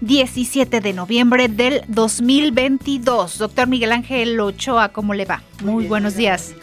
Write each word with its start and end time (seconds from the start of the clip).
17 0.00 0.80
de 0.80 0.92
noviembre 0.92 1.48
del 1.48 1.82
2022. 1.88 3.38
Doctor 3.38 3.66
Miguel 3.66 3.92
Ángel 3.92 4.38
Ochoa, 4.38 4.90
¿cómo 4.90 5.12
le 5.14 5.24
va? 5.24 5.42
Muy, 5.64 5.86
buenos 5.86 6.16
días. 6.16 6.54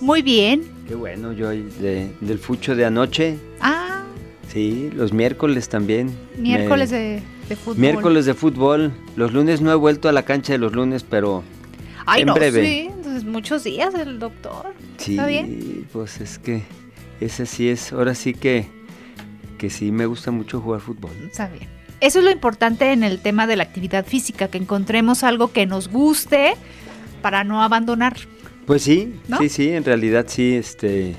Muy 0.00 0.22
bien. 0.22 0.62
Qué 0.86 0.94
bueno, 0.94 1.32
yo 1.32 1.50
del 1.50 2.38
fucho 2.38 2.74
de 2.74 2.86
anoche. 2.86 3.38
Ah. 3.60 4.04
Sí, 4.50 4.90
los 4.94 5.12
miércoles 5.12 5.68
también. 5.68 6.16
Miércoles 6.38 6.90
de, 6.90 7.22
fútbol. 7.62 7.76
Miércoles 7.76 8.24
de 8.24 8.32
fútbol. 8.34 8.92
Los 9.16 9.32
lunes 9.34 9.60
no 9.60 9.70
he 9.70 9.74
vuelto 9.74 10.08
a 10.08 10.12
la 10.12 10.22
cancha 10.22 10.54
de 10.54 10.58
los 10.58 10.72
lunes, 10.72 11.04
pero 11.04 11.44
Ay, 12.06 12.22
en 12.22 12.28
no, 12.28 12.34
breve. 12.34 12.64
Sí, 12.64 12.90
entonces 12.90 13.24
muchos 13.24 13.64
días 13.64 13.94
el 13.94 14.18
doctor. 14.18 14.72
Sí, 14.96 15.12
¿Está 15.12 15.26
bien? 15.26 15.86
pues 15.92 16.22
es 16.22 16.38
que 16.38 16.62
ese 17.20 17.44
sí 17.44 17.68
es, 17.68 17.92
ahora 17.92 18.14
sí 18.14 18.32
que, 18.32 18.66
que 19.58 19.68
sí 19.68 19.92
me 19.92 20.06
gusta 20.06 20.30
mucho 20.30 20.62
jugar 20.62 20.80
fútbol. 20.80 21.10
Está 21.26 21.48
bien. 21.48 21.77
Eso 22.00 22.18
es 22.20 22.24
lo 22.24 22.30
importante 22.30 22.92
en 22.92 23.02
el 23.02 23.18
tema 23.20 23.46
de 23.46 23.56
la 23.56 23.64
actividad 23.64 24.06
física, 24.06 24.48
que 24.48 24.58
encontremos 24.58 25.24
algo 25.24 25.52
que 25.52 25.66
nos 25.66 25.88
guste 25.88 26.54
para 27.22 27.42
no 27.44 27.62
abandonar. 27.62 28.16
Pues 28.66 28.82
sí, 28.82 29.14
¿No? 29.28 29.38
sí, 29.38 29.48
sí, 29.48 29.70
en 29.70 29.84
realidad 29.84 30.26
sí, 30.28 30.54
este, 30.54 31.14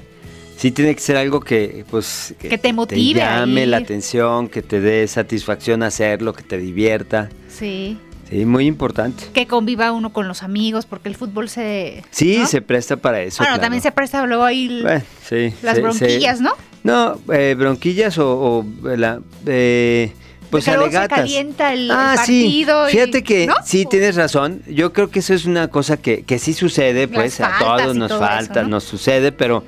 sí 0.55 0.71
tiene 0.71 0.93
que 0.95 1.01
ser 1.01 1.17
algo 1.17 1.39
que, 1.41 1.83
pues, 1.89 2.33
Que 2.39 2.57
te 2.57 2.71
motive 2.73 3.19
llame 3.19 3.65
la 3.65 3.77
atención, 3.77 4.47
que 4.47 4.61
te 4.61 4.79
dé 4.79 5.07
satisfacción 5.07 5.83
hacerlo, 5.83 6.33
que 6.33 6.43
te 6.43 6.57
divierta. 6.57 7.29
Sí. 7.49 7.97
Sí, 8.29 8.45
muy 8.45 8.67
importante. 8.67 9.23
Que 9.33 9.47
conviva 9.47 9.91
uno 9.91 10.13
con 10.13 10.27
los 10.27 10.43
amigos, 10.43 10.85
porque 10.85 11.09
el 11.09 11.15
fútbol 11.15 11.49
se. 11.49 12.03
Sí, 12.11 12.37
¿no? 12.37 12.45
se 12.45 12.61
presta 12.61 12.95
para 12.97 13.21
eso. 13.23 13.37
Bueno, 13.39 13.53
claro. 13.55 13.61
también 13.61 13.81
se 13.81 13.91
presta 13.91 14.23
luego 14.27 14.43
ahí 14.43 14.67
el- 14.67 14.83
Bueno, 14.83 15.01
sí, 15.27 15.51
las 15.63 15.75
se- 15.77 15.81
bronquillas, 15.81 16.37
se- 16.37 16.43
¿no? 16.43 16.51
No, 16.83 17.19
eh, 17.33 17.55
bronquillas 17.57 18.19
o, 18.19 18.59
o 18.59 18.65
la, 18.95 19.19
eh, 19.47 20.13
pues 20.49 20.67
alegatas. 20.67 21.19
calienta 21.19 21.73
el, 21.73 21.81
el 21.85 21.91
ah, 21.91 22.13
partido. 22.15 22.85
sí. 22.87 22.89
y- 22.89 22.93
Fíjate 22.93 23.23
que 23.23 23.47
¿no? 23.47 23.55
sí 23.65 23.85
tienes 23.89 24.15
razón. 24.15 24.61
Yo 24.67 24.93
creo 24.93 25.09
que 25.09 25.19
eso 25.19 25.33
es 25.33 25.45
una 25.45 25.67
cosa 25.69 25.97
que, 25.97 26.23
que 26.23 26.39
sí 26.39 26.53
sucede, 26.53 27.07
Las 27.07 27.15
pues 27.15 27.41
a 27.41 27.51
todos 27.59 27.95
nos 27.95 28.09
todo 28.09 28.19
falta, 28.19 28.53
eso, 28.61 28.63
¿no? 28.63 28.69
nos 28.69 28.83
sucede, 28.83 29.31
pero 29.31 29.63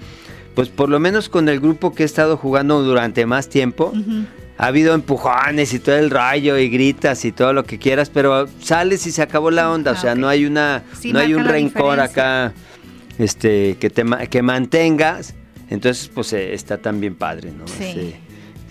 pues 0.55 0.69
por 0.69 0.89
lo 0.89 0.99
menos 0.99 1.29
con 1.29 1.47
el 1.49 1.59
grupo 1.59 1.93
que 1.93 2.03
he 2.03 2.05
estado 2.05 2.35
jugando 2.37 2.81
durante 2.83 3.25
más 3.25 3.47
tiempo, 3.47 3.93
ha 4.57 4.65
habido 4.67 4.93
empujones 4.93 5.73
y 5.73 5.79
todo 5.79 5.95
el 5.97 6.09
rayo 6.09 6.57
y 6.57 6.69
gritas 6.69 7.23
y 7.25 7.31
todo 7.31 7.53
lo 7.53 7.63
que 7.63 7.79
quieras, 7.79 8.09
pero 8.09 8.47
sales 8.61 9.07
y 9.07 9.11
se 9.11 9.21
acabó 9.21 9.49
la 9.49 9.71
onda, 9.71 9.91
Ah, 9.91 9.95
o 9.97 9.97
sea, 10.01 10.11
ok. 10.13 10.17
no 10.19 10.27
hay 10.27 10.45
una, 10.45 10.83
Sí, 10.99 11.13
no 11.13 11.19
hay 11.19 11.33
un 11.33 11.45
rencor 11.45 11.91
diferencia. 11.97 12.03
acá, 12.03 12.53
este, 13.17 13.77
que 13.79 13.89
te 13.89 14.03
que 14.29 14.41
mantengas, 14.41 15.35
entonces 15.69 16.09
pues 16.13 16.33
eh, 16.33 16.53
está 16.53 16.77
también 16.77 17.15
padre, 17.15 17.51
¿no? 17.57 17.65
Sí. 17.67 17.83
Este, 17.85 18.19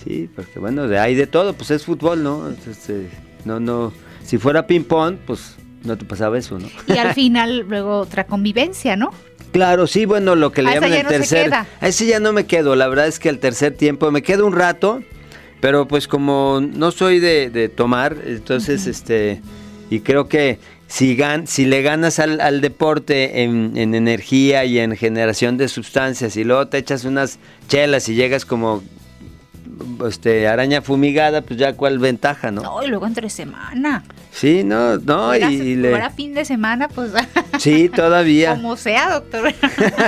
sí, 0.04 0.28
porque 0.34 0.58
bueno, 0.58 0.88
de 0.88 0.98
hay 0.98 1.14
de 1.14 1.26
todo, 1.26 1.54
pues 1.54 1.70
es 1.70 1.84
fútbol, 1.84 2.22
¿no? 2.22 2.48
Entonces, 2.48 2.90
eh, 2.90 3.08
no, 3.44 3.60
no, 3.60 3.92
si 4.24 4.38
fuera 4.38 4.66
ping 4.66 4.84
pong, 4.84 5.16
pues 5.26 5.56
no 5.84 5.96
te 5.96 6.04
pasaba 6.04 6.38
eso, 6.38 6.58
¿no? 6.58 6.68
Y 6.86 6.98
al 6.98 7.14
final, 7.14 7.66
luego 7.68 7.98
otra 7.98 8.24
convivencia, 8.24 8.96
¿no? 8.96 9.10
Claro, 9.52 9.86
sí, 9.86 10.04
bueno, 10.04 10.36
lo 10.36 10.52
que 10.52 10.62
le 10.62 10.68
A 10.68 10.72
esa 10.72 10.80
llaman 10.82 10.98
el 10.98 11.02
no 11.04 11.08
tercer. 11.08 11.52
A 11.52 11.66
ese 11.80 12.06
ya 12.06 12.20
no 12.20 12.32
me 12.32 12.46
quedo, 12.46 12.76
la 12.76 12.88
verdad 12.88 13.08
es 13.08 13.18
que 13.18 13.28
al 13.28 13.38
tercer 13.38 13.74
tiempo 13.74 14.10
me 14.10 14.22
quedo 14.22 14.46
un 14.46 14.52
rato, 14.52 15.02
pero 15.60 15.88
pues 15.88 16.06
como 16.06 16.60
no 16.60 16.90
soy 16.92 17.18
de, 17.18 17.50
de 17.50 17.68
tomar, 17.68 18.16
entonces 18.24 18.86
este 18.86 19.40
y 19.90 20.00
creo 20.00 20.28
que 20.28 20.58
si 20.86 21.16
gan, 21.16 21.46
si 21.46 21.66
le 21.66 21.82
ganas 21.82 22.18
al, 22.20 22.40
al 22.40 22.60
deporte 22.60 23.42
en, 23.42 23.76
en 23.76 23.94
energía 23.94 24.64
y 24.64 24.78
en 24.78 24.96
generación 24.96 25.56
de 25.56 25.68
sustancias 25.68 26.36
y 26.36 26.44
luego 26.44 26.68
te 26.68 26.78
echas 26.78 27.04
unas 27.04 27.38
chelas 27.68 28.08
y 28.08 28.14
llegas 28.14 28.44
como 28.44 28.82
este 30.06 30.46
araña 30.48 30.82
fumigada, 30.82 31.42
pues 31.42 31.58
ya 31.58 31.74
cuál 31.74 31.98
ventaja, 31.98 32.50
¿no? 32.50 32.62
No, 32.62 32.82
y 32.82 32.88
luego 32.88 33.06
entre 33.06 33.28
semana. 33.30 34.04
Sí, 34.32 34.62
no, 34.64 34.96
no, 34.98 35.34
y, 35.36 35.42
y 35.42 35.76
le- 35.76 35.90
fuera 35.90 36.10
fin 36.10 36.34
de 36.34 36.44
semana, 36.44 36.88
pues. 36.88 37.12
sí, 37.58 37.88
todavía. 37.88 38.54
Como 38.54 38.76
sea, 38.76 39.10
doctor. 39.14 39.52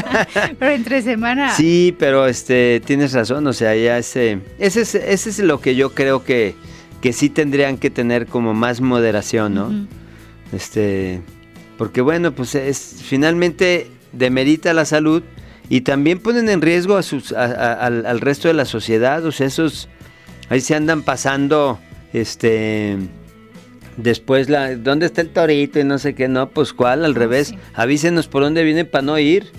Pero 0.59 0.71
entre 0.73 1.03
semana. 1.03 1.55
Sí, 1.57 1.95
pero 1.99 2.27
este 2.27 2.81
tienes 2.85 3.13
razón, 3.13 3.47
o 3.47 3.53
sea, 3.53 3.75
ya 3.75 3.99
ese, 3.99 4.41
ese 4.59 4.83
es, 4.83 4.95
ese 4.95 5.31
es 5.31 5.39
lo 5.41 5.61
que 5.61 5.75
yo 5.75 5.93
creo 5.95 6.25
que, 6.25 6.55
que 7.01 7.13
sí 7.13 7.29
tendrían 7.29 7.79
que 7.79 7.91
tener 7.91 8.27
como 8.27 8.55
más 8.55 8.81
moderación, 8.81 9.55
¿no? 9.55 9.71
Este, 10.53 11.21
porque 11.79 12.01
bueno, 12.01 12.33
pues 12.33 12.55
es 12.55 12.97
finalmente 13.03 13.91
demerita 14.13 14.73
la 14.75 14.85
salud 14.85 15.23
y 15.69 15.83
también 15.83 16.19
ponen 16.19 16.49
en 16.49 16.61
riesgo 16.63 16.97
a 16.97 17.03
sus, 17.03 17.33
a- 17.33 17.45
a- 17.45 17.73
al, 17.75 18.07
al 18.07 18.21
resto 18.21 18.49
de 18.49 18.55
la 18.55 18.65
sociedad, 18.65 19.25
o 19.25 19.33
sea, 19.33 19.47
esos 19.47 19.89
ahí 20.49 20.61
se 20.61 20.75
andan 20.75 21.03
pasando, 21.03 21.79
este, 22.13 22.99
después 23.97 24.49
la, 24.49 24.75
¿dónde 24.77 25.07
está 25.07 25.21
el 25.21 25.31
torito 25.31 25.79
y 25.79 25.85
no 25.85 25.99
sé 25.99 26.15
qué? 26.15 26.29
No, 26.29 26.49
pues 26.51 26.73
cuál, 26.73 27.05
al 27.05 27.13
Ah, 27.13 27.19
revés, 27.19 27.49
sí. 27.49 27.59
avísenos 27.75 28.29
por 28.29 28.43
dónde 28.43 28.63
viene 28.65 28.85
para 28.85 29.03
no 29.03 29.19
ir. 29.19 29.51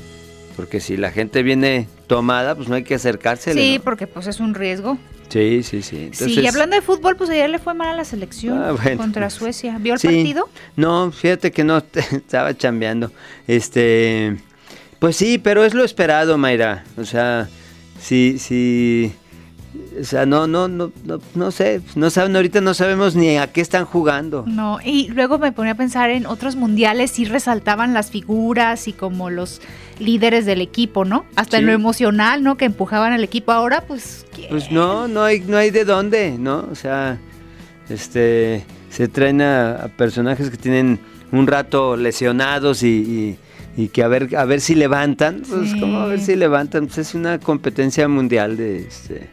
Porque 0.55 0.79
si 0.79 0.97
la 0.97 1.09
gente 1.09 1.41
viene 1.41 1.87
tomada, 2.05 2.53
pues 2.53 2.67
no 2.69 2.75
hay 2.75 2.83
que 2.83 2.93
acercársele. 2.93 3.59
Sí, 3.59 3.77
¿no? 3.79 3.83
porque 3.83 4.05
pues 4.05 4.27
es 4.27 4.39
un 4.39 4.53
riesgo. 4.53 4.99
sí, 5.29 5.63
sí, 5.63 5.81
sí. 5.81 6.11
sí, 6.13 6.41
y 6.41 6.45
hablando 6.45 6.75
de 6.75 6.83
fútbol, 6.83 7.15
pues 7.15 7.31
ayer 7.31 7.49
le 7.49 7.57
fue 7.57 7.73
mal 7.73 7.87
a 7.87 7.93
la 7.97 8.05
selección 8.05 8.61
Ah, 8.61 8.71
bueno, 8.73 8.97
contra 8.97 9.29
Suecia. 9.31 9.79
¿Vio 9.79 9.95
el 9.95 9.99
sí. 9.99 10.05
partido? 10.09 10.47
No, 10.75 11.11
fíjate 11.11 11.51
que 11.51 11.63
no, 11.63 11.77
estaba 12.11 12.55
chambeando. 12.55 13.11
Este, 13.47 14.37
pues 15.03 15.17
sí, 15.17 15.37
pero 15.37 15.65
es 15.65 15.73
lo 15.73 15.83
esperado, 15.83 16.37
Mayra. 16.37 16.85
O 16.95 17.03
sea, 17.03 17.49
sí, 17.99 18.37
sí. 18.39 19.11
O 19.99 20.03
sea, 20.05 20.25
no, 20.25 20.47
no, 20.47 20.69
no, 20.69 20.93
no, 21.03 21.19
no 21.35 21.51
sé, 21.51 21.81
no 21.95 22.09
saben, 22.09 22.33
ahorita 22.37 22.61
no 22.61 22.73
sabemos 22.73 23.13
ni 23.13 23.35
a 23.35 23.51
qué 23.51 23.59
están 23.59 23.83
jugando. 23.83 24.45
No, 24.47 24.79
y 24.81 25.09
luego 25.09 25.39
me 25.39 25.51
ponía 25.51 25.73
a 25.73 25.75
pensar 25.75 26.09
en 26.09 26.25
otros 26.25 26.55
mundiales, 26.55 27.11
sí 27.11 27.25
resaltaban 27.25 27.93
las 27.93 28.11
figuras 28.11 28.87
y 28.87 28.93
como 28.93 29.29
los 29.29 29.59
líderes 29.99 30.45
del 30.45 30.61
equipo, 30.61 31.03
¿no? 31.03 31.25
Hasta 31.35 31.57
en 31.57 31.65
lo 31.65 31.73
emocional, 31.73 32.41
¿no? 32.41 32.55
Que 32.55 32.63
empujaban 32.63 33.11
al 33.11 33.25
equipo. 33.25 33.51
Ahora, 33.51 33.81
pues. 33.81 34.25
Pues 34.49 34.71
no, 34.71 35.09
no 35.09 35.23
hay, 35.25 35.41
no 35.41 35.57
hay 35.57 35.69
de 35.69 35.83
dónde, 35.83 36.37
¿no? 36.39 36.65
O 36.71 36.75
sea, 36.75 37.17
este, 37.89 38.63
se 38.89 39.09
traen 39.09 39.41
a 39.41 39.89
personajes 39.97 40.49
que 40.49 40.55
tienen 40.55 40.97
un 41.33 41.45
rato 41.45 41.97
lesionados 41.97 42.83
y, 42.83 43.37
y- 43.77 43.87
que 43.89 44.03
a 44.03 44.07
ver, 44.07 44.35
a 44.35 44.45
ver 44.45 44.61
si 44.61 44.75
levantan, 44.75 45.41
pues 45.47 45.71
Sí. 45.71 45.79
como 45.79 45.99
a 45.99 46.07
ver 46.07 46.19
si 46.19 46.35
levantan, 46.35 46.85
pues 46.87 46.97
es 46.99 47.13
una 47.15 47.39
competencia 47.39 48.07
mundial 48.07 48.57
de 48.57 48.79
este. 48.79 49.27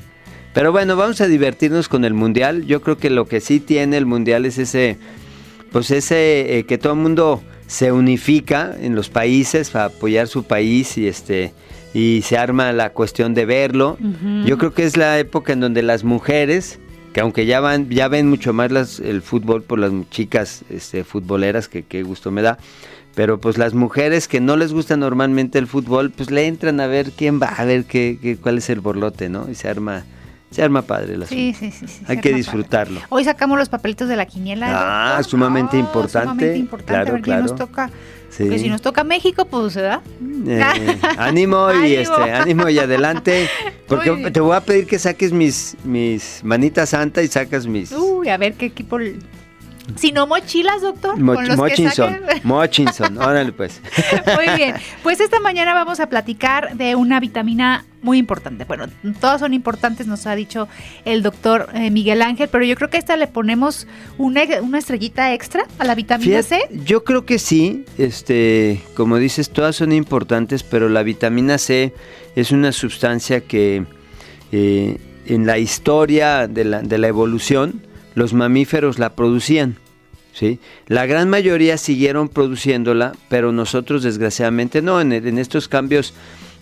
Pero 0.54 0.72
bueno, 0.72 0.96
vamos 0.96 1.20
a 1.20 1.26
divertirnos 1.28 1.88
con 1.88 2.04
el 2.04 2.14
mundial. 2.14 2.64
Yo 2.66 2.80
creo 2.80 2.98
que 2.98 3.08
lo 3.10 3.26
que 3.26 3.40
sí 3.40 3.60
tiene 3.60 3.96
el 3.96 4.06
mundial 4.06 4.44
es 4.46 4.58
ese, 4.58 4.96
pues 5.70 5.90
ese 5.92 6.58
eh, 6.58 6.64
que 6.64 6.76
todo 6.78 6.94
el 6.94 6.98
mundo 6.98 7.42
se 7.68 7.92
unifica 7.92 8.74
en 8.80 8.96
los 8.96 9.08
países 9.10 9.70
para 9.70 9.84
apoyar 9.86 10.26
su 10.26 10.42
país 10.44 10.98
y 10.98 11.06
este 11.06 11.52
y 11.94 12.22
se 12.24 12.36
arma 12.36 12.72
la 12.72 12.90
cuestión 12.90 13.34
de 13.34 13.46
verlo. 13.46 13.96
Yo 14.44 14.58
creo 14.58 14.72
que 14.74 14.84
es 14.84 14.96
la 14.96 15.18
época 15.18 15.52
en 15.52 15.60
donde 15.60 15.82
las 15.82 16.02
mujeres, 16.04 16.78
que 17.12 17.20
aunque 17.20 17.46
ya 17.46 17.58
van, 17.60 17.88
ya 17.90 18.06
ven 18.08 18.28
mucho 18.28 18.52
más 18.52 18.70
las, 18.72 19.00
el 19.00 19.22
fútbol 19.22 19.62
por 19.64 19.78
las 19.80 19.90
chicas 20.10 20.62
este, 20.70 21.02
futboleras, 21.04 21.66
que 21.68 21.82
qué 21.84 22.02
gusto 22.04 22.30
me 22.30 22.42
da, 22.42 22.58
pero 23.14 23.40
pues 23.40 23.58
las 23.58 23.74
mujeres 23.74 24.28
que 24.28 24.40
no 24.40 24.56
les 24.56 24.72
gusta 24.72 24.96
normalmente 24.96 25.58
el 25.58 25.66
fútbol, 25.66 26.10
pues 26.10 26.30
le 26.30 26.46
entran 26.46 26.80
a 26.80 26.86
ver 26.86 27.10
quién 27.12 27.40
va, 27.40 27.46
a 27.48 27.64
ver 27.64 27.84
qué, 27.84 28.18
qué- 28.20 28.36
cuál 28.36 28.58
es 28.58 28.70
el 28.70 28.80
borlote, 28.80 29.28
¿no? 29.28 29.50
Y 29.50 29.54
se 29.54 29.68
arma, 29.68 30.04
se 30.50 30.62
arma 30.62 30.82
padre 30.82 31.14
el 31.14 31.26
Sí, 31.26 31.50
asunto. 31.50 31.58
sí, 31.76 31.86
sí. 31.86 31.92
sí, 31.98 32.04
Hay 32.08 32.16
se 32.16 32.22
que 32.22 32.32
disfrutarlo. 32.34 33.00
padre. 33.00 33.06
Hoy 33.10 33.24
sacamos 33.24 33.58
los 33.58 33.68
papelitos 33.68 34.08
de 34.08 34.16
la 34.16 34.26
quiniela. 34.26 34.66
Ah, 34.70 35.08
doctor. 35.16 35.24
sumamente 35.30 35.76
importante. 35.78 36.28
Sumamente 36.30 36.56
importante. 36.58 36.92
Claro, 36.92 37.10
a 37.10 37.12
ver 37.14 37.22
quién 37.22 37.40
nos 37.40 37.52
claro. 37.52 37.66
toca. 37.66 37.90
Sí. 38.30 38.44
Porque 38.44 38.58
si 38.60 38.68
nos 38.68 38.80
toca 38.80 39.02
México, 39.02 39.44
pues, 39.44 39.74
¿verdad? 39.74 40.02
Eh, 40.46 40.62
ánimo 41.18 41.66
y 41.84 41.94
este, 41.96 42.32
ánimo 42.32 42.68
y 42.68 42.78
adelante. 42.78 43.48
Porque 43.88 44.30
te 44.30 44.38
voy 44.38 44.54
a 44.54 44.60
pedir 44.60 44.86
que 44.86 45.00
saques 45.00 45.32
mis, 45.32 45.76
mis 45.82 46.40
manitas 46.44 46.90
santa 46.90 47.22
y 47.24 47.26
sacas 47.26 47.66
mis. 47.66 47.90
Uy, 47.90 48.28
a 48.28 48.36
ver 48.36 48.54
qué 48.54 48.66
equipo. 48.66 48.98
Si 49.96 50.12
no 50.12 50.26
mochilas, 50.26 50.82
doctor. 50.82 51.18
mochinson. 51.18 52.20
Mochinson. 52.44 53.18
Órale, 53.18 53.52
pues. 53.52 53.80
Muy 54.36 54.56
bien. 54.56 54.74
Pues 55.02 55.20
esta 55.20 55.40
mañana 55.40 55.74
vamos 55.74 56.00
a 56.00 56.08
platicar 56.08 56.76
de 56.76 56.94
una 56.94 57.20
vitamina 57.20 57.84
muy 58.02 58.18
importante. 58.18 58.64
Bueno, 58.64 58.86
todas 59.20 59.40
son 59.40 59.52
importantes, 59.52 60.06
nos 60.06 60.26
ha 60.26 60.34
dicho 60.34 60.68
el 61.04 61.22
doctor 61.22 61.68
eh, 61.74 61.90
Miguel 61.90 62.22
Ángel, 62.22 62.48
pero 62.50 62.64
yo 62.64 62.74
creo 62.76 62.88
que 62.88 62.96
a 62.96 63.00
esta 63.00 63.16
le 63.16 63.26
ponemos 63.26 63.86
una, 64.16 64.42
estrellita 64.42 65.34
extra 65.34 65.66
a 65.78 65.84
la 65.84 65.94
vitamina 65.94 66.42
C. 66.42 66.60
Yo 66.84 67.04
creo 67.04 67.26
que 67.26 67.38
sí. 67.38 67.84
Este, 67.98 68.80
como 68.94 69.16
dices, 69.16 69.50
todas 69.50 69.76
son 69.76 69.92
importantes, 69.92 70.62
pero 70.62 70.88
la 70.88 71.02
vitamina 71.02 71.58
C 71.58 71.92
es 72.36 72.52
una 72.52 72.72
sustancia 72.72 73.42
que 73.42 73.84
eh, 74.52 74.98
en 75.26 75.46
la 75.46 75.58
historia 75.58 76.48
de 76.48 76.64
la, 76.64 76.82
de 76.82 76.98
la 76.98 77.08
evolución, 77.08 77.82
los 78.14 78.32
mamíferos 78.32 78.98
la 78.98 79.14
producían. 79.14 79.76
¿sí? 80.32 80.58
La 80.86 81.06
gran 81.06 81.28
mayoría 81.28 81.76
siguieron 81.76 82.28
produciéndola, 82.28 83.12
pero 83.28 83.52
nosotros 83.52 84.02
desgraciadamente 84.02 84.82
no. 84.82 85.00
En, 85.00 85.38
estos 85.38 85.68
cambios, 85.68 86.14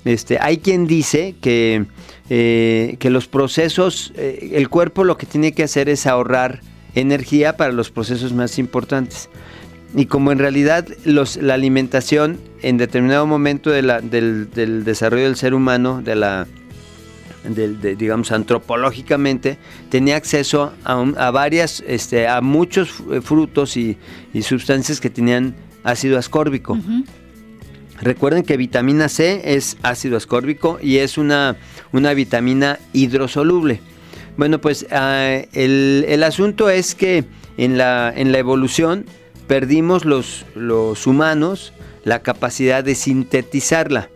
este, 0.05 0.39
hay 0.41 0.59
quien 0.59 0.87
dice 0.87 1.35
que, 1.41 1.87
eh, 2.31 2.97
que 2.99 3.11
los 3.11 3.29
procesos, 3.29 4.13
eh, 4.17 4.53
el 4.55 4.69
cuerpo 4.69 5.05
lo 5.05 5.17
que 5.17 5.27
tiene 5.27 5.53
que 5.53 5.63
hacer 5.63 5.89
es 5.89 6.07
ahorrar 6.07 6.61
energía 6.95 7.57
para 7.57 7.73
los 7.73 7.91
procesos 7.91 8.33
más 8.33 8.59
importantes. 8.59 9.29
Y 9.95 10.07
como 10.07 10.33
en 10.33 10.39
realidad 10.39 10.87
los, 11.05 11.37
la 11.37 11.55
alimentación 11.55 12.39
en 12.61 12.77
determinado 12.77 13.27
momento 13.27 13.71
del, 13.71 13.89
del 14.11 14.85
desarrollo 14.85 15.25
del 15.25 15.37
ser 15.37 15.55
humano, 15.55 16.03
de 16.03 16.15
la 16.15 16.47
digamos, 17.45 18.33
antropológicamente, 18.33 19.59
tenía 19.91 20.17
acceso 20.17 20.73
a, 20.85 21.31
varias, 21.31 21.83
este, 21.87 22.29
a 22.29 22.41
muchos 22.41 22.91
frutos 23.23 23.77
y, 23.77 23.97
sustancias 24.43 25.01
que 25.01 25.11
tenían 25.11 25.55
ácido 25.85 26.19
ascórbico. 26.19 26.79
Recuerden 28.01 28.45
que 28.45 28.57
vitamina 28.57 29.09
C 29.09 29.55
es 29.57 29.77
ácido 29.83 30.17
ascórbico 30.17 30.79
y 30.81 30.99
es 30.99 31.19
una, 31.19 31.57
una 31.93 32.15
vitamina 32.15 32.79
hidrosoluble. 32.93 33.81
Bueno, 34.37 34.61
pues 34.61 34.87
ah, 34.93 35.41
el, 35.53 36.23
asunto 36.23 36.71
es 36.71 36.95
que 36.95 37.25
en 37.57 37.77
la, 37.77 38.13
en 38.15 38.31
la 38.31 38.39
evolución 38.39 39.05
perdimos 39.49 40.05
los, 40.05 40.47
los 40.55 41.09
humanos 41.09 41.73
la 42.09 42.23
capacidad 42.23 42.83
de 42.83 42.95
sintetizarla. 42.95 44.09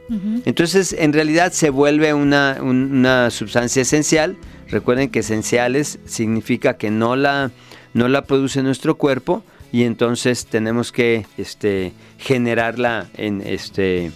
Entonces, 0.47 0.97
en 0.99 1.13
realidad 1.13 1.53
se 1.53 1.69
vuelve 1.69 2.15
una, 2.15 3.31
sustancia 3.31 3.83
esencial. 3.83 4.39
Recuerden 4.69 5.11
que 5.11 5.19
esenciales 5.19 5.99
significa 6.07 6.79
que 6.79 6.91
no 6.91 7.17
la, 7.17 7.51
no 7.93 8.09
la 8.09 8.25
produce 8.25 8.63
nuestro 8.63 8.97
cuerpo 8.97 9.45
y 9.73 9.83
entonces 9.83 10.47
tenemos 10.47 10.91
que 10.91 11.27
este, 11.37 11.93
generarla 12.17 13.09
en 13.15 13.43
este 13.43 14.11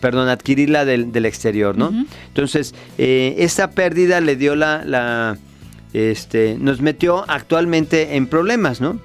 perdón, 0.00 0.28
adquirirla 0.28 0.84
del, 0.84 1.24
exterior, 1.24 1.76
¿no? 1.76 1.92
Entonces, 2.28 2.74
eh, 2.98 3.36
esta 3.38 3.70
pérdida 3.70 4.20
le 4.20 4.34
dio 4.36 4.56
la, 4.56 4.84
la, 4.84 5.38
este, 5.92 6.56
nos 6.58 6.80
metió 6.80 7.24
actualmente 7.28 8.16
en 8.16 8.26
problemas, 8.26 8.80
¿no? 8.80 9.00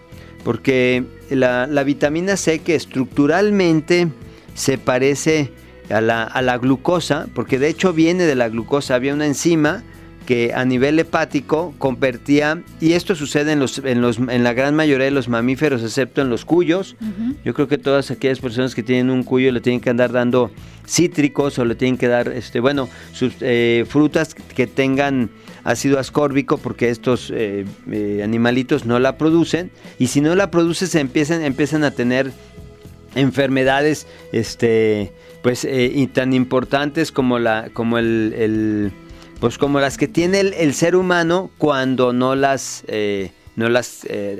Porque 0.47 1.03
la, 1.29 1.83
vitamina 1.83 2.37
C 2.37 2.59
que 2.59 2.75
estructuralmente 2.75 4.07
se 4.53 4.77
parece 4.77 5.51
a 5.89 5.99
la, 5.99 6.57
glucosa, 6.57 7.27
porque 7.35 7.59
de 7.59 7.67
hecho 7.67 7.91
viene 7.91 8.23
de 8.23 8.35
la 8.35 8.47
glucosa, 8.47 8.95
había 8.95 9.13
una 9.13 9.25
enzima 9.25 9.83
que 10.25 10.53
a 10.53 10.63
nivel 10.63 10.99
hepático 10.99 11.73
convertía, 11.77 12.63
y 12.79 12.93
esto 12.93 13.13
sucede 13.13 13.51
en, 13.51 13.59
los, 13.59 13.79
en, 13.79 13.99
los, 13.99 14.19
en 14.19 14.45
la 14.45 14.53
gran 14.53 14.73
mayoría 14.73 15.03
de 15.03 15.11
los 15.11 15.27
mamíferos, 15.27 15.83
excepto 15.83 16.21
en 16.21 16.29
los 16.29 16.45
cuyos. 16.45 16.95
Yo 17.43 17.53
creo 17.53 17.67
que 17.67 17.77
todas 17.77 18.09
aquellas 18.09 18.39
personas 18.39 18.73
que 18.73 18.83
tienen 18.83 19.09
un 19.09 19.23
cuyo 19.23 19.51
le 19.51 19.59
tienen 19.59 19.81
que 19.81 19.89
andar 19.89 20.13
dando 20.13 20.49
cítricos 20.85 21.59
o 21.59 21.65
le 21.65 21.75
tienen 21.75 21.97
que 21.97 22.07
dar, 22.07 22.29
este, 22.29 22.61
bueno, 22.61 22.87
sus, 23.11 23.33
eh, 23.41 23.83
frutas 23.85 24.33
que 24.33 24.65
tengan 24.65 25.29
ácido 25.67 25.99
ascórbico 25.99 26.57
porque 26.57 26.89
estos 26.89 27.31
eh, 27.33 27.65
eh, 27.91 28.21
animalitos 28.23 28.85
no 28.85 28.99
la 28.99 29.17
producen 29.17 29.71
y 29.99 30.07
si 30.07 30.21
no 30.21 30.35
la 30.35 30.49
producen 30.49 30.87
se 30.87 30.99
empiezan, 30.99 31.43
empiezan 31.43 31.83
a 31.83 31.91
tener 31.91 32.31
enfermedades 33.15 34.07
este, 34.31 35.11
pues, 35.41 35.65
y 35.65 36.07
tan 36.07 36.33
importantes 36.33 37.11
como, 37.11 37.39
la, 37.39 37.69
como 37.73 37.97
el 37.97 38.91
pues 39.39 39.57
como 39.57 39.79
las 39.79 39.97
que 39.97 40.07
tiene 40.07 40.39
el, 40.39 40.73
ser 40.73 40.95
humano 40.95 41.51
cuando 41.57 42.13
no 42.13 42.35
las, 42.35 42.83
eh, 42.87 43.31
no 43.55 43.69
las 43.69 44.05
eh, 44.09 44.39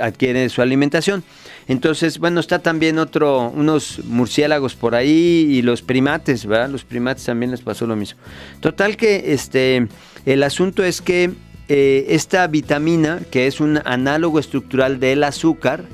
adquiere 0.00 0.48
su 0.48 0.62
alimentación. 0.62 1.22
Entonces, 1.66 2.18
bueno, 2.18 2.40
está 2.40 2.58
también 2.58 2.98
otro, 2.98 3.50
unos 3.54 4.00
murciélagos 4.04 4.74
por 4.74 4.94
ahí 4.94 5.46
y 5.50 5.62
los 5.62 5.82
primates, 5.82 6.46
¿verdad? 6.46 6.68
Los 6.68 6.84
primates 6.84 7.24
también 7.24 7.50
les 7.50 7.62
pasó 7.62 7.86
lo 7.86 7.96
mismo. 7.96 8.20
Total 8.60 8.96
que 8.96 9.32
este, 9.32 9.88
el 10.26 10.42
asunto 10.42 10.84
es 10.84 11.00
que 11.00 11.32
eh, 11.68 12.06
esta 12.10 12.46
vitamina, 12.46 13.20
que 13.30 13.46
es 13.46 13.60
un 13.60 13.80
análogo 13.84 14.38
estructural 14.38 15.00
del 15.00 15.24
azúcar, 15.24 15.84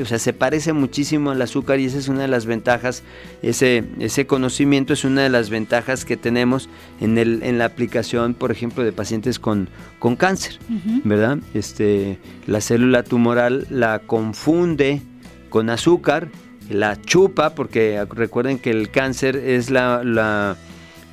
o 0.00 0.04
sea, 0.06 0.18
se 0.18 0.32
parece 0.32 0.72
muchísimo 0.72 1.30
al 1.30 1.42
azúcar 1.42 1.80
y 1.80 1.84
esa 1.84 1.98
es 1.98 2.08
una 2.08 2.22
de 2.22 2.28
las 2.28 2.46
ventajas, 2.46 3.02
ese, 3.42 3.84
ese 3.98 4.26
conocimiento 4.26 4.94
es 4.94 5.04
una 5.04 5.22
de 5.22 5.28
las 5.28 5.50
ventajas 5.50 6.04
que 6.06 6.16
tenemos 6.16 6.70
en, 7.00 7.18
el, 7.18 7.42
en 7.42 7.58
la 7.58 7.66
aplicación, 7.66 8.32
por 8.32 8.50
ejemplo, 8.50 8.84
de 8.84 8.92
pacientes 8.92 9.38
con, 9.38 9.68
con 9.98 10.16
cáncer, 10.16 10.58
¿verdad? 11.04 11.38
Este, 11.52 12.18
la 12.46 12.62
célula 12.62 13.02
tumoral 13.02 13.66
la 13.68 13.98
confunde 13.98 15.02
con 15.50 15.68
azúcar, 15.68 16.30
la 16.70 17.00
chupa, 17.00 17.54
porque 17.54 18.02
recuerden 18.08 18.58
que 18.58 18.70
el 18.70 18.90
cáncer 18.90 19.36
es 19.36 19.70
la, 19.70 20.02
la 20.02 20.56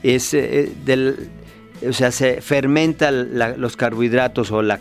es 0.04 0.34
eh, 0.34 0.72
del 0.86 1.30
o 1.88 1.94
sea, 1.94 2.12
se 2.12 2.42
fermenta 2.42 3.12
los 3.12 3.78
carbohidratos 3.78 4.52
o 4.52 4.62
la, 4.62 4.78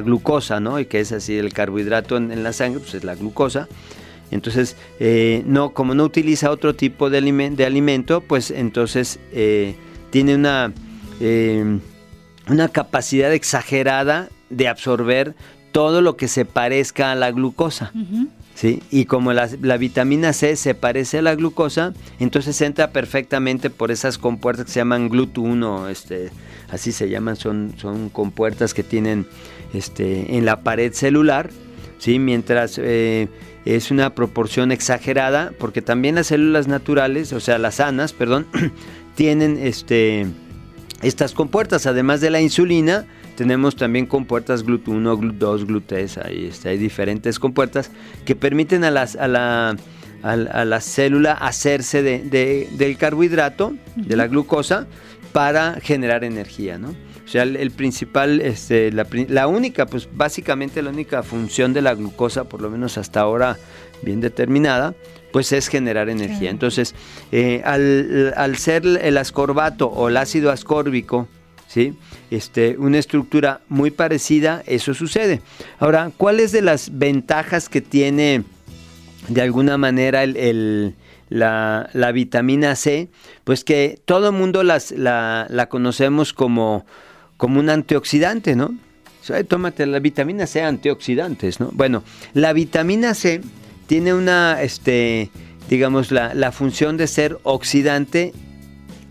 glucosa, 0.00 0.60
¿no? 0.60 0.78
Y 0.78 0.86
que 0.86 1.00
es 1.00 1.12
así, 1.12 1.36
el 1.36 1.52
carbohidrato 1.52 2.16
en, 2.16 2.42
la 2.42 2.52
sangre, 2.52 2.80
pues 2.80 2.94
es 2.94 3.04
la 3.04 3.14
glucosa. 3.14 3.68
Entonces, 4.30 4.76
eh, 4.98 5.42
no, 5.46 5.74
como 5.74 5.94
no 5.94 6.04
utiliza 6.04 6.50
otro 6.50 6.74
tipo 6.74 7.10
de, 7.10 7.18
alimento, 7.18 8.22
pues 8.22 8.50
entonces 8.50 9.18
eh, 9.32 9.76
tiene 10.10 10.34
una, 10.34 10.72
eh, 11.20 11.78
una 12.48 12.68
capacidad 12.68 13.32
exagerada 13.32 14.30
de 14.48 14.68
absorber 14.68 15.34
todo 15.72 16.00
lo 16.00 16.16
que 16.16 16.28
se 16.28 16.44
parezca 16.44 17.12
a 17.12 17.14
la 17.14 17.30
glucosa. 17.30 17.92
¿Sí? 18.62 18.80
Y 18.92 19.06
como 19.06 19.32
la, 19.32 19.48
vitamina 19.76 20.32
C 20.32 20.54
se 20.54 20.76
parece 20.76 21.18
a 21.18 21.22
la 21.22 21.34
glucosa, 21.34 21.94
entonces 22.20 22.60
entra 22.60 22.92
perfectamente 22.92 23.70
por 23.70 23.90
esas 23.90 24.18
compuertas 24.18 24.66
que 24.66 24.70
se 24.70 24.78
llaman 24.78 25.10
GLUT1, 25.10 25.90
este, 25.90 26.30
así 26.70 26.92
se 26.92 27.08
llaman, 27.08 27.34
son, 27.34 27.74
son 27.76 28.08
compuertas 28.08 28.72
que 28.72 28.84
tienen 28.84 29.26
este, 29.74 30.36
en 30.36 30.44
la 30.44 30.60
pared 30.60 30.92
celular, 30.92 31.50
¿sí? 31.98 32.20
mientras 32.20 32.78
eh, 32.78 33.26
es 33.64 33.90
una 33.90 34.14
proporción 34.14 34.70
exagerada, 34.70 35.52
porque 35.58 35.82
también 35.82 36.14
las 36.14 36.28
células 36.28 36.68
naturales, 36.68 37.32
o 37.32 37.40
sea, 37.40 37.58
las 37.58 37.76
sanas, 37.76 38.12
perdón, 38.12 38.46
tienen 39.16 39.58
este, 39.58 40.24
estas 41.02 41.32
compuertas, 41.32 41.86
además 41.86 42.20
de 42.20 42.30
la 42.30 42.40
insulina, 42.40 43.06
tenemos 43.42 43.74
también 43.74 44.06
compuertas 44.06 44.64
GLUT1, 44.64 45.18
GLUT2, 45.18 45.66
GLUT3, 45.66 46.24
ahí 46.24 46.46
está, 46.46 46.68
hay 46.68 46.78
diferentes 46.78 47.40
compuertas 47.40 47.90
que 48.24 48.36
permiten 48.36 48.84
a, 48.84 48.92
las, 48.92 49.16
a, 49.16 49.26
la, 49.26 49.76
a, 50.22 50.64
la 50.64 50.80
célula 50.80 51.32
hacerse 51.32 52.04
de, 52.04 52.68
del 52.70 52.96
carbohidrato, 52.96 53.74
de 53.96 54.14
la 54.14 54.28
glucosa, 54.28 54.86
para 55.32 55.80
generar 55.82 56.22
energía, 56.22 56.78
¿no? 56.78 56.90
O 56.90 57.28
sea, 57.28 57.42
el, 57.42 57.72
principal, 57.72 58.40
este, 58.40 58.92
la, 58.92 59.48
única, 59.48 59.86
pues 59.86 60.08
básicamente 60.12 60.80
la 60.80 60.90
única 60.90 61.24
función 61.24 61.72
de 61.72 61.82
la 61.82 61.94
glucosa, 61.94 62.44
por 62.44 62.62
lo 62.62 62.70
menos 62.70 62.96
hasta 62.96 63.22
ahora 63.22 63.58
bien 64.02 64.20
determinada, 64.20 64.94
pues 65.32 65.50
es 65.50 65.66
generar 65.66 66.08
energía. 66.08 66.50
Entonces, 66.50 66.94
eh, 67.32 67.60
al, 67.64 68.34
al, 68.36 68.56
ser 68.56 68.86
el 68.86 69.18
ascorbato 69.18 69.88
o 69.88 70.10
el 70.10 70.16
ácido 70.16 70.52
ascórbico, 70.52 71.26
¿sí? 71.72 71.94
Este, 72.30 72.76
una 72.76 72.98
estructura 72.98 73.62
muy 73.70 73.90
parecida, 73.90 74.62
eso 74.66 74.92
sucede. 74.92 75.40
Ahora, 75.78 76.10
¿cuáles 76.14 76.52
de 76.52 76.60
las 76.60 76.98
ventajas 76.98 77.70
que 77.70 77.80
tiene 77.80 78.44
de 79.28 79.40
alguna 79.40 79.78
manera 79.78 80.22
la, 80.26 82.12
vitamina 82.12 82.76
C? 82.76 83.08
Pues 83.44 83.64
que 83.64 83.98
todo 84.04 84.28
el 84.28 84.34
mundo 84.34 84.62
las, 84.62 84.90
la, 84.90 85.66
conocemos 85.70 86.34
como, 86.34 86.84
como 87.38 87.58
un 87.58 87.70
antioxidante, 87.70 88.54
¿no? 88.54 88.74
tómate 89.48 89.86
la 89.86 90.00
vitamina 90.00 90.48
C 90.48 90.62
antioxidantes, 90.62 91.60
¿no? 91.60 91.70
Bueno, 91.72 92.02
la 92.34 92.52
vitamina 92.52 93.14
C 93.14 93.40
tiene 93.86 94.12
una, 94.14 94.60
este, 94.60 95.30
digamos, 95.70 96.10
la, 96.10 96.34
la 96.34 96.50
función 96.50 96.96
de 96.96 97.06
ser 97.06 97.38
oxidante 97.44 98.32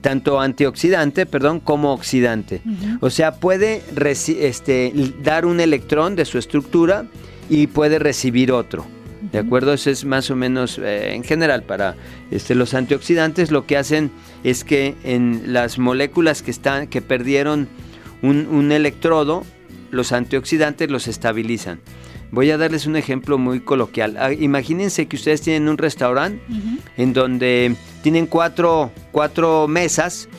tanto 0.01 0.39
antioxidante, 0.39 1.25
perdón, 1.25 1.60
como 1.60 1.93
oxidante. 1.93 2.62
O 3.00 3.10
sea, 3.10 3.36
puede 3.36 3.84
este, 4.39 4.93
dar 5.24 5.46
un 5.46 5.60
electrón 5.60 6.15
de 6.15 6.25
su 6.25 6.38
estructura 6.38 7.05
y 7.50 7.67
puede 7.67 8.00
recibir 8.00 8.51
otro. 8.51 8.86
¿De 9.31 9.38
acuerdo? 9.38 9.72
Eso 9.74 9.89
es 9.89 10.03
más 10.03 10.29
o 10.31 10.36
menos 10.36 10.77
eh, 10.77 11.13
en 11.13 11.24
general 11.24 11.63
para 11.63 11.96
este, 12.31 12.55
los 12.55 12.74
antioxidantes 12.74 13.51
lo 13.51 13.65
que 13.65 13.77
hacen 13.77 14.12
es 14.43 14.63
que 14.63 14.96
en 15.03 15.53
las 15.53 15.77
moléculas 15.77 16.41
que 16.41 16.51
están 16.51 16.88
que 16.88 17.01
perdieron 17.01 17.70
un, 18.24 18.72
electrodo, 18.72 19.43
los 19.89 20.12
antioxidantes 20.12 20.89
los 20.91 21.08
estabilizan. 21.08 21.79
Voy 22.31 22.50
a 22.50 22.57
darles 22.57 22.85
un 22.85 22.95
ejemplo 22.95 23.38
muy 23.38 23.59
coloquial. 23.59 24.15
Ah, 24.17 24.31
imagínense 24.31 25.07
que 25.07 25.17
ustedes 25.17 25.41
tienen 25.41 25.67
un 25.67 25.77
restaurante 25.77 26.41
en 26.97 27.13
donde 27.13 27.75
tienen 28.01 28.25
cuatro, 28.25 28.91
cuatro 29.11 29.67
mesas 29.67 30.29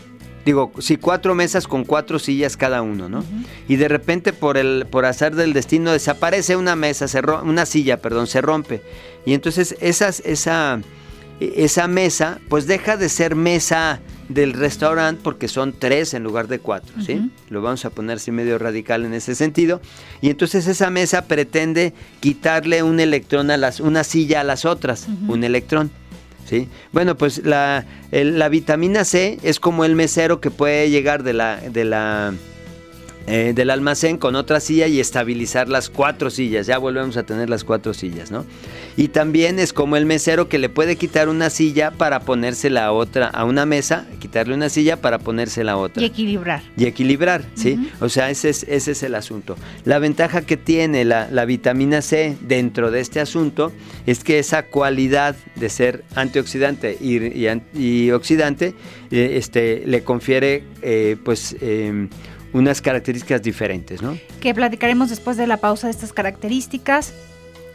digo, 0.44 0.72
sí, 0.78 0.96
cuatro 0.96 1.34
mesas 1.34 1.66
con 1.66 1.84
cuatro 1.84 2.18
sillas 2.18 2.56
cada 2.56 2.82
uno, 2.82 3.08
¿no? 3.08 3.24
Y 3.68 3.76
de 3.76 3.88
repente 3.88 4.32
por 4.32 4.56
el 4.56 4.86
por 4.90 5.04
azar 5.04 5.34
del 5.34 5.52
destino 5.52 5.92
desaparece 5.92 6.56
una 6.56 6.76
mesa, 6.76 7.08
se 7.08 7.20
una 7.20 7.66
silla, 7.66 7.98
perdón, 7.98 8.26
se 8.26 8.40
rompe. 8.40 8.82
Y 9.24 9.34
entonces 9.34 9.76
esas, 9.80 10.20
esa, 10.20 10.80
esa 11.56 11.88
mesa, 11.88 12.38
pues 12.48 12.66
deja 12.66 12.96
de 12.96 13.08
ser 13.08 13.34
mesa 13.34 14.00
del 14.28 14.52
restaurante 14.52 15.20
porque 15.22 15.48
son 15.48 15.74
tres 15.78 16.14
en 16.14 16.22
lugar 16.22 16.48
de 16.48 16.58
cuatro, 16.58 16.94
¿sí? 17.04 17.30
Lo 17.50 17.60
vamos 17.60 17.84
a 17.84 17.90
poner 17.90 18.16
así 18.16 18.30
medio 18.30 18.58
radical 18.58 19.04
en 19.04 19.14
ese 19.14 19.34
sentido. 19.34 19.80
Y 20.20 20.30
entonces 20.30 20.66
esa 20.66 20.90
mesa 20.90 21.26
pretende 21.26 21.92
quitarle 22.20 22.82
un 22.82 23.00
electrón 23.00 23.50
a 23.50 23.56
las, 23.56 23.80
una 23.80 24.04
silla 24.04 24.40
a 24.40 24.44
las 24.44 24.64
otras, 24.64 25.06
un 25.28 25.44
electrón. 25.44 25.90
Bueno, 26.92 27.16
pues 27.16 27.44
la, 27.44 27.86
la 28.10 28.48
vitamina 28.48 29.04
C 29.04 29.38
es 29.42 29.58
como 29.58 29.84
el 29.84 29.94
mesero 29.94 30.40
que 30.40 30.50
puede 30.50 30.90
llegar 30.90 31.22
de 31.22 31.32
la, 31.32 31.56
de 31.56 31.84
la 31.84 32.34
eh, 33.26 33.52
del 33.54 33.70
almacén 33.70 34.18
con 34.18 34.34
otra 34.34 34.60
silla 34.60 34.86
y 34.86 35.00
estabilizar 35.00 35.68
las 35.68 35.90
cuatro 35.90 36.30
sillas. 36.30 36.66
Ya 36.66 36.78
volvemos 36.78 37.16
a 37.16 37.22
tener 37.22 37.48
las 37.48 37.64
cuatro 37.64 37.94
sillas, 37.94 38.30
¿no? 38.30 38.44
Y 38.96 39.08
también 39.08 39.58
es 39.58 39.72
como 39.72 39.96
el 39.96 40.06
mesero 40.06 40.48
que 40.48 40.58
le 40.58 40.68
puede 40.68 40.96
quitar 40.96 41.28
una 41.28 41.50
silla 41.50 41.92
para 41.92 42.20
ponerse 42.20 42.68
la 42.68 42.92
otra 42.92 43.28
a 43.28 43.44
una 43.44 43.64
mesa, 43.64 44.06
quitarle 44.20 44.54
una 44.54 44.68
silla 44.68 45.00
para 45.00 45.18
ponerse 45.18 45.64
la 45.64 45.76
otra. 45.76 46.02
Y 46.02 46.06
equilibrar. 46.06 46.62
Y 46.76 46.84
equilibrar, 46.84 47.44
¿sí? 47.54 47.90
O 48.00 48.08
sea, 48.08 48.30
ese 48.30 48.50
es, 48.50 48.64
ese 48.64 48.92
es 48.92 49.02
el 49.02 49.14
asunto. 49.14 49.56
La 49.84 49.98
ventaja 49.98 50.42
que 50.42 50.56
tiene 50.56 51.04
la, 51.04 51.44
vitamina 51.44 52.02
C 52.02 52.36
dentro 52.40 52.90
de 52.90 53.00
este 53.00 53.20
asunto 53.20 53.72
es 54.06 54.22
que 54.22 54.38
esa 54.38 54.64
cualidad 54.64 55.36
de 55.56 55.68
ser 55.68 56.04
antioxidante 56.14 56.96
y, 57.00 58.10
oxidante 58.10 58.74
eh, 59.10 59.34
este, 59.36 59.82
le 59.86 60.02
confiere, 60.02 60.64
eh, 60.82 61.16
pues, 61.22 61.56
em, 61.60 62.08
unas 62.52 62.82
características 62.82 63.42
diferentes, 63.42 64.02
¿no? 64.02 64.18
Que 64.40 64.54
platicaremos 64.54 65.10
después 65.10 65.36
de 65.36 65.46
la 65.46 65.58
pausa 65.58 65.86
de 65.86 65.92
estas 65.92 66.12
características 66.12 67.14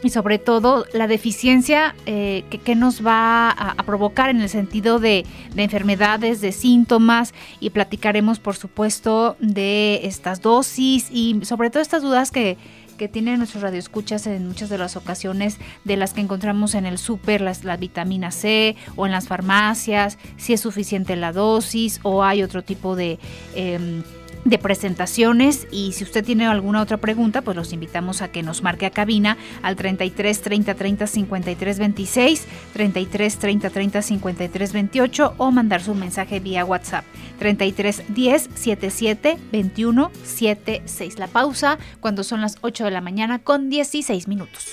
y 0.03 0.09
sobre 0.09 0.37
todo 0.37 0.85
la 0.93 1.07
deficiencia 1.07 1.95
eh, 2.05 2.43
que, 2.63 2.75
nos 2.75 3.05
va 3.05 3.49
a, 3.49 3.83
provocar 3.83 4.29
en 4.29 4.41
el 4.41 4.49
sentido 4.49 4.99
de, 4.99 5.25
enfermedades, 5.55 6.41
de 6.41 6.51
síntomas 6.51 7.33
y 7.59 7.71
platicaremos 7.71 8.39
por 8.39 8.55
supuesto 8.55 9.37
de 9.39 10.01
estas 10.03 10.41
dosis 10.41 11.09
y 11.11 11.39
sobre 11.43 11.69
todo 11.71 11.81
estas 11.81 12.03
dudas 12.03 12.29
que, 12.29 12.57
que 12.97 13.07
tienen 13.07 13.39
nuestros 13.39 13.63
radioescuchas 13.63 14.27
en 14.27 14.47
muchas 14.47 14.69
de 14.69 14.77
las 14.77 14.95
ocasiones 14.95 15.57
de 15.83 15.97
las 15.97 16.13
que 16.13 16.21
encontramos 16.21 16.75
en 16.75 16.85
el 16.85 16.99
súper, 16.99 17.41
la 17.41 17.77
vitamina 17.77 18.31
C 18.31 18.75
o 18.95 19.07
en 19.07 19.11
las 19.11 19.27
farmacias, 19.27 20.19
si 20.37 20.53
es 20.53 20.61
suficiente 20.61 21.15
la 21.15 21.31
dosis 21.31 21.99
o 22.03 22.23
hay 22.23 22.43
otro 22.43 22.63
tipo 22.63 22.95
de... 22.95 23.17
Em, 23.55 24.03
de 24.49 24.57
presentaciones 24.57 25.67
y 25.71 25.91
si 25.93 26.03
usted 26.03 26.23
tiene 26.23 26.47
alguna 26.47 26.81
otra 26.81 26.97
pregunta, 26.97 27.41
pues 27.41 27.57
los 27.57 27.73
invitamos 27.73 28.21
a 28.21 28.29
que 28.29 28.43
nos 28.43 28.63
marque 28.63 28.85
a 28.85 28.91
cabina 28.91 29.37
al 29.61 29.75
33 29.75 30.41
30 30.41 30.75
30 30.75 31.07
53 31.07 31.79
26, 31.79 32.45
33 32.73 33.37
30 33.37 33.69
30 33.69 34.01
53 34.01 34.73
28 34.73 35.33
o 35.37 35.51
mandar 35.51 35.81
su 35.81 35.95
mensaje 35.95 36.39
vía 36.39 36.65
WhatsApp 36.65 37.05
33 37.39 38.03
10 38.09 38.49
77 38.55 39.37
21 39.51 40.11
76. 40.23 41.19
La 41.19 41.27
pausa 41.27 41.77
cuando 41.99 42.23
son 42.23 42.41
las 42.41 42.57
8 42.61 42.85
de 42.85 42.91
la 42.91 43.01
mañana 43.01 43.39
con 43.39 43.69
16 43.69 44.27
minutos. 44.27 44.65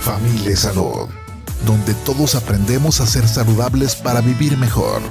Familia 0.00 0.56
Salud, 0.56 1.08
donde 1.66 1.94
todos 2.06 2.34
aprendemos 2.34 3.00
a 3.00 3.06
ser 3.06 3.26
saludables 3.28 3.94
para 3.96 4.20
vivir 4.20 4.56
mejor. 4.56 5.02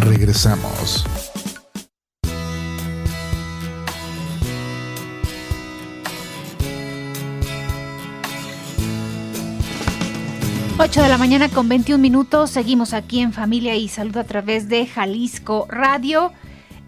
Regresamos. 0.00 1.04
8 10.80 11.02
de 11.02 11.08
la 11.08 11.18
mañana 11.18 11.48
con 11.48 11.68
21 11.68 12.00
minutos. 12.00 12.50
Seguimos 12.50 12.94
aquí 12.94 13.18
en 13.18 13.32
Familia 13.32 13.74
y 13.74 13.88
Salud 13.88 14.16
a 14.16 14.22
través 14.22 14.68
de 14.68 14.86
Jalisco 14.86 15.66
Radio 15.68 16.32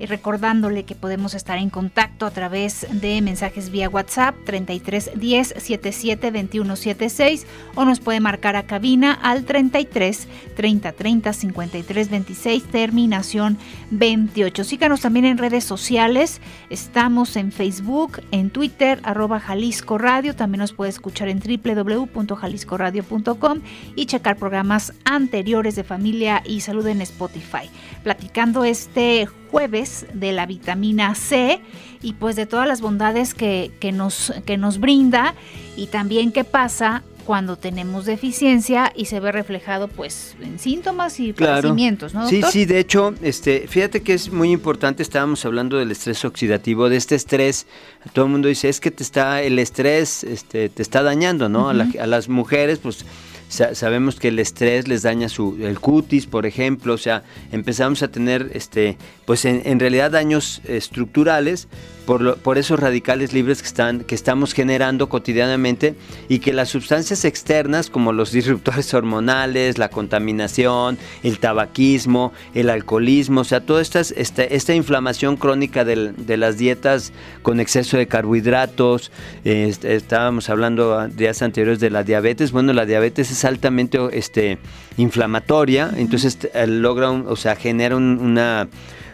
recordándole 0.07 0.85
que 0.85 0.95
podemos 0.95 1.35
estar 1.35 1.59
en 1.59 1.71
contacto 1.71 2.27
a 2.27 2.31
través 2.31 2.87
de 2.91 3.21
mensajes 3.23 3.71
vía 3.71 3.89
WhatsApp 3.89 4.35
33 4.45 5.13
10 5.15 5.55
77 5.57 6.31
21 6.31 6.77
76 6.77 7.47
o 7.75 7.85
nos 7.85 8.01
puede 8.01 8.21
marcar 8.21 8.57
a 8.57 8.65
cabina 8.65 9.13
al 9.13 9.45
33 9.45 10.29
30 10.57 10.93
30 10.93 11.33
53 11.33 12.11
26 12.11 12.65
terminación 12.65 13.59
28. 13.91 14.65
Síganos 14.65 15.01
también 15.01 15.25
en 15.27 15.39
redes 15.39 15.65
sociales. 15.65 16.41
Estamos 16.71 17.37
en 17.37 17.53
Facebook, 17.53 18.21
en 18.31 18.51
Twitter, 18.51 19.01
arroba 19.03 19.41
Jalisco 19.41 19.99
Radio. 19.99 20.37
También 20.37 20.61
nos 20.61 20.73
puede 20.73 20.91
escuchar 20.91 21.29
en 21.29 21.41
www.jaliscoradio.com 21.41 23.61
y 23.97 24.07
checar 24.07 24.37
programas 24.37 24.93
anteriores 25.05 25.75
de 25.77 25.85
familia 25.85 26.43
y 26.45 26.61
salud 26.61 26.87
en 26.87 27.01
Spotify. 27.03 27.69
Platicando 28.03 28.65
este 28.65 29.29
jueves 29.51 30.07
de 30.15 30.33
la 30.33 30.47
vitamina 30.47 31.15
C 31.15 31.61
y 32.03 32.15
pues 32.15 32.37
de 32.37 32.47
todas 32.47 32.67
las 32.67 32.81
bondades 32.81 33.35
que, 33.35 33.71
nos, 33.93 34.33
que 34.47 34.57
nos 34.57 34.79
brinda 34.79 35.35
y 35.77 35.87
también 35.89 36.33
qué 36.33 36.45
pasa 36.45 37.03
cuando 37.27 37.57
tenemos 37.57 38.07
deficiencia 38.07 38.93
y 38.97 39.05
se 39.05 39.21
ve 39.21 39.31
reflejado 39.31 39.89
pues 39.89 40.37
en 40.41 40.59
síntomas 40.59 41.21
y 41.21 41.33
padecimientos, 41.33 42.15
¿no? 42.15 42.27
Sí, 42.29 42.43
sí, 42.51 42.65
de 42.65 42.79
hecho, 42.81 43.15
este, 43.23 43.67
fíjate 43.69 44.03
que 44.03 44.15
es 44.15 44.33
muy 44.33 44.51
importante, 44.51 45.03
estábamos 45.03 45.45
hablando 45.45 45.77
del 45.77 45.91
estrés 45.91 46.25
oxidativo, 46.25 46.89
de 46.89 46.97
este 46.97 47.15
estrés, 47.15 47.67
todo 48.15 48.25
el 48.25 48.33
mundo 48.33 48.49
dice, 48.49 48.69
es 48.69 48.81
que 48.81 48.91
te 48.91 49.03
está, 49.03 49.43
el 49.43 49.59
estrés 49.59 50.25
este, 50.25 50.71
te 50.71 50.83
está 50.83 51.03
dañando, 51.03 51.49
¿no? 51.49 51.69
a, 51.69 51.73
a 51.73 52.07
las 52.07 52.29
mujeres, 52.29 52.79
pues 52.79 53.05
sabemos 53.51 54.17
que 54.17 54.29
el 54.29 54.39
estrés 54.39 54.87
les 54.87 55.03
daña 55.03 55.29
su, 55.29 55.59
el 55.61 55.81
cutis, 55.81 56.27
por 56.27 56.47
ejemplo, 56.47 56.95
o 56.95 56.99
sea, 56.99 57.25
empezamos 57.51 58.03
a 58.03 58.09
tener, 58.09 58.51
este, 58.55 58.97
pues 59.27 59.45
en, 59.45 59.81
realidad 59.81 60.13
daños 60.13 60.63
estructurales 60.65 61.69
por, 62.11 62.39
por, 62.39 62.59
esos 62.59 62.81
radicales 62.81 63.33
libres 63.33 63.63
que, 63.63 63.69
están, 63.69 64.01
que 64.01 64.17
estamos 64.17 64.53
generando 64.53 65.09
cotidianamente 65.09 65.95
y 66.29 66.41
que 66.41 66.53
las 66.53 66.69
sustancias 66.69 67.25
externas, 67.25 67.89
como 67.89 68.13
los 68.13 68.33
disruptores 68.33 68.93
hormonales, 68.95 69.79
la 69.79 69.91
contaminación, 69.91 70.99
el 71.23 71.39
tabaquismo, 71.39 72.33
el 72.53 72.69
alcoholismo, 72.69 73.43
o 73.43 73.45
sea, 73.45 73.61
toda 73.61 73.81
esta, 73.81 74.01
esta, 74.01 74.75
inflamación 74.75 75.37
crónica 75.37 75.85
de 75.85 76.37
las 76.37 76.59
dietas 76.59 77.13
con 77.43 77.61
exceso 77.61 77.97
de 77.97 78.09
carbohidratos, 78.09 79.13
este, 79.45 79.95
estábamos 79.95 80.51
hablando 80.51 81.07
días 81.07 81.43
anteriores 81.43 81.79
de 81.79 81.91
la 81.91 82.03
diabetes, 82.03 82.51
bueno, 82.51 82.73
la 82.73 82.87
diabetes 82.87 83.31
es 83.31 83.45
altamente 83.45 84.01
este, 84.11 84.59
inflamatoria, 84.97 85.93
entonces 85.97 86.39
eh, 86.55 86.67
logra, 86.67 87.13
o 87.13 87.37
sea, 87.37 87.55
genera 87.55 87.95
una... 87.95 88.69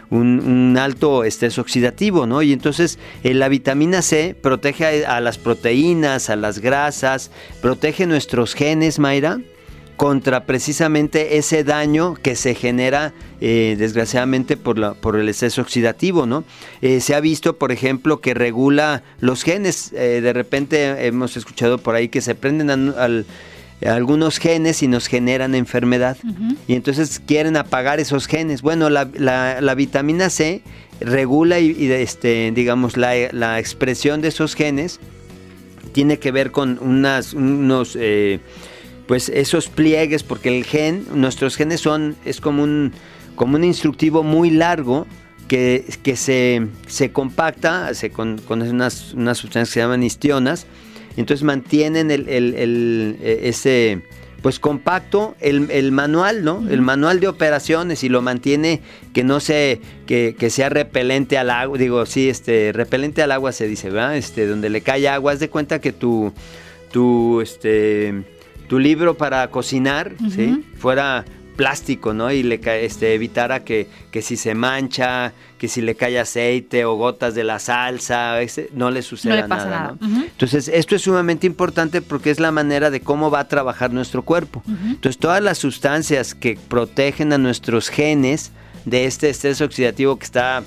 Un, 0.09 0.77
alto 0.79 1.23
estrés 1.23 1.57
oxidativo, 1.57 2.25
¿no? 2.25 2.41
Y 2.41 2.53
entonces 2.53 2.97
eh, 3.23 3.33
la 3.33 3.49
vitamina 3.49 4.01
C 4.01 4.35
protege 4.39 5.05
a, 5.05 5.19
las 5.19 5.37
proteínas, 5.37 6.29
a 6.29 6.35
las 6.35 6.59
grasas, 6.59 7.31
protege 7.61 8.05
nuestros 8.05 8.53
genes, 8.53 8.99
Mayra, 8.99 9.39
contra 9.97 10.45
precisamente 10.45 11.37
ese 11.37 11.63
daño 11.63 12.13
que 12.13 12.35
se 12.35 12.55
genera 12.55 13.13
eh, 13.41 13.75
desgraciadamente 13.77 14.55
por, 14.55 14.77
la, 14.77 14.93
por 14.93 15.15
el 15.17 15.27
exceso 15.27 15.61
oxidativo, 15.61 16.25
¿no? 16.25 16.43
se 16.81 17.15
ha 17.15 17.19
visto, 17.19 17.57
por 17.57 17.71
ejemplo, 17.71 18.21
que 18.21 18.33
regula 18.33 19.03
los 19.19 19.43
genes. 19.43 19.91
de 19.91 20.33
repente 20.33 21.07
hemos 21.07 21.35
escuchado 21.35 21.79
por 21.79 21.95
ahí 21.95 22.09
que 22.09 22.21
se 22.21 22.35
prenden 22.35 22.69
al 22.69 23.25
algunos 23.85 24.39
genes 24.39 24.81
y 24.81 24.87
nos 24.87 25.07
generan 25.07 25.53
enfermedad. 25.53 26.17
Y 26.67 26.73
entonces 26.73 27.21
quieren 27.25 27.57
apagar 27.57 27.99
esos 27.99 28.25
genes. 28.25 28.61
Bueno, 28.61 28.89
la, 28.89 29.07
la, 29.13 29.75
vitamina 29.75 30.29
C 30.29 30.63
regula 30.99 31.59
y, 31.59 31.91
este, 31.91 32.51
digamos, 32.53 32.97
la, 32.97 33.13
la, 33.31 33.59
expresión 33.59 34.21
de 34.21 34.29
esos 34.29 34.55
genes 34.55 34.99
tiene 35.91 36.17
que 36.17 36.31
ver 36.31 36.51
con 36.51 36.79
unas, 36.81 37.33
unos, 37.33 37.95
eh, 37.99 38.39
pues 39.07 39.29
esos 39.29 39.69
pliegues, 39.69 40.23
porque 40.23 40.57
el 40.57 40.65
gen, 40.65 41.05
nuestros 41.13 41.55
genes 41.55 41.81
son, 41.81 42.15
es 42.25 42.41
como 42.41 42.63
un, 42.63 42.93
como 43.35 43.57
un 43.57 43.63
instructivo 43.63 44.23
muy 44.23 44.49
largo 44.49 45.05
que, 45.47 45.85
que 46.03 46.15
se, 46.15 46.67
se 46.87 47.11
compacta 47.11 47.93
se 47.93 48.09
con, 48.09 48.37
con 48.39 48.61
unas, 48.61 49.13
unas 49.13 49.37
sustancias 49.37 49.69
que 49.69 49.73
se 49.75 49.79
llaman 49.79 50.03
histionas 50.03 50.65
entonces 51.21 51.43
mantienen 51.43 52.11
el, 52.11 52.25
eh, 52.27 53.39
ese 53.43 54.01
pues 54.41 54.59
compacto 54.59 55.35
el, 55.39 55.91
manual, 55.91 56.43
¿no? 56.43 56.69
El 56.69 56.81
manual 56.81 57.19
de 57.19 57.27
operaciones 57.27 58.03
y 58.03 58.09
lo 58.09 58.21
mantiene 58.21 58.81
que 59.13 59.23
no 59.23 59.39
se, 59.39 59.81
que, 60.05 60.49
sea 60.49 60.69
repelente 60.69 61.37
al 61.37 61.49
agua, 61.49 61.77
digo, 61.77 62.05
sí, 62.05 62.29
este, 62.29 62.71
repelente 62.71 63.21
al 63.23 63.31
agua 63.31 63.51
se 63.51 63.67
dice, 63.67 63.89
¿verdad? 63.89 64.15
Este, 64.15 64.45
donde 64.45 64.69
le 64.69 64.81
cae 64.81 65.07
agua, 65.09 65.33
haz 65.33 65.39
de 65.39 65.49
cuenta 65.49 65.81
que 65.81 65.91
tu, 65.91 66.31
tu, 66.91 67.41
este, 67.41 68.23
tu 68.69 68.79
libro 68.79 69.17
para 69.17 69.49
cocinar, 69.49 70.13
¿sí? 70.29 70.63
Fuera 70.77 71.25
plástico, 71.57 72.13
¿no? 72.13 72.31
Y 72.31 72.43
le 72.43 72.61
este, 72.85 73.13
evitara 73.13 73.65
que, 73.65 73.89
que, 74.11 74.21
si 74.21 74.37
se 74.37 74.55
mancha, 74.55 75.33
que 75.57 75.67
si 75.67 75.81
le 75.81 75.95
cae 75.95 76.17
aceite 76.19 76.85
o 76.85 76.95
gotas 76.95 77.35
de 77.35 77.43
la 77.43 77.59
salsa, 77.59 78.37
no 78.73 78.91
le 78.91 79.01
suceda 79.01 79.47
nada. 79.47 79.97
Entonces, 80.01 80.69
esto 80.69 80.95
es 80.95 81.01
sumamente 81.01 81.47
importante 81.47 82.01
porque 82.01 82.29
es 82.29 82.39
la 82.39 82.51
manera 82.51 82.89
de 82.89 83.01
cómo 83.01 83.29
va 83.29 83.41
a 83.41 83.47
trabajar 83.49 83.91
nuestro 83.91 84.21
cuerpo. 84.21 84.63
Entonces, 84.67 85.17
todas 85.17 85.43
las 85.43 85.57
sustancias 85.57 86.33
que 86.33 86.57
protegen 86.69 87.33
a 87.33 87.37
nuestros 87.37 87.89
genes 87.89 88.51
de 88.85 89.05
este 89.05 89.29
estrés 89.29 89.59
oxidativo 89.59 90.17
que 90.17 90.25
está 90.25 90.63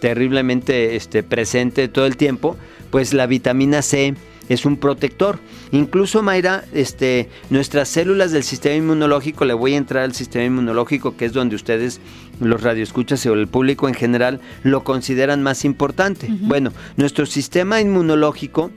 terriblemente 0.00 0.94
este, 0.94 1.22
presente 1.22 1.88
todo 1.88 2.06
el 2.06 2.16
tiempo, 2.16 2.56
pues 2.90 3.14
la 3.14 3.26
vitamina 3.26 3.80
C, 3.80 4.14
es 4.48 4.64
un 4.64 4.76
protector. 4.76 5.38
Incluso, 5.72 6.22
Mayra, 6.22 6.64
este, 6.72 7.28
nuestras 7.50 7.88
células 7.88 8.32
del 8.32 8.42
sistema 8.42 8.76
inmunológico, 8.76 9.44
le 9.44 9.54
voy 9.54 9.74
a 9.74 9.78
entrar 9.78 10.04
al 10.04 10.14
sistema 10.14 10.44
inmunológico, 10.44 11.16
que 11.16 11.24
es 11.24 11.32
donde 11.32 11.56
ustedes, 11.56 12.00
los 12.40 12.62
radioescuchas 12.62 13.24
o 13.26 13.34
el 13.34 13.48
público 13.48 13.88
en 13.88 13.94
general, 13.94 14.40
lo 14.62 14.84
consideran 14.84 15.42
más 15.42 15.64
importante. 15.64 16.28
Bueno, 16.30 16.72
nuestro 16.96 17.26
sistema 17.26 17.80
inmunológico 17.80 18.70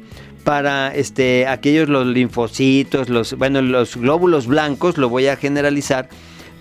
para 0.44 0.96
este, 0.96 1.46
aquellos 1.46 1.90
los 1.90 2.08
linfocitos, 2.08 3.10
los, 3.10 3.34
bueno, 3.34 3.62
los 3.62 3.98
glóbulos 3.98 4.48
blancos, 4.48 4.98
lo 4.98 5.10
voy 5.10 5.28
a 5.28 5.36
generalizar, 5.36 6.08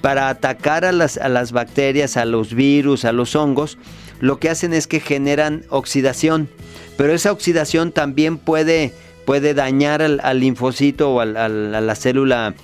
para 0.01 0.29
atacar 0.29 0.85
a 0.85 0.93
las, 0.93 1.19
a 1.19 1.29
las 1.29 1.53
bacterias, 1.53 2.17
a 2.17 2.25
los 2.25 2.55
virus, 2.55 3.05
a 3.05 3.13
los 3.13 3.35
hongos, 3.37 3.79
lo 4.21 4.39
que 4.39 4.51
hacen 4.51 4.73
es 4.73 4.87
que 4.87 5.01
generan 5.01 5.65
oxidación. 5.69 6.49
Pero 6.97 7.13
esa 7.13 7.33
oxidación 7.33 7.93
también 7.93 8.39
puede, 8.39 8.93
puede 9.25 9.55
dañar 9.55 10.03
al, 10.03 10.41
linfocito 10.41 11.13
o 11.15 11.21
a 11.21 11.27
la 11.27 11.95
célula 11.95 12.55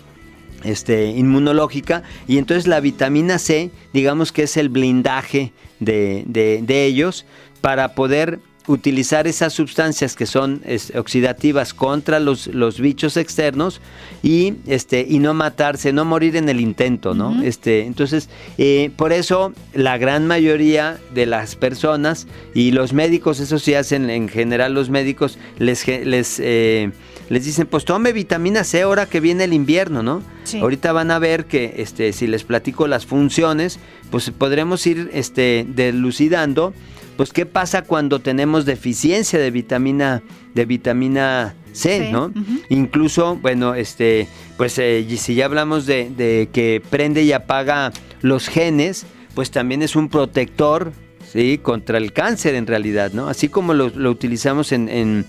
este, 0.65 1.07
inmunológica 1.07 2.03
y 2.29 2.39
entonces 2.39 2.67
la 2.67 2.81
vitamina 2.81 3.39
C 3.39 3.71
digamos 3.93 4.31
que 4.31 4.45
es 4.45 4.57
el 4.57 4.69
blindaje 4.69 5.53
de 5.81 6.65
ellos 6.69 7.27
para 7.61 7.95
poder 7.95 8.39
utilizar 8.67 9.27
esas 9.27 9.53
sustancias 9.53 10.15
que 10.15 10.27
son 10.27 10.63
oxidativas 10.95 11.75
contra 11.75 12.21
los, 12.21 12.47
los, 12.47 12.81
bichos 12.81 13.17
externos 13.17 13.81
y 14.23 14.55
este 14.67 15.05
y 15.09 15.19
no 15.19 15.35
matarse, 15.35 15.93
no 15.93 16.05
morir 16.05 16.37
en 16.37 16.49
el 16.49 16.61
intento, 16.61 17.15
¿no? 17.15 17.43
Este, 17.43 17.87
entonces, 17.87 18.29
eh, 18.59 18.91
por 18.97 19.13
eso 19.13 19.53
la 19.75 19.99
gran 19.99 20.27
mayoría 20.27 20.99
de 21.15 21.27
las 21.27 21.57
personas 21.57 22.27
y 22.55 22.71
los 22.71 22.93
médicos, 22.93 23.41
eso 23.41 23.59
sí 23.59 23.75
hacen 23.75 24.11
en 24.11 24.29
general 24.29 24.75
los 24.75 24.91
médicos, 24.91 25.39
les, 25.59 25.87
les, 25.87 26.41
eh, 26.41 26.93
les 27.29 27.45
dicen, 27.45 27.67
pues 27.67 27.85
tome 27.85 28.13
vitamina 28.13 28.65
C 28.65 28.83
ahora 28.83 29.07
que 29.07 29.21
viene 29.21 29.45
el 29.45 29.53
invierno, 29.53 30.03
¿no? 30.03 30.23
Ahorita 30.61 30.93
van 30.93 31.11
a 31.11 31.19
ver 31.19 31.47
que 31.47 31.75
este, 31.79 32.13
si 32.13 32.27
les 32.27 32.45
platico 32.45 32.87
las 32.87 33.07
funciones, 33.07 33.79
pues 34.11 34.31
podremos 34.31 34.87
ir 34.87 35.11
este, 35.15 35.65
delucidando 35.69 36.75
pues 37.17 37.33
qué 37.33 37.47
pasa 37.47 37.83
cuando 37.83 38.21
tenemos 38.21 38.65
deficiencia 38.65 39.39
de 39.39 39.51
vitamina 39.51 40.23
de 40.55 40.65
vitamina 40.67 41.55
C, 41.73 42.11
¿no? 42.11 42.33
Incluso, 42.69 43.37
bueno, 43.37 43.75
este, 43.75 44.29
pues 44.57 44.79
eh, 44.79 45.07
si 45.17 45.35
ya 45.35 45.47
hablamos 45.47 45.87
de, 45.87 46.49
que 46.53 46.83
prende 46.91 47.23
y 47.23 47.33
apaga 47.33 47.93
los 48.21 48.49
genes, 48.49 49.07
pues 49.35 49.51
también 49.51 49.83
es 49.83 49.97
un 49.97 50.09
protector, 50.09 50.93
¿sí? 51.27 51.59
Contra 51.59 51.99
el 51.99 52.13
cáncer 52.13 52.55
en 52.55 52.67
realidad, 52.67 53.13
¿no? 53.13 53.29
Así 53.29 53.49
como 53.49 53.73
lo, 53.73 53.87
utilizamos 54.11 54.73
en, 54.73 55.25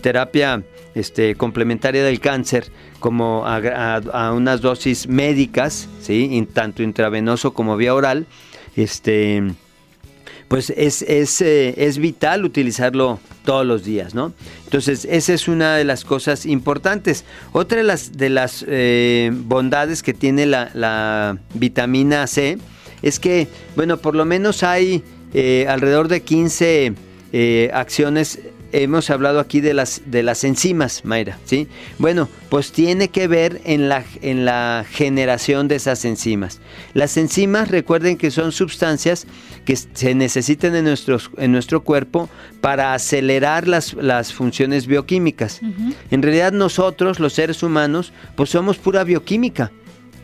terapia 0.00 0.62
este, 0.94 1.34
complementaria 1.34 2.02
del 2.02 2.20
cáncer, 2.20 2.72
como 2.98 3.44
a, 3.46 4.32
unas 4.32 4.62
dosis 4.62 5.06
médicas, 5.06 5.90
¿sí? 6.00 6.48
tanto 6.54 6.82
intravenoso 6.82 7.52
como 7.52 7.76
vía 7.76 7.94
oral, 7.94 8.26
este, 8.76 9.42
pues 10.54 10.70
es, 10.70 11.02
es, 11.02 11.40
eh, 11.40 11.74
es, 11.78 11.98
vital 11.98 12.44
utilizarlo 12.44 13.18
todos 13.44 13.66
los 13.66 13.82
días, 13.82 14.14
¿no? 14.14 14.32
Entonces, 14.62 15.04
esa 15.10 15.34
es 15.34 15.48
una 15.48 15.74
de 15.74 15.82
las 15.82 16.04
cosas 16.04 16.46
importantes. 16.46 17.24
Otra 17.50 17.78
de 17.78 17.82
las, 17.82 18.16
de 18.16 18.30
las 18.30 18.64
eh, 18.68 19.32
bondades 19.34 20.04
que 20.04 20.14
tiene 20.14 20.46
la, 20.46 21.38
vitamina 21.54 22.28
C 22.28 22.58
es 23.02 23.18
que, 23.18 23.48
bueno, 23.74 23.96
por 23.96 24.14
lo 24.14 24.24
menos 24.24 24.62
hay 24.62 25.02
eh, 25.32 25.66
alrededor 25.68 26.06
de 26.06 26.22
15 26.22 26.94
acciones 27.72 28.38
hemos 28.82 29.08
hablado 29.10 29.38
aquí 29.38 29.60
de 29.60 29.72
las, 29.72 30.02
de 30.06 30.22
las 30.22 30.42
enzimas, 30.42 31.04
Mayra, 31.04 31.38
¿sí? 31.44 31.68
Bueno, 31.98 32.28
pues 32.48 32.72
tiene 32.72 33.08
que 33.08 33.28
ver 33.28 33.60
en 33.64 33.88
la, 33.88 34.04
en 34.20 34.44
la 34.44 34.84
generación 34.90 35.68
de 35.68 35.76
esas 35.76 36.04
enzimas. 36.04 36.60
Las 36.92 37.16
enzimas, 37.16 37.70
recuerden 37.70 38.16
que 38.16 38.32
son 38.32 38.50
sustancias 38.50 39.26
que 39.64 39.76
se 39.76 40.14
necesitan 40.14 40.74
en, 40.74 40.84
nuestros, 40.84 41.30
en 41.38 41.52
nuestro 41.52 41.84
cuerpo 41.84 42.28
para 42.60 42.94
acelerar 42.94 43.68
las, 43.68 43.94
las 43.94 44.32
funciones 44.32 44.86
bioquímicas. 44.86 45.60
En 46.10 46.22
realidad 46.22 46.52
nosotros, 46.52 47.20
los 47.20 47.32
seres 47.32 47.62
humanos, 47.62 48.12
pues 48.34 48.50
somos 48.50 48.76
pura 48.76 49.04
bioquímica. 49.04 49.70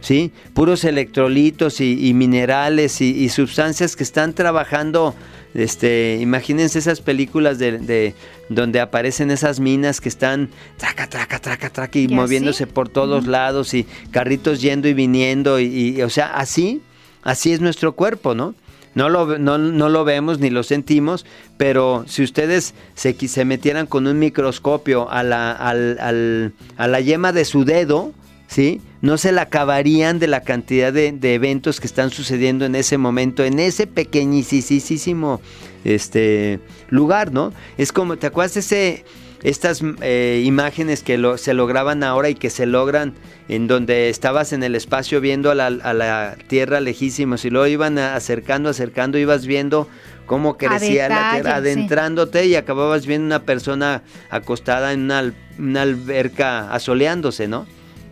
¿Sí? 0.00 0.32
Puros 0.54 0.84
electrolitos 0.84 1.80
y, 1.80 2.12
minerales 2.14 3.00
y, 3.00 3.28
sustancias 3.28 3.96
que 3.96 4.02
están 4.02 4.34
trabajando. 4.34 5.14
Este, 5.52 6.18
imagínense 6.20 6.78
esas 6.78 7.00
películas 7.00 7.58
de, 7.58 8.14
donde 8.48 8.80
aparecen 8.80 9.30
esas 9.30 9.58
minas 9.58 10.00
que 10.00 10.08
están 10.08 10.48
traca, 10.76 11.08
traca, 11.08 11.40
traca, 11.40 11.70
traca 11.70 11.98
y, 11.98 12.08
moviéndose 12.08 12.66
por 12.66 12.88
todos 12.88 13.26
lados 13.26 13.74
y 13.74 13.86
carritos 14.12 14.60
yendo 14.60 14.88
y 14.88 14.94
viniendo 14.94 15.58
y, 15.58 16.00
o 16.02 16.10
sea, 16.10 16.28
así, 16.34 16.82
así 17.22 17.52
es 17.52 17.60
nuestro 17.60 17.92
cuerpo, 17.92 18.34
¿no? 18.34 18.54
No 18.92 19.08
lo, 19.08 19.38
no, 19.38 19.56
lo 19.88 20.04
vemos 20.04 20.40
ni 20.40 20.50
lo 20.50 20.64
sentimos, 20.64 21.24
pero 21.56 22.04
si 22.08 22.24
ustedes 22.24 22.74
se, 22.94 23.14
se 23.28 23.44
metieran 23.44 23.86
con 23.86 24.08
un 24.08 24.18
microscopio 24.18 25.08
a 25.08 25.22
la, 25.22 25.52
a 25.52 26.88
la 26.88 27.00
yema 27.00 27.32
de 27.32 27.44
su 27.44 27.64
dedo, 27.64 28.12
¿sí? 28.50 28.80
No 29.00 29.16
se 29.16 29.32
la 29.32 29.42
acabarían 29.42 30.18
de 30.18 30.26
la 30.26 30.42
cantidad 30.42 30.92
de, 30.92 31.16
eventos 31.22 31.80
que 31.80 31.86
están 31.86 32.10
sucediendo 32.10 32.66
en 32.66 32.74
ese 32.74 32.98
momento, 32.98 33.44
en 33.44 33.58
ese 33.60 33.86
pequeñísimo 33.86 35.40
este, 35.84 36.60
lugar, 36.88 37.32
¿no? 37.32 37.52
Es 37.78 37.92
como, 37.92 38.16
¿te 38.18 38.26
acuerdas 38.26 38.54
de 38.54 38.60
ese, 38.60 39.04
estas 39.42 39.82
eh, 40.02 40.42
imágenes 40.44 41.02
que 41.02 41.18
se 41.38 41.54
lograban 41.54 42.02
ahora 42.02 42.28
y 42.28 42.34
que 42.34 42.50
se 42.50 42.66
logran 42.66 43.14
en 43.48 43.68
donde 43.68 44.10
estabas 44.10 44.52
en 44.52 44.64
el 44.64 44.74
espacio 44.74 45.20
viendo 45.20 45.50
a 45.50 45.54
la, 45.54 46.36
Tierra 46.48 46.80
lejísimos 46.80 47.44
y 47.44 47.50
luego 47.50 47.68
iban 47.68 47.98
acercando, 47.98 48.68
acercando, 48.68 49.16
ibas 49.16 49.46
viendo 49.46 49.88
cómo 50.26 50.58
crecía 50.58 51.08
la 51.08 51.32
Tierra, 51.34 51.56
adentrándote 51.56 52.46
y 52.46 52.56
acababas 52.56 53.06
viendo 53.06 53.26
una 53.26 53.42
persona 53.44 54.02
acostada 54.28 54.92
en 54.92 55.02
una, 55.02 55.32
una 55.58 55.82
alberca 55.82 56.72
asoleándose, 56.72 57.46
¿no? 57.48 57.66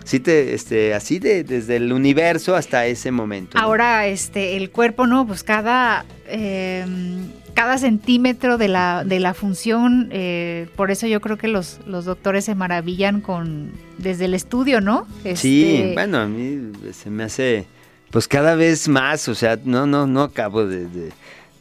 Sí 0.09 0.21
te, 0.21 0.55
este, 0.55 0.95
así 0.95 1.19
de, 1.19 1.45
desde 1.45 1.77
el 1.77 1.93
universo 1.93 2.57
hasta 2.57 2.87
ese 2.87 3.11
momento. 3.11 3.59
Ahora, 3.59 4.07
este, 4.07 4.57
el 4.57 4.71
cuerpo, 4.71 5.07
¿no? 5.07 5.27
Pues 5.27 5.43
cada, 5.43 6.07
em, 6.27 7.29
cada 7.53 7.77
centímetro 7.77 8.57
de 8.57 8.69
la, 8.69 9.05
de 9.05 9.21
la 9.21 9.35
función, 9.35 10.09
eh, 10.11 10.67
por 10.77 10.91
eso 10.91 11.07
yo 11.07 11.21
creo 11.21 11.37
que 11.37 11.49
los, 11.49 11.81
los 11.87 12.07
doctores 12.07 12.47
se 12.47 12.55
maravillan 12.55 13.21
con, 13.21 13.71
desde 13.99 14.25
el 14.25 14.33
estudio, 14.33 14.81
¿no? 14.81 15.07
Sí, 15.35 15.77
este, 15.77 15.93
bueno, 15.93 16.17
a 16.21 16.27
mí 16.27 16.73
se 16.95 17.11
me 17.11 17.25
hace, 17.25 17.67
pues 18.11 18.27
cada 18.27 18.55
vez 18.55 18.89
más, 18.89 19.29
o 19.29 19.35
sea, 19.35 19.59
no, 19.63 19.87
no, 19.87 20.07
no 20.07 20.23
acabo 20.23 20.65
de, 20.65 20.87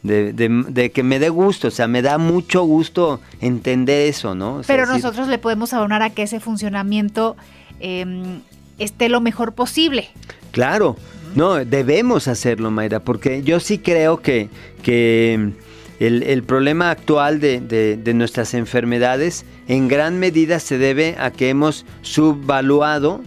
de 0.02 0.90
que 0.90 1.02
me 1.02 1.18
dé 1.18 1.28
gusto, 1.28 1.68
o 1.68 1.70
sea, 1.70 1.86
me 1.86 2.00
da 2.00 2.16
mucho 2.16 2.62
gusto 2.62 3.20
entender 3.42 4.08
eso, 4.08 4.34
¿no? 4.34 4.62
Pero 4.66 4.86
nosotros 4.86 5.28
le 5.28 5.36
podemos 5.36 5.74
abonar 5.74 6.00
a 6.00 6.08
que 6.08 6.22
ese 6.22 6.40
funcionamiento 6.40 7.36
Em, 7.80 8.40
esté 8.78 9.08
lo 9.08 9.20
mejor 9.20 9.54
posible. 9.54 10.08
Claro, 10.52 10.96
no, 11.34 11.64
debemos 11.64 12.28
hacerlo, 12.28 12.70
Mayra, 12.70 13.00
porque 13.00 13.42
yo 13.42 13.60
sí 13.60 13.78
creo 13.78 14.20
que, 14.22 14.48
que 14.82 15.52
el, 16.00 16.42
problema 16.44 16.90
actual 16.90 17.40
de, 17.40 18.12
nuestras 18.14 18.54
enfermedades 18.54 19.44
en 19.66 19.88
gran 19.88 20.18
medida 20.18 20.60
se 20.60 20.78
debe 20.78 21.16
a 21.18 21.30
que 21.30 21.48
hemos 21.48 21.84
subvaluado 22.02 23.20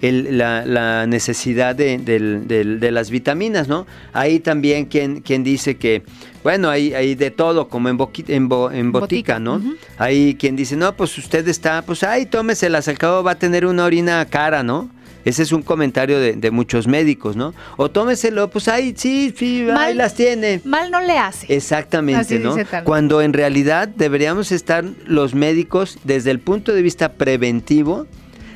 la, 0.00 1.06
necesidad 1.06 1.74
de, 1.74 2.88
las 2.92 3.10
vitaminas, 3.10 3.68
¿no? 3.68 3.86
Hay 4.12 4.40
también 4.40 4.86
quien, 4.86 5.20
quien 5.20 5.44
dice 5.44 5.76
que, 5.76 6.02
bueno, 6.42 6.68
hay, 6.68 6.94
hay 6.94 7.14
de 7.14 7.30
todo, 7.30 7.68
como 7.68 7.88
en, 7.88 7.98
en, 8.28 8.92
botica, 8.92 9.38
¿no? 9.38 9.62
Hay 9.98 10.36
quien 10.36 10.56
dice, 10.56 10.76
no, 10.76 10.94
pues 10.96 11.16
usted 11.18 11.46
está, 11.48 11.82
pues 11.82 12.02
ay, 12.02 12.26
tómeselas, 12.26 12.88
al 12.88 12.98
cabo 12.98 13.22
va 13.22 13.32
a 13.32 13.38
tener 13.38 13.66
una 13.66 13.84
orina 13.84 14.24
cara, 14.26 14.62
¿no? 14.62 14.90
Ese 15.26 15.42
es 15.42 15.50
un 15.50 15.62
comentario 15.62 16.20
de, 16.20 16.50
muchos 16.52 16.86
médicos, 16.86 17.34
¿no? 17.34 17.52
O 17.76 17.90
tómeselo, 17.90 18.48
pues 18.48 18.68
ahí 18.68 18.94
sí, 18.96 19.34
sí, 19.36 19.66
ahí 19.76 19.92
las 19.92 20.14
tiene. 20.14 20.60
Mal 20.64 20.92
no 20.92 21.00
le 21.00 21.18
hace. 21.18 21.52
Exactamente, 21.52 22.38
¿no? 22.38 22.54
Cuando 22.84 23.20
en 23.20 23.32
realidad 23.32 23.88
deberíamos 23.88 24.52
estar 24.52 24.84
los 25.04 25.34
médicos 25.34 25.98
desde 26.04 26.30
el 26.30 26.38
punto 26.38 26.72
de 26.72 26.80
vista 26.80 27.14
preventivo, 27.14 28.06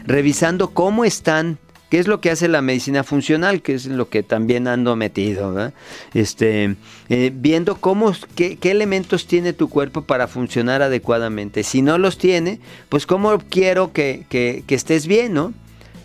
revisando 0.06 0.70
cómo 0.70 1.04
están 1.04 1.58
¿Qué 1.90 1.98
es 1.98 2.06
lo 2.06 2.20
que 2.20 2.30
hace 2.30 2.46
la 2.46 2.62
medicina 2.62 3.02
funcional? 3.02 3.62
Que 3.62 3.74
es 3.74 3.86
lo 3.86 4.08
que 4.08 4.22
también 4.22 4.68
ando 4.68 4.94
metido. 4.94 5.72
Este, 6.14 6.76
eh, 7.08 7.32
viendo 7.34 7.78
cómo, 7.78 8.12
qué, 8.36 8.56
elementos 8.62 9.26
tiene 9.26 9.52
tu 9.52 9.68
cuerpo 9.68 10.02
para 10.02 10.28
funcionar 10.28 10.82
adecuadamente. 10.82 11.64
Si 11.64 11.82
no 11.82 11.98
los 11.98 12.16
tiene, 12.16 12.60
pues 12.88 13.06
cómo 13.06 13.40
quiero 13.40 13.92
que, 13.92 14.24
que, 14.28 14.62
que 14.68 14.76
estés 14.76 15.08
bien, 15.08 15.34
¿no? 15.34 15.52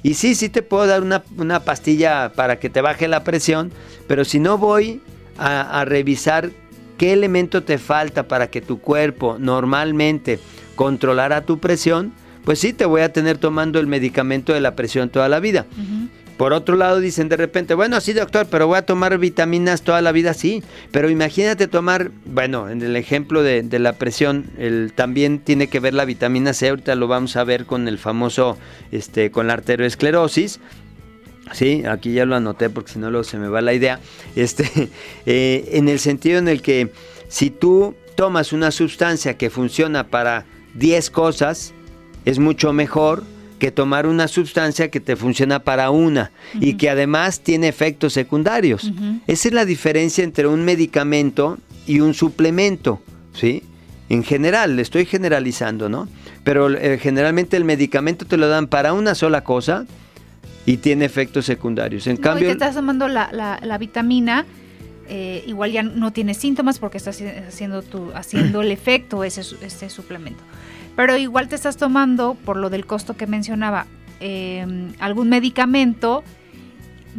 Y 0.05 0.13
sí, 0.13 0.35
sí 0.35 0.49
te 0.49 0.61
puedo 0.61 0.85
dar 0.85 1.01
una, 1.01 1.59
pastilla 1.61 2.31
para 2.35 2.59
que 2.59 2.69
te 2.69 2.79
baje 2.81 3.07
la 3.07 3.23
presión, 3.23 3.71
pero 4.07 4.23
si 4.23 4.39
no 4.39 4.59
voy 4.59 5.01
a, 5.35 5.83
revisar 5.83 6.51
qué 6.99 7.11
elemento 7.11 7.63
te 7.63 7.79
falta 7.79 8.27
para 8.27 8.51
que 8.51 8.61
tu 8.61 8.79
cuerpo 8.79 9.37
normalmente 9.39 10.39
controlara 10.75 11.41
tu 11.41 11.57
presión, 11.57 12.13
pues 12.45 12.59
sí 12.59 12.71
te 12.71 12.85
voy 12.85 13.01
a 13.01 13.11
tener 13.11 13.37
tomando 13.37 13.79
el 13.79 13.87
medicamento 13.87 14.53
de 14.53 14.61
la 14.61 14.75
presión 14.75 15.09
toda 15.09 15.27
la 15.27 15.39
vida. 15.39 15.65
Por 16.37 16.51
otro 16.51 16.75
lado 16.75 16.99
dicen 16.99 17.29
de 17.29 17.37
repente, 17.37 17.75
bueno, 17.75 17.99
sí 18.01 18.11
doctor, 18.11 18.47
pero 18.49 18.67
voy 18.67 18.77
a 18.77 18.85
tomar 18.85 19.17
vitaminas 19.17 19.83
toda 19.83 20.01
la 20.01 20.11
vida, 20.11 20.33
sí. 20.33 20.63
Pero 20.91 21.09
imagínate 21.09 21.67
tomar, 21.67 22.11
bueno, 22.25 22.69
en 22.69 22.81
el 22.81 22.97
ejemplo 22.97 23.41
de, 23.41 23.63
la 23.79 23.93
presión, 23.93 24.45
el, 24.57 24.91
también 24.93 25.39
tiene 25.39 25.67
que 25.67 25.79
ver 25.79 25.93
la 25.93 26.03
vitamina 26.03 26.53
C, 26.53 26.69
ahorita 26.69 26.95
lo 26.95 27.07
vamos 27.07 27.37
a 27.37 27.45
ver 27.45 27.65
con 27.65 27.87
el 27.87 27.97
famoso, 27.97 28.57
este, 28.91 29.31
con 29.31 29.47
la 29.47 29.53
arteriosclerosis. 29.53 30.59
Sí, 31.53 31.83
aquí 31.85 32.13
ya 32.13 32.25
lo 32.25 32.35
anoté 32.35 32.69
porque 32.69 32.93
si 32.93 32.99
no 32.99 33.11
luego 33.11 33.23
se 33.23 33.37
me 33.37 33.47
va 33.47 33.61
la 33.61 33.73
idea. 33.73 33.99
Este, 34.35 34.89
eh, 35.25 35.69
en 35.71 35.87
el 35.87 35.99
sentido 35.99 36.39
en 36.39 36.49
el 36.49 36.61
que 36.61 36.91
si 37.29 37.49
tú 37.49 37.95
tomas 38.15 38.51
una 38.51 38.71
sustancia 38.71 39.37
que 39.37 39.49
funciona 39.49 40.07
para 40.07 40.45
10 40.73 41.09
cosas, 41.11 41.73
es 42.25 42.39
mucho 42.39 42.73
mejor 42.73 43.23
que 43.59 43.71
tomar 43.71 44.05
una 44.05 44.27
sustancia 44.27 44.91
que 44.91 44.99
te 44.99 45.15
funciona 45.15 45.59
para 45.59 45.89
una 45.89 46.31
y 46.59 46.73
que 46.73 46.89
además 46.89 47.39
tiene 47.39 47.67
efectos 47.67 48.13
secundarios. 48.13 48.91
Esa 49.27 49.47
es 49.47 49.53
la 49.53 49.65
diferencia 49.65 50.23
entre 50.23 50.47
un 50.47 50.65
medicamento 50.65 51.57
y 51.87 52.01
un 52.01 52.13
suplemento, 52.13 53.01
¿sí? 53.33 53.63
En 54.09 54.23
general, 54.23 54.75
le 54.75 54.81
estoy 54.81 55.05
generalizando, 55.05 55.89
¿no? 55.89 56.07
Pero 56.43 56.69
eh, 56.69 56.99
generalmente 56.99 57.57
el 57.57 57.63
medicamento 57.63 58.25
te 58.25 58.37
lo 58.37 58.47
dan 58.47 58.67
para 58.67 58.93
una 58.93 59.15
sola 59.15 59.43
cosa 59.43 59.85
y 60.65 60.77
tiene 60.77 61.05
efectos 61.05 61.45
secundarios. 61.45 62.05
En 62.07 62.17
cambio, 62.17 62.47
te 62.47 62.53
estás 62.53 62.75
tomando 62.75 63.07
la, 63.07 63.77
vitamina, 63.79 64.45
eh, 65.07 65.43
igual 65.47 65.71
ya 65.71 65.81
no 65.81 66.11
tienes 66.11 66.37
síntomas 66.37 66.77
porque 66.77 66.97
estás 66.97 67.19
haciendo, 67.47 67.81
tu, 67.81 68.11
haciendo 68.13 68.61
el 68.61 68.71
efecto 68.71 69.23
ese, 69.23 69.41
ese 69.61 69.89
suplemento. 69.89 70.43
Pero 70.95 71.17
igual 71.17 71.47
te 71.49 71.55
estás 71.55 71.77
tomando, 71.77 72.35
por 72.45 72.57
lo 72.57 72.69
del 72.69 72.85
costo 72.85 73.17
que 73.17 73.27
mencionaba, 73.27 73.85
em, 74.19 74.93
algún 74.99 75.29
medicamento, 75.29 76.23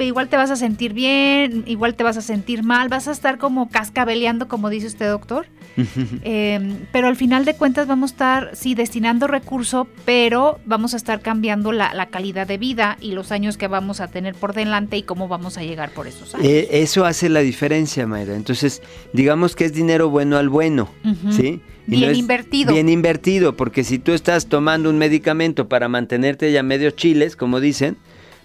igual 0.05 0.29
te 0.29 0.37
vas 0.37 0.51
a 0.51 0.57
sentir 0.57 0.93
bien, 0.93 1.65
igual 1.67 1.95
te 1.95 2.05
vas 2.05 2.17
a 2.17 2.23
sentir 2.23 2.63
mal, 2.63 2.89
vas 2.89 3.09
a 3.09 3.13
estar 3.13 3.39
como 3.39 3.71
cascabeleando, 3.71 4.49
como 4.49 4.69
dice 4.69 4.87
usted, 4.87 5.09
doctor. 5.09 5.47
Em, 6.23 6.79
pero 6.91 7.07
al 7.07 7.17
final 7.17 7.45
de 7.45 7.55
cuentas 7.55 7.87
vamos 7.87 8.11
a 8.11 8.15
estar, 8.15 8.51
sí, 8.55 8.75
destinando 8.75 9.27
recurso, 9.27 9.87
pero 10.05 10.59
vamos 10.65 10.95
a 10.95 10.97
estar 10.97 11.21
cambiando 11.21 11.71
la, 11.73 12.07
calidad 12.07 12.47
de 12.47 12.57
vida 12.57 12.97
y 13.01 13.13
los 13.13 13.33
años 13.33 13.57
que 13.57 13.69
vamos 13.69 14.01
a 14.01 14.09
tener 14.09 14.35
por 14.35 14.55
delante 14.55 14.97
y 14.97 15.03
cómo 15.03 15.29
vamos 15.29 15.59
a 15.59 15.63
llegar 15.63 15.91
por 15.91 16.07
esos 16.07 16.35
años. 16.35 16.47
Eh, 16.47 16.69
eso 16.71 17.05
hace 17.05 17.29
la 17.29 17.41
diferencia, 17.41 18.07
Mayra. 18.07 18.37
Entonces, 18.37 18.83
digamos 19.13 19.55
que 19.57 19.65
es 19.65 19.73
dinero 19.73 20.09
bueno 20.09 20.37
al 20.37 20.49
bueno, 20.49 20.89
¿sí? 21.31 21.61
bien 21.87 22.15
invertido. 22.15 22.73
Bien 22.73 22.89
invertido, 22.89 23.57
porque 23.57 23.85
si 23.85 23.99
tú 23.99 24.13
estás 24.13 24.47
tomando 24.47 24.91
un 24.91 24.99
medicamento 24.99 25.69
para 25.69 25.89
mantenerte 25.89 26.53
ya 26.53 26.63
medio 26.63 26.91
chiles, 26.91 27.37
como 27.37 27.61
dicen, 27.61 27.97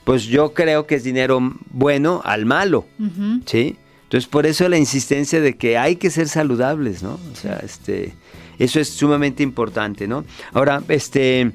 pues 0.04 0.24
yo 0.24 0.54
creo 0.54 0.88
que 0.88 0.96
es 0.96 1.04
dinero 1.04 1.40
bueno 1.72 2.22
al 2.24 2.46
malo, 2.46 2.86
¿sí? 3.46 3.78
Entonces 4.04 4.30
por 4.30 4.46
eso 4.46 4.68
la 4.68 4.78
insistencia 4.78 5.40
de 5.40 5.56
que 5.56 5.78
hay 5.78 5.96
que 5.96 6.10
ser 6.10 6.28
saludables, 6.28 7.02
¿no? 7.02 7.20
O 7.32 7.36
sea, 7.36 7.60
este, 7.64 8.14
eso 8.60 8.80
es 8.80 8.90
sumamente 8.90 9.42
importante, 9.42 10.08
¿no? 10.08 10.26
Ahora, 10.54 10.84
este, 10.90 11.52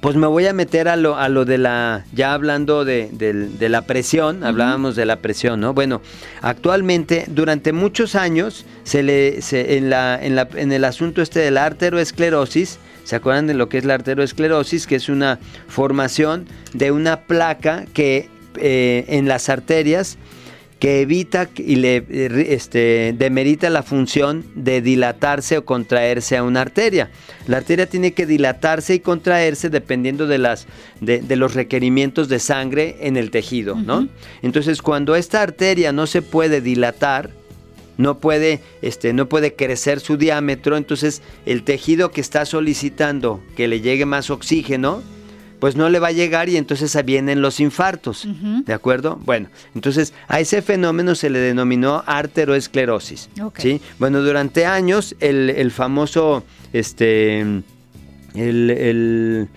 pues 0.00 0.16
me 0.16 0.26
voy 0.26 0.46
a 0.46 0.52
meter 0.52 0.88
a 0.88 0.96
lo, 0.96 1.16
a 1.16 1.28
lo 1.28 1.44
de 1.44 1.58
la, 1.58 2.04
ya 2.12 2.34
hablando 2.34 2.84
de, 2.84 3.08
la 3.60 3.82
presión, 3.82 4.42
hablábamos 4.42 4.96
de 4.96 5.06
la 5.06 5.16
presión, 5.16 5.60
¿no? 5.60 5.74
Bueno, 5.74 6.02
actualmente, 6.40 7.24
durante 7.28 7.72
muchos 7.72 8.14
años, 8.14 8.66
se 8.84 9.02
le, 9.02 9.38
en, 9.52 9.90
la, 9.90 10.18
en, 10.20 10.34
la, 10.34 10.48
en 10.54 10.72
el 10.72 10.84
asunto 10.84 11.22
este 11.22 11.40
de 11.40 11.50
la 11.50 11.66
arteriosclerosis, 11.66 12.78
¿se 13.04 13.16
acuerdan 13.16 13.46
de 13.46 13.54
lo 13.54 13.68
que 13.68 13.78
es 13.78 13.84
la 13.84 13.94
arteriosclerosis? 13.94 14.86
Que 14.86 14.96
es 14.96 15.08
una 15.08 15.38
formación 15.68 16.46
de 16.72 16.92
una 16.92 17.20
placa 17.22 17.84
que 17.92 18.28
eh, 18.56 19.04
en 19.08 19.28
las 19.28 19.48
arterias 19.48 20.18
que 20.82 21.00
evita 21.00 21.48
y 21.56 21.76
le 21.76 22.04
este, 22.52 23.14
demerita 23.16 23.70
la 23.70 23.84
función 23.84 24.44
de 24.56 24.82
dilatarse 24.82 25.58
o 25.58 25.64
contraerse 25.64 26.36
a 26.36 26.42
una 26.42 26.60
arteria. 26.60 27.08
La 27.46 27.58
arteria 27.58 27.86
tiene 27.86 28.14
que 28.14 28.26
dilatarse 28.26 28.94
y 28.94 28.98
contraerse 28.98 29.70
dependiendo 29.70 30.26
de, 30.26 30.38
las, 30.38 30.66
de, 31.00 31.36
los 31.36 31.54
requerimientos 31.54 32.28
de 32.28 32.40
sangre 32.40 32.96
en 33.02 33.16
el 33.16 33.30
tejido, 33.30 33.76
¿no? 33.76 34.08
Entonces, 34.42 34.82
cuando 34.82 35.14
esta 35.14 35.40
arteria 35.40 35.92
no 35.92 36.08
se 36.08 36.20
puede 36.20 36.60
dilatar, 36.60 37.30
no 37.98 38.18
puede, 38.18 38.60
este, 38.80 39.12
no 39.12 39.28
puede 39.28 39.54
crecer 39.54 40.00
su 40.00 40.16
diámetro, 40.16 40.76
entonces 40.76 41.22
el 41.46 41.62
tejido 41.62 42.10
que 42.10 42.20
está 42.20 42.44
solicitando 42.44 43.42
que 43.56 43.68
le 43.68 43.80
llegue 43.80 44.06
más 44.06 44.30
oxígeno, 44.30 45.02
pues 45.62 45.76
no 45.76 45.88
le 45.90 46.00
va 46.00 46.08
a 46.08 46.12
llegar 46.12 46.48
y 46.48 46.56
entonces 46.56 46.96
vienen 47.04 47.40
los 47.40 47.60
infartos, 47.60 48.26
¿de 48.66 48.72
acuerdo? 48.72 49.20
Bueno, 49.24 49.48
entonces 49.76 50.12
a 50.26 50.40
ese 50.40 50.60
fenómeno 50.60 51.14
se 51.14 51.30
le 51.30 51.38
denominó 51.38 52.02
arteroesclerosis, 52.04 53.30
¿sí? 53.58 53.80
Bueno, 54.00 54.22
durante 54.22 54.66
años 54.66 55.14
el, 55.20 55.70
famoso, 55.70 56.42
este, 56.72 57.46
el, 58.34 59.48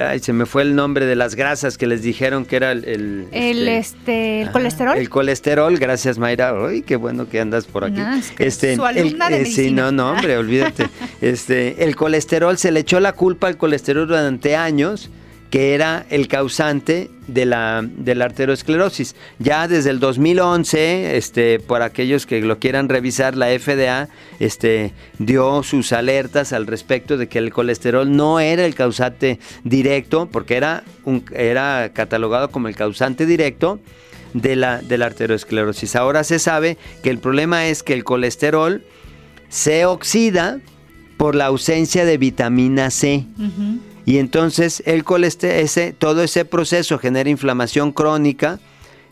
Ay, 0.00 0.20
se 0.20 0.32
me 0.32 0.46
fue 0.46 0.62
el 0.62 0.74
nombre 0.74 1.04
de 1.04 1.16
las 1.16 1.34
grasas 1.34 1.76
que 1.76 1.86
les 1.86 2.02
dijeron 2.02 2.46
que 2.46 2.56
era 2.56 2.72
el... 2.72 3.26
El, 3.30 3.68
este, 3.68 4.42
el, 4.42 4.50
colesterol. 4.50 4.96
El 4.96 5.10
colesterol, 5.10 5.76
gracias 5.76 6.18
Mayra. 6.18 6.54
Ay, 6.66 6.82
qué 6.82 6.96
bueno 6.96 7.28
que 7.28 7.40
andas 7.40 7.66
por 7.66 7.84
aquí. 7.84 8.00
este, 8.38 8.76
su 8.76 8.84
alumna 8.84 9.28
de 9.28 9.42
eh, 9.42 9.46
Sí, 9.46 9.70
no, 9.70 9.92
no, 9.92 10.12
hombre, 10.12 10.36
olvídate. 10.38 10.88
este, 11.20 11.84
el 11.84 11.94
colesterol, 11.94 12.56
se 12.56 12.72
le 12.72 12.80
echó 12.80 13.00
la 13.00 13.12
culpa 13.12 13.48
al 13.48 13.58
colesterol 13.58 14.06
durante 14.06 14.56
años 14.56 15.10
que 15.56 15.72
era 15.74 16.04
el 16.10 16.28
causante 16.28 17.10
de 17.28 17.46
la, 17.46 17.82
de 17.82 18.14
la 18.14 18.26
arteriosclerosis. 18.26 19.16
Ya 19.38 19.66
desde 19.68 19.88
el 19.88 20.00
2011, 20.00 21.16
este, 21.16 21.60
por 21.60 21.80
aquellos 21.80 22.26
que 22.26 22.42
lo 22.42 22.58
quieran 22.58 22.90
revisar, 22.90 23.38
la 23.38 23.46
FDA 23.58 24.10
este, 24.38 24.92
dio 25.18 25.62
sus 25.62 25.94
alertas 25.94 26.52
al 26.52 26.66
respecto 26.66 27.16
de 27.16 27.28
que 27.28 27.38
el 27.38 27.54
colesterol 27.54 28.14
no 28.14 28.38
era 28.38 28.66
el 28.66 28.74
causante 28.74 29.40
directo, 29.64 30.28
porque 30.30 30.58
era, 30.58 30.84
un, 31.06 31.24
era 31.32 31.90
catalogado 31.94 32.50
como 32.50 32.68
el 32.68 32.76
causante 32.76 33.24
directo 33.24 33.80
de 34.34 34.56
la, 34.56 34.82
de 34.82 34.98
la 34.98 35.06
arteriosclerosis. 35.06 35.96
Ahora 35.96 36.22
se 36.22 36.38
sabe 36.38 36.76
que 37.02 37.08
el 37.08 37.18
problema 37.18 37.66
es 37.68 37.82
que 37.82 37.94
el 37.94 38.04
colesterol 38.04 38.84
se 39.48 39.86
oxida 39.86 40.60
por 41.16 41.34
la 41.34 41.46
ausencia 41.46 42.04
de 42.04 42.18
vitamina 42.18 42.90
C. 42.90 43.24
Y 44.06 44.18
entonces 44.18 44.82
el 44.86 45.04
ese, 45.42 45.92
todo 45.92 46.22
ese 46.22 46.44
proceso 46.44 46.98
genera 46.98 47.28
inflamación 47.28 47.90
crónica 47.92 48.60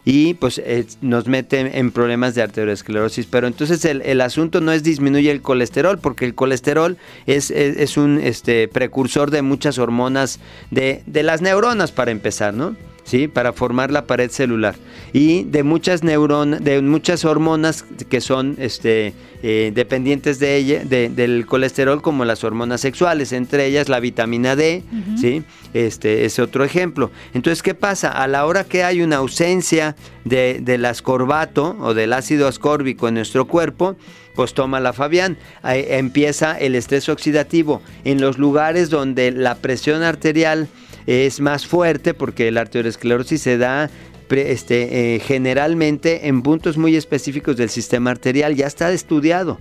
y 0.04 0.34
pues 0.34 0.58
eh, 0.58 0.86
nos 1.00 1.26
mete 1.26 1.78
en 1.78 1.90
problemas 1.90 2.36
de 2.36 2.42
arteriosclerosis. 2.42 3.26
Pero 3.26 3.48
entonces 3.48 3.84
el, 3.84 4.20
asunto 4.20 4.60
no 4.60 4.70
es 4.70 4.84
disminuir 4.84 5.30
el 5.30 5.42
colesterol, 5.42 5.98
porque 5.98 6.24
el 6.26 6.34
colesterol 6.36 6.96
es, 7.26 7.50
es, 7.50 7.96
un 7.96 8.20
este, 8.20 8.68
precursor 8.68 9.32
de 9.32 9.42
muchas 9.42 9.78
hormonas 9.78 10.38
de, 10.70 11.02
de, 11.06 11.22
las 11.24 11.42
neuronas 11.42 11.90
para 11.90 12.12
empezar, 12.12 12.54
¿no? 12.54 12.76
¿Sí? 13.04 13.28
Para 13.28 13.52
formar 13.52 13.90
la 13.90 14.06
pared 14.06 14.30
celular. 14.30 14.74
Y 15.12 15.44
de 15.44 15.62
muchas 15.62 16.02
neuronas, 16.02 16.62
de 16.64 16.82
muchas 16.82 17.24
hormonas 17.24 17.84
que 18.08 18.20
son 18.20 18.56
este, 18.58 19.14
eh, 19.42 19.70
dependientes 19.74 20.38
de 20.38 20.56
ella, 20.56 20.84
del 20.84 21.46
colesterol, 21.46 22.02
como 22.02 22.24
las 22.24 22.42
hormonas 22.44 22.80
sexuales, 22.80 23.32
entre 23.32 23.66
ellas 23.66 23.88
la 23.88 24.00
vitamina 24.00 24.56
D, 24.56 24.82
¿sí? 25.20 25.44
Este 25.72 26.24
es 26.24 26.38
otro 26.38 26.64
ejemplo. 26.64 27.10
Entonces, 27.34 27.62
¿qué 27.62 27.74
pasa? 27.74 28.10
A 28.10 28.26
la 28.26 28.46
hora 28.46 28.64
que 28.64 28.84
hay 28.84 29.02
una 29.02 29.16
ausencia 29.16 29.96
de, 30.24 30.60
del 30.62 30.84
ascorbato 30.84 31.76
o 31.80 31.94
del 31.94 32.12
ácido 32.12 32.48
ascórbico 32.48 33.08
en 33.08 33.14
nuestro 33.14 33.46
cuerpo, 33.46 33.96
pues 34.34 34.54
toma 34.54 34.80
la 34.80 34.92
Fabián. 34.92 35.36
empieza 35.62 36.58
el 36.58 36.74
estrés 36.74 37.08
oxidativo 37.08 37.82
en 38.04 38.20
los 38.20 38.38
lugares 38.38 38.90
donde 38.90 39.30
la 39.30 39.54
presión 39.56 40.02
arterial 40.02 40.68
es 41.06 41.40
más 41.40 41.66
fuerte 41.66 42.14
porque 42.14 42.50
la 42.50 42.62
arteriosclerosis 42.62 43.42
se 43.42 43.58
da 43.58 43.90
este, 44.30 45.14
eh, 45.14 45.20
generalmente 45.20 46.26
en 46.28 46.42
puntos 46.42 46.76
muy 46.76 46.96
específicos 46.96 47.56
del 47.56 47.70
sistema 47.70 48.10
arterial, 48.10 48.54
ya 48.54 48.66
está 48.66 48.90
estudiado. 48.90 49.58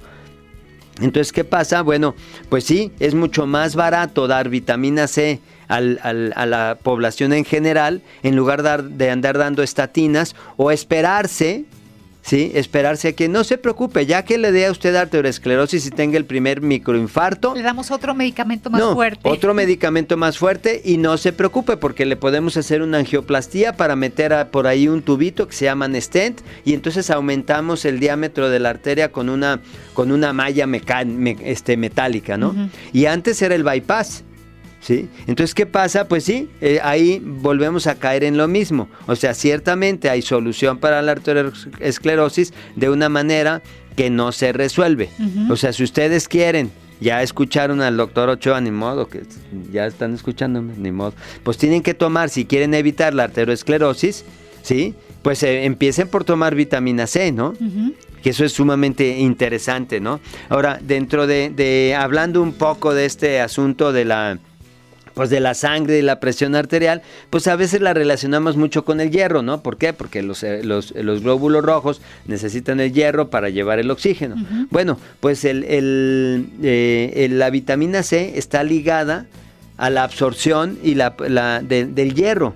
Entonces, 0.99 1.31
¿qué 1.31 1.43
pasa? 1.43 1.81
Bueno, 1.81 2.15
pues 2.49 2.63
sí, 2.63 2.91
es 2.99 3.15
mucho 3.15 3.47
más 3.47 3.75
barato 3.75 4.27
dar 4.27 4.49
vitamina 4.49 5.07
C 5.07 5.39
a 5.67 5.81
la 5.81 6.77
población 6.81 7.33
en 7.33 7.45
general 7.45 8.03
en 8.21 8.35
lugar 8.35 8.83
de 8.83 9.09
andar 9.09 9.39
dando 9.39 9.63
estatinas 9.63 10.35
o 10.55 10.69
esperarse 10.69 11.65
¿sí? 12.23 12.51
Esperarse 12.55 13.09
a 13.09 13.13
que 13.13 13.27
no 13.27 13.43
se 13.43 13.57
preocupe, 13.57 14.05
ya 14.05 14.23
que 14.23 14.37
le 14.37 14.51
dé 14.51 14.65
a 14.65 14.71
usted 14.71 14.95
arteriosclerosis 14.95 15.85
y 15.85 15.91
tenga 15.91 16.17
el 16.17 16.25
primer 16.25 16.61
microinfarto. 16.61 17.53
Le 17.53 17.61
damos 17.61 17.91
otro 17.91 18.15
medicamento 18.15 18.69
más 18.69 18.81
fuerte. 18.93 19.19
Otro 19.23 19.53
medicamento 19.53 20.17
más 20.17 20.37
fuerte 20.37 20.81
y 20.83 20.97
no 20.97 21.17
se 21.17 21.33
preocupe 21.33 21.77
porque 21.77 22.05
le 22.05 22.15
podemos 22.15 22.57
hacer 22.57 22.81
una 22.81 22.99
angioplastía 22.99 23.73
para 23.73 23.95
meter 23.95 24.23
por 24.49 24.67
ahí 24.67 24.87
un 24.87 25.01
tubito 25.01 25.47
que 25.47 25.53
se 25.53 25.65
llama 25.65 25.89
stent 25.99 26.41
y 26.65 26.73
entonces 26.73 27.09
aumentamos 27.09 27.85
el 27.85 27.99
diámetro 27.99 28.49
de 28.49 28.59
la 28.59 28.69
arteria 28.69 29.11
con 29.11 29.29
una, 29.29 29.59
con 29.93 30.11
una 30.11 30.33
malla 30.33 30.65
este, 31.43 31.77
metálica, 31.77 32.37
¿no? 32.37 32.55
Y 32.93 33.05
antes 33.05 33.41
era 33.41 33.53
el 33.53 33.63
bypass. 33.63 34.23
¿Sí? 34.83 35.07
Entonces, 35.27 35.55
¿qué 35.55 35.65
pasa? 35.65 36.09
Pues 36.09 36.25
sí, 36.25 36.49
eh, 36.59 36.79
ahí 36.83 37.21
volvemos 37.23 37.87
a 37.87 37.95
caer 37.95 38.25
en 38.25 38.35
lo 38.35 38.49
mismo. 38.49 38.89
O 39.07 39.15
sea, 39.15 39.33
ciertamente 39.33 40.09
hay 40.09 40.21
solución 40.21 40.77
para 40.77 41.01
la 41.01 41.13
arteriosclerosis 41.13 42.53
de 42.75 42.89
una 42.89 43.07
manera 43.07 43.61
que 43.95 44.09
no 44.09 44.33
se 44.33 44.51
resuelve. 44.51 45.09
O 45.49 45.55
sea, 45.55 45.71
si 45.71 45.83
ustedes 45.83 46.27
quieren, 46.27 46.69
ya 46.99 47.21
escucharon 47.21 47.81
al 47.81 47.95
doctor 47.95 48.27
Ochoa, 48.27 48.59
ni 48.59 48.71
modo, 48.71 49.07
que 49.07 49.21
ya 49.71 49.85
están 49.85 50.13
escuchándome, 50.13 50.73
ni 50.77 50.91
modo. 50.91 51.13
Pues 51.43 51.57
tienen 51.57 51.81
que 51.81 51.93
tomar, 51.93 52.29
si 52.29 52.45
quieren 52.45 52.73
evitar 52.73 53.13
la 53.13 53.23
arteriosclerosis, 53.23 54.25
¿sí? 54.63 54.95
Pues 55.21 55.43
eh, 55.43 55.63
empiecen 55.63 56.09
por 56.09 56.25
tomar 56.25 56.55
vitamina 56.55 57.07
C, 57.07 57.31
¿no? 57.31 57.53
que 58.23 58.29
eso 58.29 58.45
es 58.45 58.53
sumamente 58.53 59.19
interesante, 59.19 59.99
¿no? 59.99 60.21
Ahora, 60.47 60.79
dentro 60.81 61.27
de, 61.27 61.93
hablando 61.99 62.41
un 62.41 62.53
poco 62.53 62.93
de 62.93 63.05
este 63.05 63.41
asunto 63.41 63.91
de 63.91 64.05
la 64.05 64.39
pues 65.13 65.29
de 65.29 65.39
la 65.39 65.53
sangre 65.53 65.99
y 65.99 66.01
la 66.01 66.19
presión 66.19 66.55
arterial, 66.55 67.01
pues 67.29 67.47
a 67.47 67.55
veces 67.55 67.81
la 67.81 67.93
relacionamos 67.93 68.57
mucho 68.57 68.85
con 68.85 68.99
el 68.99 69.11
hierro, 69.11 69.41
¿no? 69.41 69.61
¿Por 69.61 69.77
qué? 69.77 69.93
Porque 69.93 70.23
los, 70.23 70.43
eh, 70.43 70.63
los, 70.63 70.93
glóbulos 70.93 71.63
rojos 71.63 72.01
necesitan 72.25 72.79
el 72.79 72.93
hierro 72.93 73.29
para 73.29 73.49
llevar 73.49 73.79
el 73.79 73.91
oxígeno. 73.91 74.35
Bueno, 74.69 74.99
pues 75.19 75.45
el, 75.45 75.65
eh, 75.67 77.27
la 77.31 77.49
vitamina 77.49 78.03
C 78.03 78.37
está 78.37 78.63
ligada 78.63 79.27
a 79.77 79.89
la 79.89 80.03
absorción 80.03 80.77
y 80.83 80.95
la, 80.95 81.11
del 81.63 82.13
hierro. 82.13 82.55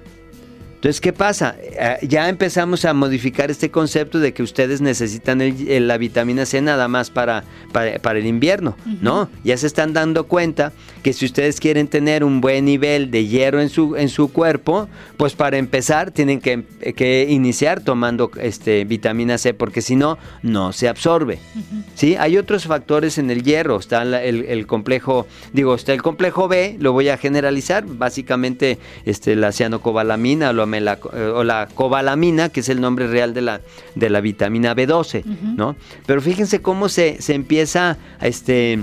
Entonces, 0.77 1.01
¿qué 1.01 1.11
pasa? 1.11 1.55
Eh, 1.59 1.97
ya 2.03 2.29
empezamos 2.29 2.85
a 2.85 2.93
modificar 2.93 3.49
este 3.49 3.71
concepto 3.71 4.19
de 4.19 4.31
que 4.31 4.43
ustedes 4.43 4.79
necesitan 4.79 5.41
la 5.41 5.97
vitamina 5.97 6.45
C 6.45 6.61
nada 6.61 6.87
más 6.87 7.09
para, 7.09 7.43
para, 7.71 8.19
el 8.19 8.27
invierno, 8.27 8.77
¿no? 9.01 9.27
Ya 9.43 9.57
se 9.57 9.65
están 9.65 9.93
dando 9.93 10.27
cuenta 10.27 10.73
que 11.01 11.13
si 11.13 11.25
ustedes 11.25 11.59
quieren 11.59 11.87
tener 11.87 12.23
un 12.23 12.41
buen 12.41 12.65
nivel 12.65 13.09
de 13.09 13.25
hierro 13.25 13.59
en 13.59 13.69
su, 13.69 13.95
en 13.95 14.07
su 14.09 14.31
cuerpo, 14.31 14.87
pues 15.17 15.33
para 15.33 15.57
empezar 15.57 16.11
tienen 16.11 16.39
que, 16.39 17.27
iniciar 17.27 17.81
tomando 17.81 18.29
este, 18.39 18.85
vitamina 18.85 19.39
C, 19.39 19.55
porque 19.55 19.81
si 19.81 19.95
no, 19.95 20.19
no 20.43 20.73
se 20.73 20.87
absorbe. 20.87 21.39
¿Sí? 21.95 22.15
Hay 22.15 22.37
otros 22.37 22.65
factores 22.65 23.17
en 23.17 23.31
el 23.31 23.41
hierro, 23.41 23.79
está 23.79 24.03
el, 24.03 24.67
complejo, 24.67 25.25
digo, 25.53 25.73
está 25.73 25.93
el 25.93 26.03
complejo 26.03 26.47
B, 26.47 26.77
lo 26.79 26.93
voy 26.93 27.09
a 27.09 27.17
generalizar, 27.17 27.83
básicamente 27.87 28.77
este, 29.05 29.35
la 29.35 29.51
cianocobalamina 29.51 30.51
o 30.51 30.53
eh, 30.77 31.31
o 31.33 31.43
la 31.43 31.67
cobalamina, 31.73 32.49
que 32.49 32.61
es 32.61 32.69
el 32.69 32.81
nombre 32.81 33.07
real 33.07 33.33
de 33.33 33.41
la, 33.41 33.61
de 33.95 34.09
la 34.09 34.21
vitamina 34.21 34.75
B12, 34.75 35.23
¿no? 35.25 35.75
Pero 36.05 36.21
fíjense 36.21 36.61
cómo 36.61 36.89
se, 36.89 37.21
se 37.21 37.33
empieza 37.33 37.97
a, 38.19 38.27
este, 38.27 38.79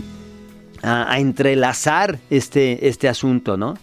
a, 0.83 1.19
entrelazar 1.19 2.19
este, 2.31 2.89
este 2.89 3.09
asunto, 3.09 3.57
¿no? 3.57 3.77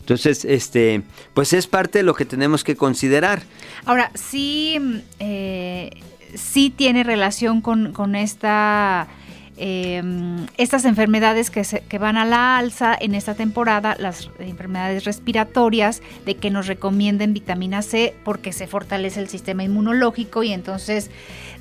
Entonces, 0.00 0.44
este, 0.44 1.02
pues 1.32 1.52
es 1.52 1.66
parte 1.66 2.00
de 2.00 2.02
lo 2.02 2.14
que 2.14 2.26
tenemos 2.26 2.62
que 2.62 2.76
considerar. 2.76 3.42
Ahora, 3.86 4.10
sí, 4.14 4.78
eh, 5.18 5.90
sí 6.34 6.70
tiene 6.70 7.04
relación 7.04 7.62
con, 7.62 7.92
con 7.92 8.14
esta 8.14 9.08
Em, 9.56 10.46
estas 10.56 10.84
enfermedades 10.84 11.48
que, 11.48 11.62
que 11.88 11.98
van 11.98 12.16
a 12.16 12.24
la 12.24 12.58
alza 12.58 12.96
en 12.98 13.14
esta 13.14 13.34
temporada, 13.34 13.96
las 14.00 14.28
enfermedades 14.40 15.04
respiratorias, 15.04 16.02
de 16.26 16.34
que 16.34 16.50
nos 16.50 16.66
recomienden 16.66 17.34
vitamina 17.34 17.82
C 17.82 18.14
porque 18.24 18.52
se 18.52 18.66
fortalece 18.66 19.20
el 19.20 19.28
sistema 19.28 19.62
inmunológico 19.62 20.42
y 20.42 20.52
entonces 20.52 21.10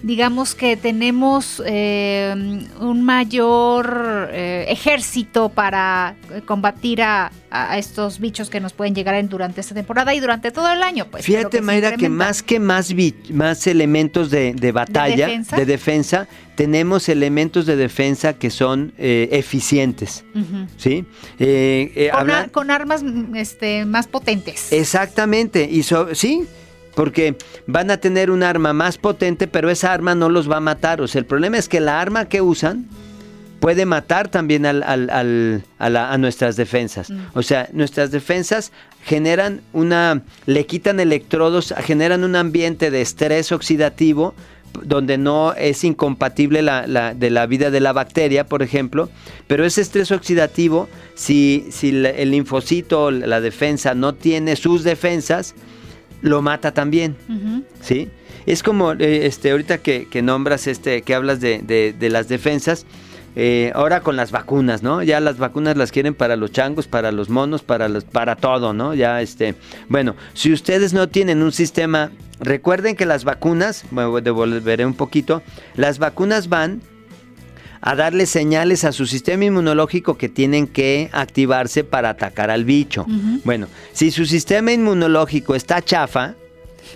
digamos 0.01 0.53
que 0.53 0.75
tenemos 0.75 1.61
eh, 1.65 2.33
un 2.79 3.03
mayor 3.03 4.29
ejército 4.73 5.49
para 5.49 6.15
eh, 6.31 6.41
combatir 6.41 7.01
a, 7.01 7.31
estos 7.77 8.19
bichos 8.19 8.49
que 8.49 8.59
nos 8.59 8.73
pueden 8.73 8.95
llegar 8.95 9.13
en, 9.13 9.29
durante 9.29 9.61
esta 9.61 9.75
temporada 9.75 10.11
y 10.15 10.19
durante 10.19 10.49
todo 10.49 10.71
el 10.73 10.81
año. 10.81 11.05
Pues, 11.11 11.23
Fíjate, 11.23 11.61
Mayra, 11.61 11.97
que 11.97 12.09
más 12.09 12.41
que 12.41 12.59
más, 12.59 12.91
más 13.29 13.67
elementos 13.67 14.31
de, 14.31 14.71
batalla, 14.73 15.27
¿De 15.27 15.65
defensa? 15.67 16.27
tenemos 16.55 17.09
elementos 17.09 17.67
de 17.67 17.75
defensa 17.75 18.33
que 18.33 18.49
son 18.49 18.91
eficientes. 18.97 20.25
¿sí? 20.77 21.05
con, 22.51 22.71
armas 22.71 23.03
este, 23.35 23.85
más 23.85 24.07
potentes. 24.07 24.71
Exactamente. 24.71 25.69
Y 25.69 25.83
sí, 26.13 26.47
porque 26.95 27.35
van 27.67 27.91
a 27.91 27.97
tener 27.97 28.31
un 28.31 28.43
arma 28.43 28.73
más 28.73 28.97
potente, 28.97 29.47
pero 29.47 29.69
esa 29.69 29.93
arma 29.93 30.15
no 30.15 30.29
los 30.29 30.49
va 30.49 30.57
a 30.57 30.61
matar. 30.61 31.01
O 31.01 31.07
sea, 31.07 31.19
el 31.19 31.25
problema 31.25 31.57
es 31.57 31.69
que 31.69 31.79
la 31.79 31.99
arma 31.99 32.25
que 32.25 32.41
usan 32.41 32.87
puede 33.63 33.85
matar 33.85 34.27
también 34.27 34.65
al, 34.65 34.83
a, 35.79 36.17
nuestras 36.17 36.57
defensas. 36.57 37.09
Mm. 37.09 37.19
O 37.33 37.41
sea, 37.43 37.69
nuestras 37.71 38.11
defensas 38.11 38.73
generan 39.05 39.61
una, 39.71 40.21
le 40.45 40.65
quitan 40.65 40.99
electrodos, 40.99 41.73
generan 41.77 42.25
un 42.25 42.35
ambiente 42.35 42.91
de 42.91 43.01
estrés 43.01 43.53
oxidativo 43.53 44.35
donde 44.83 45.17
no 45.17 45.53
es 45.53 45.85
incompatible 45.85 46.61
la, 46.61 47.13
de 47.13 47.29
la 47.29 47.45
vida 47.45 47.71
de 47.71 47.79
la 47.79 47.93
bacteria, 47.93 48.45
por 48.47 48.63
ejemplo, 48.63 49.09
pero 49.47 49.63
ese 49.63 49.79
estrés 49.79 50.11
oxidativo, 50.11 50.89
si, 51.15 51.65
si 51.71 51.91
el 52.05 52.31
linfocito, 52.31 53.11
la 53.11 53.39
defensa, 53.39 53.95
no 53.95 54.13
tiene 54.13 54.57
sus 54.57 54.83
defensas, 54.83 55.55
lo 56.21 56.41
mata 56.41 56.73
también, 56.73 57.15
¿sí? 57.79 58.09
Es 58.45 58.61
como, 58.61 58.91
eh, 58.91 59.25
este, 59.25 59.51
ahorita 59.51 59.77
que, 59.77 60.21
nombras, 60.21 60.67
este, 60.67 61.01
que 61.01 61.15
hablas 61.15 61.39
de, 61.39 61.95
las 62.01 62.27
defensas, 62.27 62.85
eh, 63.35 63.71
ahora 63.73 64.01
con 64.01 64.15
las 64.15 64.31
vacunas, 64.31 64.83
¿no? 64.83 65.01
Ya 65.03 65.19
las 65.19 65.37
vacunas 65.37 65.75
las 65.75 65.91
quieren 65.91 66.13
para 66.13 66.35
los 66.35 66.51
changos, 66.51 66.87
para 66.87 67.11
los 67.11 67.29
monos, 67.29 67.63
para 67.63 67.89
los, 67.89 68.03
para 68.03 68.35
todo, 68.35 68.73
¿no? 68.73 68.93
Ya, 68.93 69.21
este, 69.21 69.55
bueno, 69.89 70.15
si 70.33 70.53
ustedes 70.53 70.93
no 70.93 71.09
tienen 71.09 71.41
un 71.41 71.51
sistema, 71.51 72.11
recuerden 72.39 72.95
que 72.95 73.05
las 73.05 73.23
vacunas, 73.23 73.85
me 73.91 74.03
devolveré 74.21 74.85
un 74.85 74.93
poquito, 74.93 75.41
las 75.75 75.99
vacunas 75.99 76.47
van 76.47 76.81
a 77.81 77.95
darle 77.95 78.25
señales 78.27 78.85
a 78.85 78.93
su 78.93 79.05
sistema 79.05 79.43
inmunológico 79.43 80.17
que 80.17 80.29
tienen 80.29 80.67
que 80.67 81.09
activarse 81.11 81.83
para 81.83 82.09
atacar 82.09 82.49
al 82.49 82.63
bicho. 82.63 83.05
Bueno, 83.43 83.67
si 83.91 84.09
su 84.09 84.25
sistema 84.25 84.71
inmunológico 84.71 85.53
está 85.53 85.81
chafa, 85.81 86.35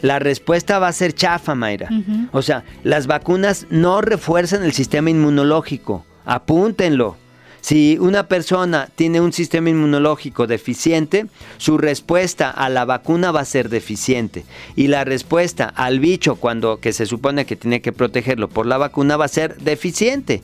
la 0.01 0.19
respuesta 0.19 0.79
va 0.79 0.87
a 0.87 0.93
ser 0.93 1.13
chafa, 1.13 1.55
Mayra. 1.55 1.89
O 2.31 2.41
sea, 2.41 2.63
las 2.83 3.05
vacunas 3.05 3.67
no 3.69 3.99
refuerzan 4.01 4.63
el 4.63 4.71
sistema 4.71 5.09
inmunológico. 5.09 6.05
Apúntenlo. 6.27 7.15
Si 7.61 7.97
una 7.99 8.27
persona 8.27 8.89
tiene 8.95 9.19
un 9.19 9.33
sistema 9.33 9.69
inmunológico 9.69 10.45
deficiente, 10.45 11.25
su 11.57 11.77
respuesta 11.77 12.49
a 12.49 12.69
la 12.69 12.85
vacuna 12.85 13.31
va 13.31 13.41
a 13.41 13.45
ser 13.45 13.69
deficiente. 13.69 14.45
Y 14.75 14.87
la 14.87 15.03
respuesta 15.03 15.65
al 15.75 15.99
bicho, 15.99 16.35
cuando 16.35 16.79
que 16.79 16.93
se 16.93 17.05
supone 17.05 17.45
que 17.45 17.55
tiene 17.55 17.81
que 17.81 17.91
protegerlo 17.91 18.47
por 18.47 18.65
la 18.67 18.77
vacuna, 18.77 19.17
va 19.17 19.25
a 19.25 19.29
ser 19.29 19.57
deficiente. 19.57 20.43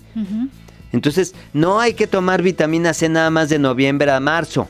Entonces, 0.92 1.36
no 1.54 1.80
hay 1.80 1.94
que 1.94 2.08
tomar 2.08 2.42
vitamina 2.42 2.94
C 2.94 3.10
nada 3.10 3.30
más 3.30 3.50
de 3.50 3.60
noviembre 3.60 4.12
a 4.12 4.20
marzo. 4.20 4.68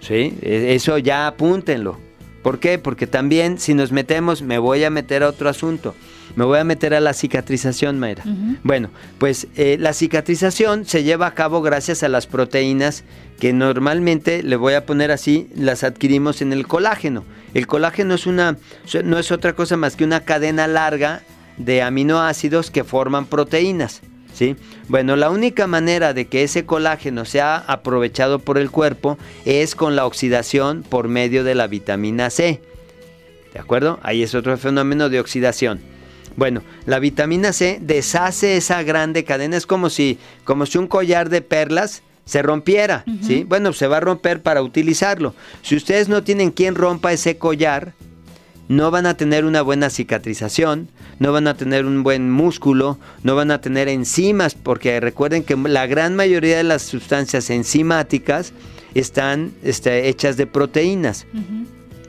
¿Sí? 0.00 0.36
E, 0.42 0.74
eso 0.74 0.98
ya 0.98 1.26
apúntenlo. 1.26 1.98
¿Por 2.42 2.58
qué? 2.58 2.78
Porque 2.78 3.06
también 3.06 3.58
si 3.58 3.74
nos 3.74 3.92
metemos, 3.92 4.42
me 4.42 4.58
voy 4.58 4.84
a 4.84 4.90
meter 4.90 5.22
a 5.22 5.28
otro 5.28 5.48
asunto. 5.48 5.94
Me 6.34 6.44
voy 6.44 6.58
a 6.58 6.64
meter 6.64 6.94
a 6.94 7.00
la 7.00 7.12
cicatrización, 7.12 7.98
Mayra. 7.98 8.24
Bueno, 8.62 8.90
pues 9.18 9.48
eh, 9.56 9.76
la 9.78 9.92
cicatrización 9.92 10.86
se 10.86 11.04
lleva 11.04 11.26
a 11.26 11.34
cabo 11.34 11.60
gracias 11.62 12.02
a 12.02 12.08
las 12.08 12.26
proteínas 12.26 13.04
que 13.38 13.52
normalmente, 13.52 14.42
le 14.42 14.56
voy 14.56 14.74
a 14.74 14.86
poner 14.86 15.10
así, 15.10 15.48
las 15.54 15.84
adquirimos 15.84 16.42
en 16.42 16.52
el 16.52 16.66
colágeno. 16.66 17.24
El 17.54 17.66
colágeno 17.66 18.14
es 18.14 18.26
una, 18.26 18.56
no 19.04 19.18
es 19.18 19.30
otra 19.30 19.54
cosa 19.54 19.76
más 19.76 19.96
que 19.96 20.04
una 20.04 20.20
cadena 20.20 20.66
larga 20.66 21.22
de 21.58 21.82
aminoácidos 21.82 22.70
que 22.70 22.84
forman 22.84 23.26
proteínas. 23.26 24.00
¿Sí? 24.34 24.56
Bueno, 24.88 25.16
la 25.16 25.30
única 25.30 25.66
manera 25.66 26.14
de 26.14 26.26
que 26.26 26.42
ese 26.42 26.64
colágeno 26.64 27.24
sea 27.24 27.56
aprovechado 27.56 28.38
por 28.38 28.58
el 28.58 28.70
cuerpo 28.70 29.18
es 29.44 29.74
con 29.74 29.94
la 29.94 30.06
oxidación 30.06 30.82
por 30.82 31.08
medio 31.08 31.44
de 31.44 31.54
la 31.54 31.66
vitamina 31.66 32.30
C. 32.30 32.60
¿De 33.52 33.60
acuerdo? 33.60 34.00
Ahí 34.02 34.22
es 34.22 34.34
otro 34.34 34.56
fenómeno 34.56 35.08
de 35.10 35.20
oxidación. 35.20 35.80
Bueno, 36.36 36.62
la 36.86 36.98
vitamina 36.98 37.52
C 37.52 37.78
deshace 37.82 38.56
esa 38.56 38.82
grande 38.82 39.24
cadena, 39.24 39.56
es 39.56 39.66
como 39.66 39.90
si, 39.90 40.18
como 40.44 40.64
si 40.64 40.78
un 40.78 40.86
collar 40.86 41.28
de 41.28 41.42
perlas 41.42 42.02
se 42.24 42.40
rompiera, 42.40 43.04
¿sí? 43.20 43.44
Bueno, 43.44 43.72
se 43.72 43.88
va 43.88 43.98
a 43.98 44.00
romper 44.00 44.40
para 44.40 44.62
utilizarlo. 44.62 45.34
Si 45.62 45.76
ustedes 45.76 46.08
no 46.08 46.22
tienen 46.22 46.52
quien 46.52 46.74
rompa 46.74 47.12
ese 47.12 47.36
collar, 47.36 47.94
no 48.72 48.90
van 48.90 49.04
a 49.04 49.18
tener 49.18 49.44
una 49.44 49.60
buena 49.60 49.90
cicatrización, 49.90 50.88
no 51.18 51.30
van 51.30 51.46
a 51.46 51.54
tener 51.54 51.84
un 51.84 52.02
buen 52.02 52.30
músculo, 52.30 52.98
no 53.22 53.36
van 53.36 53.50
a 53.50 53.60
tener 53.60 53.86
enzimas, 53.86 54.54
porque 54.54 54.98
recuerden 54.98 55.44
que 55.44 55.56
la 55.56 55.86
gran 55.86 56.16
mayoría 56.16 56.56
de 56.56 56.62
las 56.62 56.80
sustancias 56.80 57.50
enzimáticas 57.50 58.54
están 58.94 59.52
este, 59.62 60.08
hechas 60.08 60.38
de 60.38 60.46
proteínas. 60.46 61.26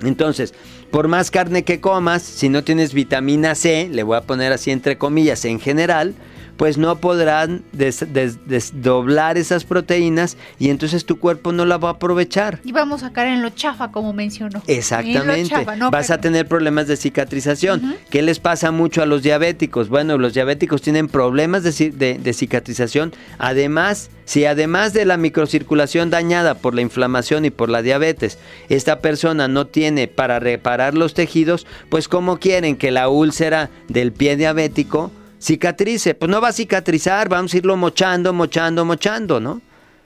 Entonces, 0.04 0.54
por 0.90 1.10
más 1.10 1.32
carne 1.32 1.64
que 1.64 1.82
comas, 1.82 2.22
si 2.22 2.48
no 2.48 2.64
tienes 2.64 2.94
vitamina 2.94 3.56
C, 3.56 3.90
le 3.92 4.04
voy 4.04 4.16
a 4.16 4.22
poner 4.22 4.54
así 4.54 4.72
entre 4.72 4.98
comillas, 4.98 5.44
en 5.44 5.60
general, 5.60 6.14
pues 6.58 6.78
no 6.78 6.98
podrán 6.98 7.64
desdoblar 7.72 9.38
esas 9.38 9.64
proteínas 9.64 10.38
y 10.60 10.70
entonces 10.70 11.06
tu 11.06 11.20
cuerpo 11.20 11.52
no 11.52 11.66
la 11.66 11.78
va 11.78 11.90
a 11.90 11.92
aprovechar. 11.94 12.60
Y 12.64 12.72
vamos 12.72 13.04
a 13.04 13.12
caer 13.12 13.30
en 13.34 13.42
lo 13.42 13.50
chafa, 13.50 13.92
como 13.92 14.14
mencionó. 14.14 14.62
Exactamente. 14.68 15.66
Vas 15.92 16.12
a 16.12 16.20
tener 16.20 16.48
problemas 16.48 16.88
de 16.88 16.98
cicatrización. 16.98 17.96
¿Qué 18.10 18.22
les 18.22 18.40
pasa 18.40 18.72
mucho 18.72 19.02
a 19.02 19.06
los 19.06 19.24
diabéticos? 19.24 19.90
Bueno, 19.90 20.18
los 20.18 20.34
diabéticos 20.34 20.82
tienen 20.82 21.08
problemas 21.08 21.64
de, 21.64 21.92
de 21.92 22.34
cicatrización. 22.34 23.14
Además, 23.38 24.10
si 24.26 24.46
además 24.46 24.94
de 24.94 25.06
la 25.06 25.18
microcirculación 25.18 26.10
dañada 26.10 26.56
por 26.56 26.76
la 26.76 26.82
inflamación 26.82 27.46
y 27.46 27.50
por 27.50 27.70
la 27.70 27.82
diabetes, 27.82 28.38
esta 28.70 29.00
persona 29.00 29.48
no 29.48 29.68
tiene 29.68 30.08
para 30.08 30.40
reparar 30.40 30.96
los 30.96 31.14
tejidos, 31.14 31.68
pues 31.90 32.08
¿cómo 32.08 32.40
quieren 32.40 32.78
que 32.78 32.92
la 32.92 33.10
úlcera 33.10 33.70
del 33.90 34.14
pie 34.14 34.38
diabético 34.38 35.12
cicatrice. 35.44 36.16
Pues 36.16 36.30
no 36.30 36.42
va 36.42 36.50
a 36.50 36.54
cicatrizar, 36.54 37.30
vamos 37.30 37.54
a 37.54 37.58
irlo 37.58 37.76
mochando, 37.76 38.34
mochando, 38.34 38.86
mochando, 38.86 39.40
¿no? 39.40 39.62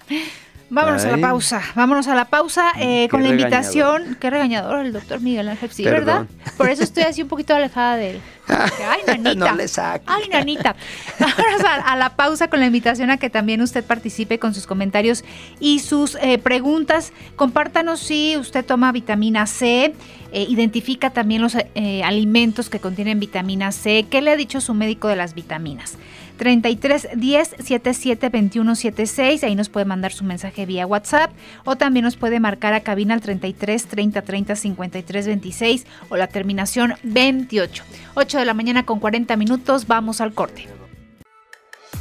Vámonos 0.69 1.05
a 1.05 1.11
la 1.15 1.17
pausa, 1.17 1.61
vámonos 1.75 2.07
a 2.07 2.15
la 2.15 2.25
pausa 2.25 2.73
mm, 2.75 2.81
eh, 2.81 3.07
con 3.09 3.23
la 3.23 3.29
invitación. 3.29 4.17
Qué 4.19 4.29
regañador 4.29 4.85
el 4.85 4.91
doctor 4.91 5.21
Miguel 5.21 5.47
Ángel, 5.47 5.71
sí, 5.71 5.83
¿verdad? 5.83 6.25
Por 6.57 6.69
eso 6.69 6.83
estoy 6.83 7.03
así 7.03 7.21
un 7.21 7.29
poquito 7.29 7.55
alejada 7.55 7.95
de 7.95 8.11
él. 8.11 8.21
Ay, 8.49 9.01
nanita. 9.07 9.51
no 9.51 9.55
le 9.55 9.67
saque. 9.69 10.03
Ay, 10.07 10.27
nanita. 10.29 10.75
Vámonos 11.19 11.61
a, 11.63 11.95
la 11.95 12.15
pausa 12.17 12.49
con 12.49 12.59
la 12.59 12.65
invitación 12.65 13.09
a 13.11 13.17
que 13.17 13.29
también 13.29 13.61
usted 13.61 13.83
participe 13.83 14.39
con 14.39 14.53
sus 14.53 14.67
comentarios 14.67 15.23
y 15.61 15.79
sus 15.79 16.15
eh, 16.15 16.37
preguntas. 16.37 17.13
Compártanos 17.37 18.01
si 18.01 18.35
usted 18.35 18.65
toma 18.65 18.91
vitamina 18.91 19.47
C, 19.47 19.93
eh, 20.33 20.45
identifica 20.49 21.11
también 21.11 21.41
los 21.41 21.55
alimentos 22.03 22.69
que 22.69 22.81
contienen 22.81 23.21
vitamina 23.21 23.71
C. 23.71 24.05
¿Qué 24.09 24.21
le 24.21 24.31
ha 24.31 24.35
dicho 24.35 24.59
su 24.59 24.73
médico 24.73 25.07
de 25.07 25.15
las 25.15 25.33
vitaminas? 25.33 25.97
33 26.37 27.09
10 27.15 27.55
77 27.59 28.29
21 28.29 28.75
76. 28.75 29.43
Ahí 29.43 29.55
nos 29.55 29.69
puede 29.69 29.85
mandar 29.85 30.13
su 30.13 30.23
mensaje 30.23 30.65
vía 30.65 30.87
WhatsApp 30.87 31.31
o 31.65 31.75
también 31.75 32.05
nos 32.05 32.15
puede 32.15 32.39
marcar 32.39 32.73
a 32.73 32.81
cabina 32.81 33.13
al 33.13 33.21
33 33.21 33.85
30 33.85 34.21
30 34.21 34.55
53 34.55 35.27
26 35.27 35.85
o 36.09 36.17
la 36.17 36.27
terminación 36.27 36.93
28. 37.03 37.83
8 38.15 38.37
de 38.37 38.45
la 38.45 38.53
mañana 38.53 38.85
con 38.85 38.99
40 38.99 39.35
minutos. 39.35 39.87
Vamos 39.87 40.21
al 40.21 40.33
corte. 40.33 40.67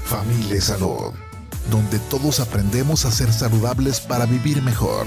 Familia 0.04 0.60
Salud, 0.60 1.12
donde 1.70 1.98
todos 1.98 2.38
aprendemos 2.38 3.04
a 3.04 3.10
ser 3.10 3.32
saludables 3.32 4.00
para 4.00 4.26
vivir 4.26 4.62
mejor. 4.62 5.06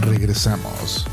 Regresamos. 0.00 1.06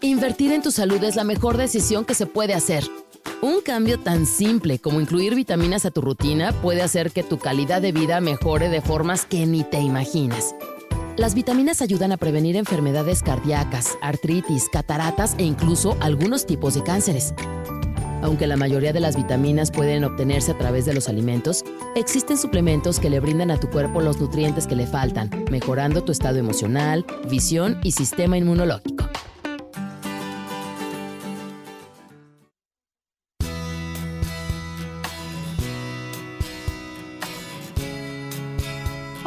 Invertir 0.00 0.52
en 0.52 0.62
tu 0.62 0.70
salud 0.70 1.02
es 1.04 1.16
la 1.16 1.24
mejor 1.24 1.56
decisión 1.56 2.04
que 2.04 2.14
se 2.14 2.26
puede 2.26 2.54
hacer. 2.54 2.84
Un 3.42 3.62
cambio 3.62 3.98
tan 3.98 4.26
simple 4.26 4.78
como 4.78 5.00
incluir 5.00 5.34
vitaminas 5.34 5.86
a 5.86 5.90
tu 5.90 6.02
rutina 6.02 6.52
puede 6.60 6.82
hacer 6.82 7.10
que 7.10 7.22
tu 7.22 7.38
calidad 7.38 7.80
de 7.80 7.90
vida 7.90 8.20
mejore 8.20 8.68
de 8.68 8.82
formas 8.82 9.24
que 9.24 9.46
ni 9.46 9.64
te 9.64 9.80
imaginas. 9.80 10.54
Las 11.16 11.34
vitaminas 11.34 11.80
ayudan 11.80 12.12
a 12.12 12.18
prevenir 12.18 12.56
enfermedades 12.56 13.22
cardíacas, 13.22 13.96
artritis, 14.02 14.68
cataratas 14.70 15.36
e 15.38 15.44
incluso 15.44 15.96
algunos 16.00 16.44
tipos 16.44 16.74
de 16.74 16.82
cánceres. 16.82 17.32
Aunque 18.22 18.46
la 18.46 18.58
mayoría 18.58 18.92
de 18.92 19.00
las 19.00 19.16
vitaminas 19.16 19.70
pueden 19.70 20.04
obtenerse 20.04 20.50
a 20.52 20.58
través 20.58 20.84
de 20.84 20.92
los 20.92 21.08
alimentos, 21.08 21.64
existen 21.96 22.36
suplementos 22.36 23.00
que 23.00 23.08
le 23.08 23.20
brindan 23.20 23.50
a 23.50 23.58
tu 23.58 23.70
cuerpo 23.70 24.02
los 24.02 24.20
nutrientes 24.20 24.66
que 24.66 24.76
le 24.76 24.86
faltan, 24.86 25.30
mejorando 25.50 26.04
tu 26.04 26.12
estado 26.12 26.36
emocional, 26.36 27.06
visión 27.30 27.80
y 27.82 27.92
sistema 27.92 28.36
inmunológico. 28.36 29.08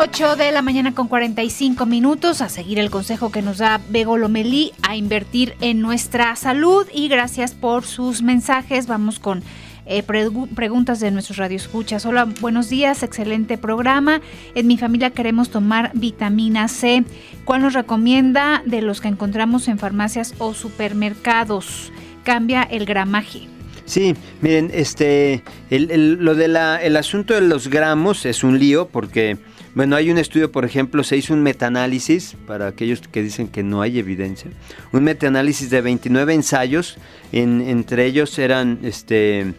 8 0.03 0.35
de 0.35 0.51
la 0.51 0.61
mañana 0.61 0.93
con 0.93 1.07
45 1.07 1.85
minutos 1.85 2.41
a 2.41 2.49
seguir 2.49 2.77
el 2.77 2.91
consejo 2.91 3.31
que 3.31 3.41
nos 3.41 3.59
da 3.59 3.79
Bego 3.87 4.17
Lomelí 4.17 4.73
a 4.81 4.97
invertir 4.97 5.55
en 5.61 5.79
nuestra 5.79 6.35
salud 6.35 6.85
y 6.93 7.07
gracias 7.07 7.53
por 7.53 7.85
sus 7.85 8.21
mensajes. 8.21 8.85
Vamos 8.87 9.19
con 9.19 9.43
eh, 9.85 10.03
preguntas 10.03 10.99
de 10.99 11.09
nuestros 11.09 11.37
radioescuchas. 11.37 12.05
Hola, 12.05 12.25
buenos 12.41 12.67
días, 12.67 13.01
excelente 13.01 13.57
programa. 13.57 14.19
En 14.55 14.67
mi 14.67 14.77
familia 14.77 15.11
queremos 15.11 15.49
tomar 15.51 15.91
vitamina 15.93 16.67
C. 16.67 17.05
¿Cuál 17.45 17.61
nos 17.61 17.73
recomienda 17.73 18.61
de 18.65 18.81
los 18.81 18.99
que 18.99 19.07
encontramos 19.07 19.69
en 19.69 19.79
farmacias 19.79 20.35
o 20.37 20.53
supermercados? 20.53 21.93
Cambia 22.25 22.63
el 22.63 22.85
gramaje. 22.85 23.52
Sí, 23.85 24.15
miren, 24.41 24.71
este, 24.73 25.43
lo 25.69 26.35
de 26.35 26.45
el 26.83 26.97
asunto 26.97 27.33
de 27.33 27.41
los 27.41 27.67
gramos 27.67 28.25
es 28.25 28.43
un 28.43 28.57
lío 28.57 28.87
porque 28.87 29.37
bueno, 29.75 29.95
hay 29.95 30.11
un 30.11 30.19
estudio, 30.19 30.51
por 30.51 30.65
ejemplo, 30.65 31.03
se 31.03 31.17
hizo 31.17 31.33
un 31.33 31.41
metaanálisis, 31.41 32.35
para 32.45 32.67
aquellos 32.67 33.01
que 33.01 33.23
dicen 33.23 33.47
que 33.47 33.63
no 33.63 33.81
hay 33.81 33.97
evidencia, 33.97 34.51
un 34.91 35.03
metaanálisis 35.03 35.71
de 35.71 35.81
29 35.81 36.31
ensayos, 36.35 36.97
entre 37.31 38.05
ellos 38.05 38.37
eran 38.37 38.79
este, 38.83 39.51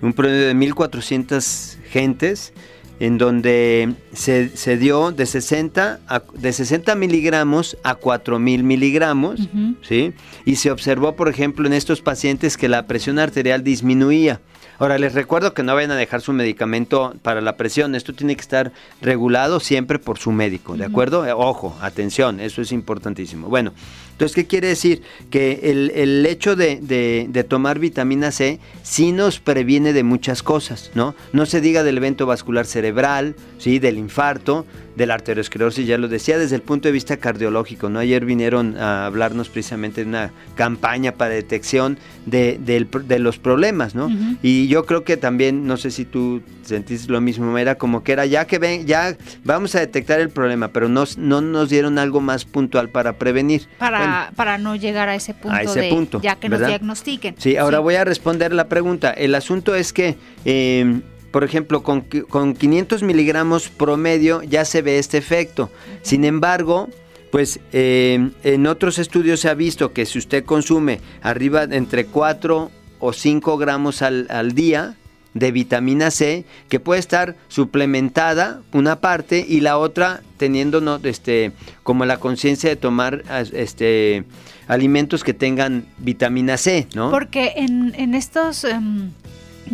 un 0.00 0.14
promedio 0.14 0.46
de 0.46 0.54
1.400 0.54 1.76
gentes, 1.90 2.54
en 3.00 3.16
donde 3.16 3.94
se, 4.12 4.76
dio 4.76 5.10
de 5.10 5.24
60, 5.24 6.00
de 6.34 6.52
60 6.52 6.94
miligramos 6.94 7.78
a 7.82 7.98
4.000 7.98 8.62
miligramos, 8.62 9.48
¿sí? 9.80 10.12
Y 10.44 10.56
se 10.56 10.70
observó, 10.70 11.16
por 11.16 11.30
ejemplo, 11.30 11.66
en 11.66 11.72
estos 11.72 12.02
pacientes 12.02 12.58
que 12.58 12.68
la 12.68 12.86
presión 12.86 13.18
arterial 13.18 13.64
disminuía. 13.64 14.40
Ahora, 14.78 14.98
les 14.98 15.14
recuerdo 15.14 15.52
que 15.52 15.62
no 15.62 15.74
vayan 15.74 15.90
a 15.90 15.96
dejar 15.96 16.22
su 16.22 16.32
medicamento 16.32 17.14
para 17.22 17.40
la 17.40 17.56
presión. 17.56 17.94
Esto 17.94 18.14
tiene 18.14 18.34
que 18.34 18.40
estar 18.40 18.72
regulado 19.02 19.60
siempre 19.60 19.98
por 19.98 20.18
su 20.18 20.32
médico, 20.32 20.76
¿de 20.76 20.84
acuerdo? 20.86 21.26
Ojo, 21.36 21.76
atención, 21.82 22.40
eso 22.40 22.62
es 22.62 22.72
importantísimo. 22.72 23.48
Bueno, 23.48 23.72
entonces, 24.20 24.36
¿qué 24.36 24.46
quiere 24.46 24.68
decir? 24.68 25.00
Que 25.30 25.70
el, 25.70 26.26
hecho 26.26 26.54
de, 26.54 27.46
tomar 27.48 27.78
vitamina 27.78 28.30
C 28.30 28.60
sí 28.82 29.12
nos 29.12 29.40
previene 29.40 29.94
de 29.94 30.02
muchas 30.02 30.42
cosas, 30.42 30.90
¿no? 30.94 31.14
No 31.32 31.46
se 31.46 31.62
diga 31.62 31.82
del 31.84 31.96
evento 31.96 32.26
vascular 32.26 32.66
cerebral, 32.66 33.34
¿sí? 33.56 33.78
Del 33.78 33.96
infarto, 33.96 34.66
de 34.94 35.06
la 35.06 35.14
arteriosclerosis, 35.14 35.86
ya 35.86 35.96
lo 35.96 36.08
decía, 36.08 36.36
desde 36.36 36.56
el 36.56 36.60
punto 36.60 36.88
de 36.88 36.92
vista 36.92 37.16
cardiológico, 37.16 37.88
¿no? 37.88 37.98
Ayer 37.98 38.26
vinieron 38.26 38.76
a 38.76 39.06
hablarnos 39.06 39.48
precisamente 39.48 40.02
de 40.02 40.10
una 40.10 40.32
campaña 40.54 41.12
para 41.12 41.32
detección 41.32 41.98
de, 42.26 42.86
los 43.18 43.38
problemas, 43.38 43.94
¿no? 43.94 44.10
Y 44.42 44.68
yo 44.68 44.84
creo 44.84 45.02
que 45.02 45.16
también, 45.16 45.66
no 45.66 45.78
sé 45.78 45.90
si 45.90 46.04
tú 46.04 46.42
sentís 46.62 47.08
lo 47.08 47.22
mismo, 47.22 47.56
era 47.56 47.76
como 47.76 48.04
que 48.04 48.12
era 48.12 48.26
ya 48.26 48.46
que 48.46 48.58
ven, 48.58 48.86
ya 48.86 49.16
vamos 49.44 49.74
a 49.74 49.80
detectar 49.80 50.20
el 50.20 50.28
problema, 50.28 50.68
pero 50.68 50.90
no 50.90 51.06
nos 51.40 51.70
dieron 51.70 51.98
algo 51.98 52.20
más 52.20 52.44
puntual 52.44 52.90
para 52.90 53.14
prevenir. 53.14 53.66
Para, 53.78 54.09
para 54.36 54.58
no 54.58 54.76
llegar 54.76 55.08
a 55.08 55.14
ese 55.14 55.34
punto, 55.34 55.56
a 55.56 55.62
ese 55.62 55.88
punto 55.90 56.20
ya 56.20 56.36
que 56.36 56.48
nos 56.48 56.66
diagnostiquen. 56.66 57.34
Sí, 57.38 57.56
ahora 57.56 57.80
voy 57.80 57.94
a 57.94 58.04
responder 58.04 58.52
la 58.52 58.68
pregunta. 58.68 59.10
El 59.10 59.34
asunto 59.34 59.74
es 59.74 59.92
que 59.92 60.16
eh, 60.44 61.00
por 61.30 61.44
ejemplo, 61.44 61.82
con, 61.82 62.02
con 62.28 62.54
500 62.54 63.02
miligramos 63.02 63.68
promedio 63.68 64.42
ya 64.42 64.64
se 64.64 64.82
ve 64.82 64.98
este 64.98 65.18
efecto. 65.18 65.70
Sin 66.02 66.24
embargo, 66.24 66.88
pues 67.30 67.60
eh, 67.72 68.30
en 68.42 68.66
otros 68.66 68.98
estudios 68.98 69.40
se 69.40 69.48
ha 69.48 69.54
visto 69.54 69.92
que 69.92 70.06
si 70.06 70.18
usted 70.18 70.44
consume 70.44 71.00
arriba 71.22 71.64
entre 71.64 72.06
4 72.06 72.70
o 72.98 73.12
5 73.12 73.58
gramos 73.58 74.02
al, 74.02 74.26
al 74.30 74.52
día, 74.52 74.96
de 75.34 75.52
vitamina 75.52 76.10
C 76.10 76.44
que 76.68 76.80
puede 76.80 77.00
estar 77.00 77.36
suplementada 77.48 78.62
una 78.72 78.96
parte 78.96 79.44
y 79.46 79.60
la 79.60 79.78
otra 79.78 80.22
teniendo 80.36 80.80
¿no? 80.80 80.98
este 81.02 81.52
como 81.82 82.04
la 82.04 82.18
conciencia 82.18 82.70
de 82.70 82.76
tomar 82.76 83.22
este 83.52 84.24
alimentos 84.66 85.24
que 85.24 85.34
tengan 85.34 85.84
vitamina 85.98 86.56
C, 86.56 86.86
¿no? 86.94 87.10
Porque 87.10 87.54
en, 87.56 87.92
en 87.96 88.14
estos 88.14 88.62
em, 88.64 89.10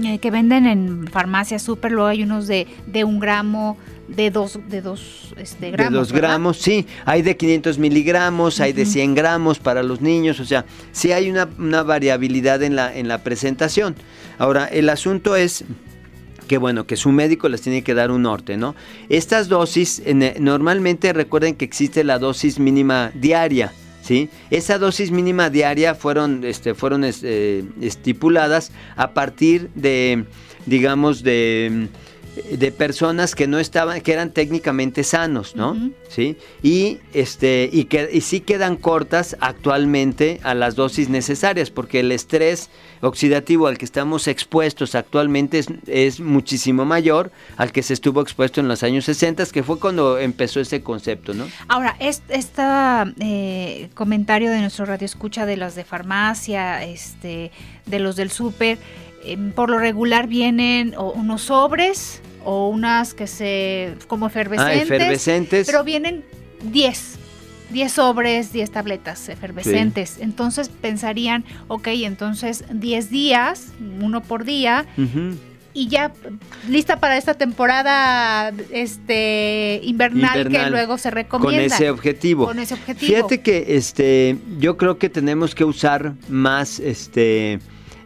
eh, 0.05 0.19
que 0.19 0.31
venden 0.31 0.67
en 0.67 1.07
farmacia 1.07 1.59
super, 1.59 1.93
luego 1.93 2.09
hay 2.09 2.23
unos 2.23 2.47
de, 2.47 2.67
de 2.87 3.05
un 3.05 3.21
gramo, 3.21 3.77
de 4.09 4.31
dos, 4.31 4.59
de 4.69 4.81
dos 4.83 5.35
este, 5.37 5.71
gramos. 5.71 5.93
De 5.93 5.99
dos 5.99 6.13
gramos, 6.13 6.57
sí. 6.59 6.87
Hay 7.05 7.23
de 7.23 7.37
500 7.37 7.79
miligramos, 7.79 8.61
hay 8.61 8.73
de 8.73 8.87
100 8.87 9.15
gramos 9.15 9.59
para 9.59 9.83
los 9.83 10.01
niños, 10.01 10.41
o 10.41 10.45
sea, 10.45 10.65
sí 10.93 11.13
hay 11.13 11.31
una, 11.31 11.49
una 11.59 11.83
variabilidad 11.83 12.63
en 12.63 12.77
la, 12.77 12.95
en 12.95 13.09
la 13.09 13.23
presentación. 13.23 13.95
Ahora, 14.39 14.67
el 14.67 14.89
asunto 14.89 15.37
es 15.37 15.65
que 16.47 16.59
bueno, 16.59 16.87
que 16.87 16.97
su 16.97 17.11
médico 17.11 17.49
les 17.49 17.61
tiene 17.61 17.83
que 17.83 17.95
dar 17.95 18.11
un 18.11 18.23
norte, 18.23 18.57
¿no? 18.57 18.77
Estas 19.09 19.49
dosis, 19.49 20.03
normalmente 20.39 21.13
recuerden 21.13 21.57
que 21.57 21.65
existe 21.65 22.05
la 22.05 22.19
dosis 22.21 22.61
mínima 22.61 23.11
diaria, 23.15 23.73
¿sí? 24.07 24.31
Esa 24.51 24.79
dosis 24.79 25.11
mínima 25.11 25.51
diaria 25.51 25.95
fueron, 25.95 26.45
este, 26.45 26.75
fueron 26.75 27.03
este, 27.03 27.65
estipuladas 27.81 28.71
a 28.95 29.13
partir 29.13 29.69
de, 29.75 30.25
digamos, 30.65 31.23
de 31.23 31.89
de 32.37 32.73
personas 32.73 33.35
que 33.35 33.47
no 33.47 33.59
estaban, 33.59 34.01
que 34.01 34.13
eran 34.13 34.31
técnicamente 34.31 35.05
sanos, 35.05 35.57
¿no? 35.57 35.77
Sí. 36.09 36.37
Y 36.63 36.99
este, 37.15 37.69
y 37.73 37.85
que 37.85 38.09
y 38.13 38.21
sí 38.21 38.41
quedan 38.41 38.77
cortas 38.77 39.37
actualmente 39.41 40.41
a 40.43 40.55
las 40.55 40.75
dosis 40.75 41.09
necesarias, 41.09 41.71
porque 41.71 42.01
el 42.01 42.13
estrés 42.13 42.69
oxidativo 43.01 43.67
al 43.67 43.79
que 43.79 43.85
estamos 43.85 44.29
expuestos 44.29 44.95
actualmente 44.95 45.65
es, 45.87 46.21
muchísimo 46.21 46.85
mayor 46.85 47.31
al 47.57 47.73
que 47.73 47.83
se 47.83 47.95
estuvo 47.95 48.21
expuesto 48.21 48.61
en 48.61 48.69
los 48.69 48.83
años 48.83 49.05
60, 49.07 49.47
que 49.47 49.63
fue 49.63 49.79
cuando 49.79 50.19
empezó 50.19 50.61
ese 50.61 50.83
concepto, 50.83 51.35
¿no? 51.35 51.47
Ahora, 51.69 51.97
este 51.99 52.63
eh, 53.21 53.89
comentario 53.95 54.51
de 54.51 54.61
nuestro 54.61 54.87
radio 54.87 55.05
escucha 55.05 55.47
de 55.47 55.57
los 55.57 55.75
de 55.75 55.85
farmacia, 55.85 56.85
este, 56.85 57.51
de 57.87 57.99
los 57.99 58.17
del 58.17 58.31
súper, 58.31 58.79
em, 59.25 59.53
por 59.53 59.71
lo 59.71 59.79
regular 59.79 60.27
vienen 60.27 60.95
unos 60.97 61.43
sobres 61.43 62.21
o 62.47 62.69
unas 62.69 63.13
que 63.13 63.27
se 63.27 63.95
como 64.07 64.29
efervescentes, 64.29 64.91
ah, 64.91 64.95
efervescentes. 64.95 65.67
pero 65.67 65.83
vienen 65.83 66.25
10. 66.63 67.19
10 67.71 67.93
sobres, 67.93 68.53
10 68.53 68.71
tabletas 68.71 69.29
efervescentes. 69.29 70.19
Entonces 70.21 70.69
pensarían, 70.69 71.45
ok, 71.67 71.89
entonces 71.89 72.65
10 72.71 73.11
días, 73.11 73.73
uno 74.01 74.23
por 74.23 74.45
día, 74.45 74.87
y 75.75 75.89
ya 75.89 76.13
lista 76.69 77.01
para 77.01 77.17
esta 77.17 77.35
temporada 77.35 78.53
este 78.71 79.81
invernal, 79.83 80.49
que 80.49 80.71
luego 80.71 80.99
se 80.99 81.11
recomienda. 81.11 81.65
Con 81.65 81.73
ese 81.75 81.91
objetivo. 81.91 82.47
Con 82.47 82.61
ese 82.61 82.75
objetivo. 82.75 83.13
Fíjate 83.13 83.41
que 83.41 83.77
este, 83.77 84.39
yo 84.61 84.77
creo 84.77 84.99
que 84.99 85.09
tenemos 85.09 85.57
que 85.57 85.65
usar 85.65 86.15
más 86.29 86.79
este, 86.79 87.59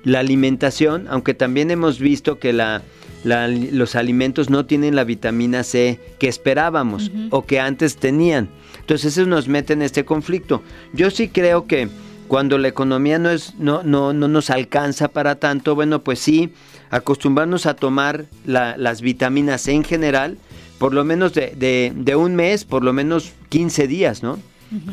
la 0.02 0.20
alimentación, 0.20 1.06
aunque 1.10 1.34
también 1.34 1.70
hemos 1.70 1.98
visto 1.98 2.38
que 2.38 2.54
la 2.54 2.80
los 3.24 3.96
alimentos 3.96 4.50
no 4.50 4.66
tienen 4.66 4.96
la 4.96 5.04
vitamina 5.04 5.62
C 5.62 6.00
que 6.18 6.28
esperábamos 6.28 7.10
o 7.30 7.44
que 7.44 7.60
antes 7.60 7.96
tenían. 7.96 8.48
Entonces 8.80 9.16
eso 9.16 9.26
nos 9.26 9.48
mete 9.48 9.72
en 9.72 9.82
este 9.82 10.04
conflicto. 10.04 10.62
Yo 10.92 11.10
sí 11.10 11.28
creo 11.28 11.66
que 11.66 11.88
cuando 12.30 12.58
la 12.58 12.68
economía 12.68 13.18
no, 13.18 13.30
es, 13.30 13.54
no, 13.58 13.82
no, 13.82 14.12
no 14.12 14.28
nos 14.28 14.50
alcanza 14.50 15.08
para 15.08 15.34
tanto, 15.34 15.74
bueno, 15.74 16.02
pues 16.02 16.20
sí, 16.20 16.52
acostumbrarnos 16.90 17.66
a 17.66 17.74
tomar 17.74 18.26
las 18.44 19.00
vitaminas 19.00 19.62
C 19.62 19.72
en 19.72 19.84
general, 19.84 20.38
por 20.78 20.94
lo 20.94 21.04
menos 21.04 21.34
de, 21.34 21.92
de, 21.94 22.16
un 22.16 22.36
mes, 22.36 22.64
por 22.64 22.84
lo 22.84 22.92
menos 22.92 23.32
15 23.48 23.86
días, 23.88 24.22
¿no? 24.22 24.38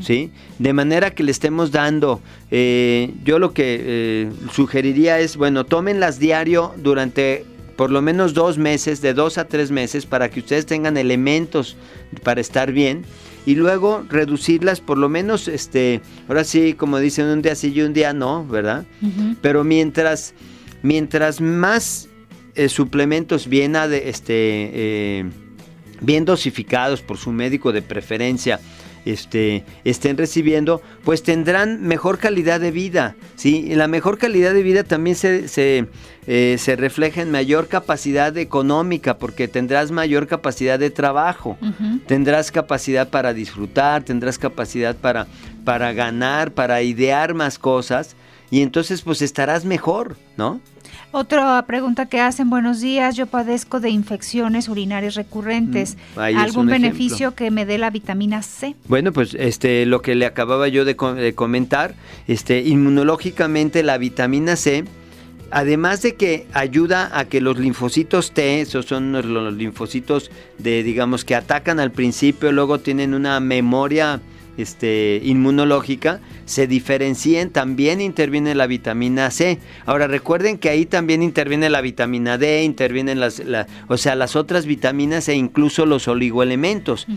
¿Sí? 0.01 0.31
De 0.57 0.73
manera 0.73 1.11
que 1.11 1.21
le 1.21 1.29
estemos 1.29 1.71
dando, 1.71 2.21
eh, 2.49 3.13
yo 3.23 3.37
lo 3.37 3.53
que 3.53 3.77
eh, 3.79 4.31
sugeriría 4.51 5.19
es, 5.19 5.37
bueno, 5.37 5.65
tómenlas 5.65 6.17
diario 6.17 6.73
durante 6.77 7.45
por 7.77 7.91
lo 7.91 8.01
menos 8.01 8.33
dos 8.33 8.57
meses, 8.57 9.01
de 9.01 9.13
dos 9.13 9.37
a 9.37 9.47
tres 9.47 9.71
meses, 9.71 10.05
para 10.05 10.29
que 10.29 10.41
ustedes 10.41 10.65
tengan 10.65 10.97
elementos 10.97 11.77
para 12.23 12.41
estar 12.41 12.73
bien 12.73 13.05
y 13.45 13.55
luego 13.55 14.03
reducirlas 14.09 14.81
por 14.81 14.97
lo 14.97 15.07
menos, 15.07 15.47
este, 15.47 16.01
ahora 16.27 16.43
sí, 16.43 16.73
como 16.73 16.99
dicen, 16.99 17.27
un 17.27 17.41
día 17.41 17.55
sí 17.55 17.71
y 17.73 17.81
un 17.81 17.93
día 17.93 18.11
no, 18.11 18.45
¿verdad? 18.45 18.85
Pero 19.41 19.63
mientras, 19.63 20.33
mientras 20.81 21.39
más 21.39 22.09
eh, 22.55 22.67
suplementos 22.67 23.47
bien, 23.47 23.75
este, 23.75 24.33
eh, 24.33 25.25
bien 26.01 26.25
dosificados 26.25 27.01
por 27.01 27.17
su 27.17 27.31
médico 27.31 27.71
de 27.71 27.83
preferencia, 27.83 28.59
este, 29.11 29.63
estén 29.83 30.17
recibiendo, 30.17 30.81
pues 31.03 31.23
tendrán 31.23 31.81
mejor 31.81 32.17
calidad 32.19 32.59
de 32.59 32.71
vida. 32.71 33.15
¿sí? 33.35 33.65
Y 33.67 33.75
la 33.75 33.87
mejor 33.87 34.17
calidad 34.17 34.53
de 34.53 34.63
vida 34.63 34.83
también 34.83 35.15
se, 35.15 35.47
se, 35.47 35.87
eh, 36.27 36.75
refleja 36.77 37.21
en 37.21 37.31
mayor 37.31 37.67
capacidad 37.67 38.35
económica, 38.37 39.17
porque 39.17 39.47
tendrás 39.47 39.91
mayor 39.91 40.27
capacidad 40.27 40.77
de 40.77 40.89
trabajo, 40.89 41.57
tendrás 42.05 42.51
capacidad 42.51 43.09
para 43.09 43.33
disfrutar, 43.33 44.03
tendrás 44.03 44.37
capacidad 44.37 44.95
para, 44.95 45.27
para 45.63 45.93
ganar, 45.93 46.51
para 46.51 46.81
idear 46.81 47.33
más 47.33 47.57
cosas, 47.57 48.15
y 48.49 48.61
entonces 48.61 49.01
pues 49.01 49.21
estarás 49.21 49.65
mejor, 49.65 50.17
¿no? 50.37 50.61
Otra 51.11 51.65
pregunta 51.65 52.07
que 52.07 52.19
hacen, 52.19 52.49
buenos 52.49 52.81
días, 52.81 53.15
yo 53.15 53.27
padezco 53.27 53.79
de 53.79 53.89
infecciones 53.89 54.67
urinarias 54.67 55.15
recurrentes. 55.15 55.97
Mm, 56.15 56.19
¿Algún 56.37 56.67
beneficio 56.67 57.33
que 57.33 57.49
me 57.49 57.65
dé 57.65 57.77
la 57.77 57.89
vitamina 57.89 58.41
C? 58.41 58.75
Bueno, 58.87 59.13
pues 59.13 59.33
este 59.33 59.85
lo 59.85 60.01
que 60.01 60.15
le 60.15 60.25
acababa 60.25 60.67
yo 60.67 60.83
de, 60.83 60.95
comentar, 61.33 61.95
este 62.27 62.59
inmunológicamente 62.61 63.83
la 63.83 63.97
vitamina 63.97 64.55
C 64.55 64.83
además 65.49 66.01
de 66.01 66.15
que 66.15 66.45
ayuda 66.51 67.17
a 67.17 67.23
que 67.23 67.39
los 67.39 67.57
linfocitos 67.57 68.33
T, 68.33 68.59
esos 68.59 68.85
son 68.85 69.13
los 69.13 69.53
linfocitos 69.53 70.29
de 70.57 70.83
digamos 70.83 71.23
que 71.23 71.35
atacan 71.35 71.79
al 71.79 71.91
principio, 71.91 72.51
luego 72.51 72.79
tienen 72.79 73.13
una 73.13 73.39
memoria 73.39 74.19
este, 74.57 75.21
inmunológica, 75.23 76.19
se 76.45 76.67
diferencien, 76.67 77.49
también 77.51 78.01
interviene 78.01 78.55
la 78.55 78.67
vitamina 78.67 79.29
C. 79.31 79.59
Ahora 79.85 80.07
recuerden 80.07 80.57
que 80.57 80.69
ahí 80.69 80.85
también 80.85 81.23
interviene 81.23 81.69
la 81.69 81.81
vitamina 81.81 82.37
D, 82.37 82.63
intervienen 82.63 83.19
las, 83.19 83.41
o 83.87 83.97
sea, 83.97 84.15
las 84.15 84.35
otras 84.35 84.65
vitaminas 84.65 85.29
e 85.29 85.35
incluso 85.35 85.85
los 85.85 86.07
oligoelementos. 86.07 87.07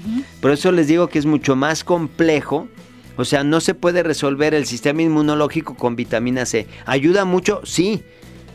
Por 0.41 0.51
eso 0.51 0.73
les 0.73 0.87
digo 0.87 1.09
que 1.09 1.19
es 1.19 1.27
mucho 1.27 1.57
más 1.57 1.85
complejo. 1.85 2.69
O 3.17 3.25
sea, 3.25 3.45
no 3.45 3.61
se 3.61 3.75
puede 3.75 4.03
resolver 4.03 4.55
el 4.55 4.65
sistema 4.65 5.03
inmunológico 5.03 5.75
con 5.75 5.95
vitamina 5.95 6.47
C. 6.47 6.67
¿Ayuda 6.87 7.27
mucho? 7.27 7.61
Sí, 7.65 8.03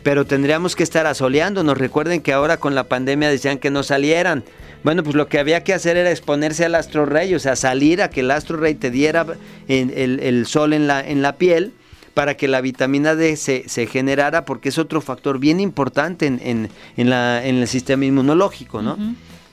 pero 0.06 0.24
tendríamos 0.24 0.76
que 0.76 0.84
estar 0.84 1.04
asoleándonos. 1.04 1.76
Recuerden 1.76 2.22
que 2.22 2.32
ahora 2.32 2.58
con 2.58 2.76
la 2.76 2.84
pandemia 2.84 3.28
decían 3.28 3.58
que 3.58 3.72
no 3.72 3.82
salieran. 3.82 4.44
Bueno, 4.84 5.02
pues 5.02 5.16
lo 5.16 5.26
que 5.26 5.40
había 5.40 5.64
que 5.64 5.74
hacer 5.74 5.96
era 5.96 6.12
exponerse 6.12 6.64
al 6.64 6.76
astro 6.76 7.06
rey, 7.06 7.34
o 7.34 7.40
sea, 7.40 7.56
salir 7.56 8.00
a 8.00 8.08
que 8.08 8.20
el 8.20 8.30
astro 8.30 8.56
rey 8.56 8.76
te 8.76 8.92
diera 8.92 9.26
el, 9.66 10.46
sol 10.46 10.74
en 10.74 10.86
la, 10.86 11.00
en 11.00 11.22
la 11.22 11.32
piel 11.38 11.72
para 12.14 12.36
que 12.36 12.46
la 12.46 12.60
vitamina 12.60 13.16
D 13.16 13.34
se, 13.34 13.68
se, 13.68 13.88
generara, 13.88 14.44
porque 14.44 14.68
es 14.68 14.78
otro 14.78 15.00
factor 15.00 15.40
bien 15.40 15.58
importante 15.58 16.26
en, 16.26 16.70
en, 16.96 17.10
la, 17.10 17.44
en 17.44 17.56
el 17.56 17.66
sistema 17.66 18.04
inmunológico, 18.04 18.82
¿no? 18.82 18.96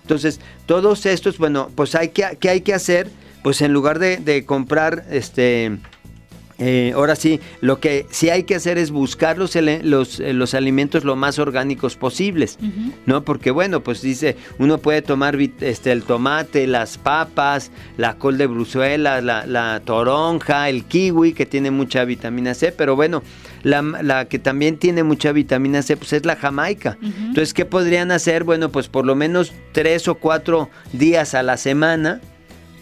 Entonces, 0.04 0.40
todos 0.68 1.08
estos, 1.08 1.40
bueno, 1.40 1.72
pues 1.74 1.96
hay 1.96 2.10
que, 2.10 2.38
¿qué 2.40 2.50
hay 2.50 2.62
que 2.62 2.76
hacer? 2.76 3.10
Pues 3.42 3.60
en 3.64 3.74
lugar 3.74 3.98
de, 3.98 4.18
de 4.18 4.46
comprar 4.46 5.04
este 5.10 5.80
eh, 6.66 6.94
ahora 6.96 7.18
sí, 7.18 7.42
lo 7.60 7.82
que 7.82 8.06
sí 8.10 8.30
hay 8.30 8.44
que 8.44 8.56
hacer 8.56 8.78
es 8.78 8.90
buscar 8.90 9.38
los, 9.38 9.54
los, 9.54 10.22
eh, 10.22 10.32
los 10.32 10.54
alimentos 10.54 11.04
lo 11.04 11.18
más 11.18 11.38
orgánicos 11.38 11.98
posibles, 11.98 12.58
¿no? 13.06 13.26
Porque 13.26 13.52
bueno, 13.52 13.82
pues 13.82 14.02
dice, 14.02 14.38
uno 14.60 14.78
puede 14.78 15.02
tomar 15.02 15.38
este, 15.60 15.92
el 15.92 16.04
tomate, 16.04 16.66
las 16.66 16.98
papas, 16.98 17.70
la 17.98 18.16
col 18.16 18.38
de 18.38 18.48
Bruselas, 18.48 19.22
la, 19.22 19.82
toronja, 19.84 20.70
el 20.70 20.86
kiwi, 20.86 21.34
que 21.34 21.46
tiene 21.46 21.70
mucha 21.70 22.06
vitamina 22.06 22.54
C, 22.54 22.72
pero 22.72 22.96
bueno, 22.96 23.24
la, 23.64 24.30
que 24.30 24.40
también 24.40 24.78
tiene 24.78 25.04
mucha 25.04 25.34
vitamina 25.34 25.82
C, 25.82 25.98
pues 25.98 26.14
es 26.14 26.26
la 26.26 26.38
jamaica. 26.38 26.98
Entonces, 27.02 27.54
¿qué 27.54 27.66
podrían 27.66 28.10
hacer? 28.12 28.46
Bueno, 28.46 28.70
pues 28.70 28.88
por 28.88 29.06
lo 29.06 29.16
menos 29.16 29.52
tres 29.74 30.08
o 30.08 30.16
cuatro 30.16 30.70
días 30.94 31.34
a 31.34 31.44
la 31.44 31.58
semana, 31.58 32.22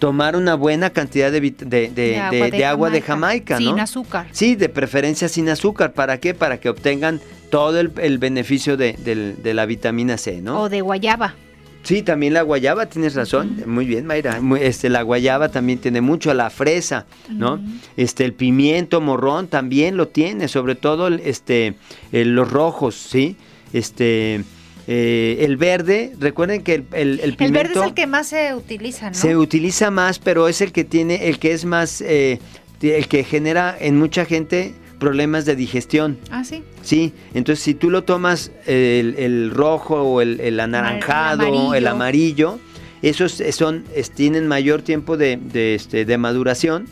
tomar 0.02 0.36
una 0.36 0.56
buena 0.56 0.89
cantidad 0.89 1.32
de, 1.32 1.39
de, 1.39 2.66
agua, 2.66 2.89
de, 2.89 3.02
Jamaica, 3.04 3.58
Sin 3.58 3.80
azúcar. 3.80 4.26
Sí, 4.32 4.56
de 4.56 4.68
preferencia 4.68 5.30
sin 5.30 5.47
azúcar. 5.47 5.93
¿Para 5.93 6.18
qué? 6.20 6.34
Para 6.34 6.60
que 6.60 6.70
obtengan 6.70 7.22
todo 7.52 7.80
el, 7.80 8.18
beneficio 8.18 8.78
de, 8.78 8.95
la 9.43 9.66
vitamina 9.68 10.18
C, 10.18 10.41
¿no? 10.41 10.62
O 10.62 10.70
de 10.70 10.82
guayaba. 10.82 11.36
Sí, 11.84 12.02
también 12.02 12.34
la 12.34 12.41
guayaba, 12.41 12.88
tienes 12.88 13.14
razón. 13.14 13.62
Muy 13.68 13.86
bien, 13.86 14.08
Mayra. 14.08 14.41
Este, 14.60 14.89
la 14.89 15.04
guayaba 15.04 15.49
también 15.49 15.78
tiene 15.78 16.02
mucho, 16.02 16.34
la 16.34 16.49
fresa, 16.49 17.06
¿no? 17.30 17.62
Este, 17.95 18.26
el 18.26 18.34
pimiento 18.34 19.02
morrón 19.02 19.49
también 19.49 19.97
lo 19.97 20.08
tiene, 20.08 20.47
sobre 20.47 20.74
todo 20.74 21.10
este, 21.10 21.76
los 22.12 22.52
rojos, 22.52 22.95
¿sí? 22.95 23.36
Este, 23.72 24.43
eh, 24.88 25.38
el 25.41 25.57
verde, 25.57 26.13
recuerden 26.19 26.63
que 26.63 26.75
el, 26.75 26.86
el, 26.93 27.19
el, 27.19 27.36
pimiento... 27.36 27.43
El 27.43 27.51
verde 27.51 27.79
es 27.79 27.86
el 27.88 27.93
que 27.93 28.07
más 28.07 28.27
se 28.27 28.55
utiliza, 28.55 29.09
¿no? 29.09 29.15
Se 29.15 29.38
utiliza 29.38 29.91
más, 29.91 30.19
pero 30.19 30.47
es 30.47 30.61
el 30.61 30.71
que 30.71 30.84
tiene, 30.84 31.27
el 31.29 31.39
que 31.39 31.53
es 31.53 31.65
más, 31.65 32.01
eh, 32.01 32.39
el 32.82 33.07
que 33.07 33.23
genera 33.23 33.75
en 33.79 33.97
mucha 33.97 34.25
gente 34.25 34.73
problemas 35.01 35.45
de 35.45 35.55
digestión. 35.55 36.19
Ah, 36.29 36.43
sí. 36.43 36.63
Sí, 36.84 37.13
entonces 37.34 37.63
si 37.63 37.73
tú 37.73 37.89
lo 37.89 38.03
tomas 38.03 38.51
el, 38.67 39.51
rojo 39.51 40.01
o 40.01 40.21
el, 40.21 40.59
anaranjado, 40.59 41.73
el 41.73 41.88
amarillo. 41.88 42.59
esos 43.01 43.41
son, 43.51 43.84
tienen 44.15 44.47
mayor 44.47 44.84
tiempo 44.84 45.17
de, 45.17 45.39
este, 45.73 46.05
de 46.05 46.17
maduración 46.19 46.86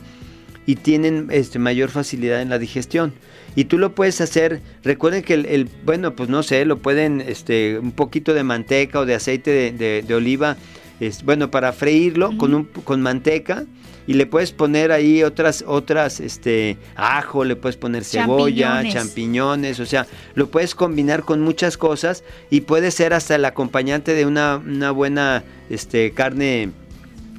y 0.65 0.75
tienen 0.75 1.27
este, 1.31 1.59
mayor 1.59 1.89
facilidad 1.89 2.41
en 2.41 2.49
la 2.49 2.57
digestión. 2.57 3.13
Y 3.55 3.65
tú 3.65 3.77
lo 3.77 3.93
puedes 3.95 4.21
hacer, 4.21 4.61
recuerden 4.83 5.23
que 5.23 5.33
el, 5.33 5.69
bueno, 5.83 6.15
pues 6.15 6.29
no 6.29 6.43
sé, 6.43 6.65
lo 6.65 6.77
pueden, 6.77 7.21
este, 7.21 7.79
un 7.79 7.91
poquito 7.91 8.33
de 8.33 8.43
manteca 8.43 8.99
o 8.99 9.05
de 9.05 9.15
aceite 9.15 9.71
de, 9.71 10.13
oliva, 10.13 10.57
es, 10.99 11.23
bueno, 11.23 11.49
para 11.49 11.73
freírlo 11.73 12.37
con, 12.37 12.53
un, 12.53 12.65
con 12.65 13.01
manteca 13.01 13.65
y 14.09 14.13
le 14.13 14.25
puedes 14.25 14.51
poner 14.51 14.91
ahí 14.91 15.21
otras, 15.21 15.63
otras, 15.67 16.19
este, 16.19 16.77
ajo, 16.95 17.43
le 17.45 17.55
puedes 17.55 17.77
poner 17.77 18.03
cebolla, 18.03 18.83
champiñones. 18.91 19.79
o 19.79 19.85
sea, 19.85 20.07
lo 20.33 20.49
puedes 20.49 20.73
combinar 20.73 21.23
con 21.23 21.41
muchas 21.41 21.77
cosas 21.77 22.23
y 22.49 22.61
puede 22.61 22.89
ser 22.89 23.13
hasta 23.13 23.35
el 23.35 23.45
acompañante 23.45 24.15
de 24.15 24.25
una, 24.25 24.57
una 24.57 24.89
buena, 24.89 25.43
este, 25.69 26.11
carne 26.11 26.71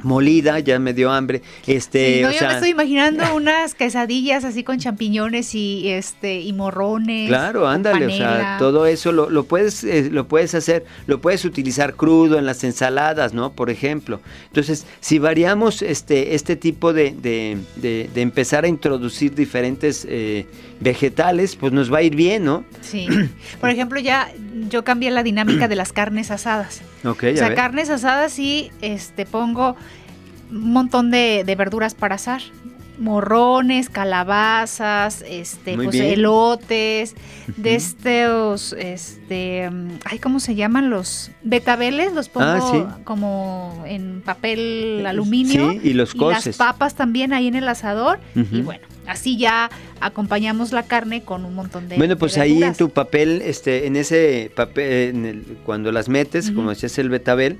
molida, 0.03 0.59
ya 0.59 0.79
me 0.79 0.93
dio 0.93 1.11
hambre. 1.11 1.43
Este, 1.67 2.21
yo 2.21 2.29
me 2.29 2.55
estoy 2.55 2.71
imaginando 2.71 3.25
unas 3.35 3.75
quesadillas 3.75 4.45
así 4.45 4.65
con 4.65 4.79
champiñones 4.79 5.55
y 5.55 5.89
este 5.89 6.41
y 6.41 6.53
morrones. 6.53 7.29
Claro, 7.29 7.69
ándale, 7.69 8.07
o 8.07 8.11
sea, 8.11 8.57
todo 8.59 8.87
eso 8.87 9.13
lo, 9.13 9.31
lo 9.31 9.45
puedes 9.45 9.85
eh, 9.85 10.09
lo 10.11 10.27
puedes 10.29 10.55
hacer, 10.55 10.85
lo 11.07 11.21
puedes 11.21 11.45
utilizar 11.45 11.95
crudo 11.95 12.39
en 12.39 12.47
las 12.47 12.65
ensaladas, 12.65 13.35
¿no? 13.35 13.53
Por 13.53 13.71
ejemplo. 13.71 14.21
Entonces, 14.47 14.87
si 15.01 15.19
variamos 15.19 15.83
este 15.83 16.35
este 16.35 16.57
tipo 16.57 16.93
de, 16.93 17.15
de, 17.21 17.59
de, 17.77 18.21
empezar 18.21 18.65
a 18.65 18.69
introducir 18.69 19.35
diferentes 19.35 20.07
eh, 20.09 20.47
vegetales, 20.81 21.57
pues 21.57 21.73
nos 21.73 21.93
va 21.93 21.99
a 21.99 22.03
ir 22.03 22.17
bien, 22.17 22.45
¿no? 22.45 22.65
Sí. 22.81 23.07
Por 23.61 23.71
ejemplo, 23.71 24.01
ya 24.01 24.33
yo 24.69 24.85
cambié 24.85 25.11
la 25.11 25.23
dinámica 25.23 25.69
de 25.69 25.77
las 25.77 25.93
carnes 25.93 26.31
asadas. 26.31 26.83
Ok, 27.05 27.25
o 27.33 27.37
sea, 27.37 27.55
carnes 27.55 27.91
asadas 27.91 28.39
y 28.39 28.71
este 28.83 29.25
pongo 29.25 29.77
un 30.51 30.73
montón 30.73 31.11
de, 31.11 31.45
verduras 31.57 31.95
para 31.95 32.17
asar 32.17 32.43
morrones, 32.99 33.89
calabazas, 33.89 35.25
este, 35.27 35.75
pues 35.75 35.97
elotes, 35.97 37.17
de 37.57 37.75
estos, 37.75 38.75
este, 38.75 39.71
ay, 40.05 40.19
¿cómo 40.19 40.39
se 40.39 40.55
llaman 40.55 40.91
los 40.91 41.31
betabeles? 41.43 42.13
Los 42.13 42.29
pongo 42.29 42.47
ah, 42.47 42.99
como 43.05 43.85
en 43.87 44.21
papel 44.21 45.03
aluminio. 45.07 45.71
Sí, 45.73 45.81
y 45.83 45.93
los 45.95 46.13
coces. 46.13 46.47
las 46.47 46.57
papas 46.59 46.95
también 46.95 47.33
ahí 47.33 47.49
en 47.49 47.55
el 47.55 47.69
asador. 47.69 48.21
Y 48.35 48.61
bueno, 48.61 48.87
así 49.07 49.39
ya 49.39 49.71
acompañamos 50.01 50.73
la 50.73 50.83
carne 50.83 51.23
con 51.23 51.47
un 51.47 51.55
montón 51.55 51.89
de 51.89 51.97
Bueno, 51.97 52.17
pues 52.17 52.37
ahí 52.37 52.63
en 52.63 52.75
tu 52.75 52.91
papel, 52.91 53.41
este, 53.43 53.87
en 53.87 53.97
ese 53.97 54.53
papel, 54.55 55.59
cuando 55.65 55.91
las 55.91 56.11
metes, 56.11 56.51
como 56.51 56.69
decías 56.69 56.99
el 56.99 57.09
betabel, 57.09 57.59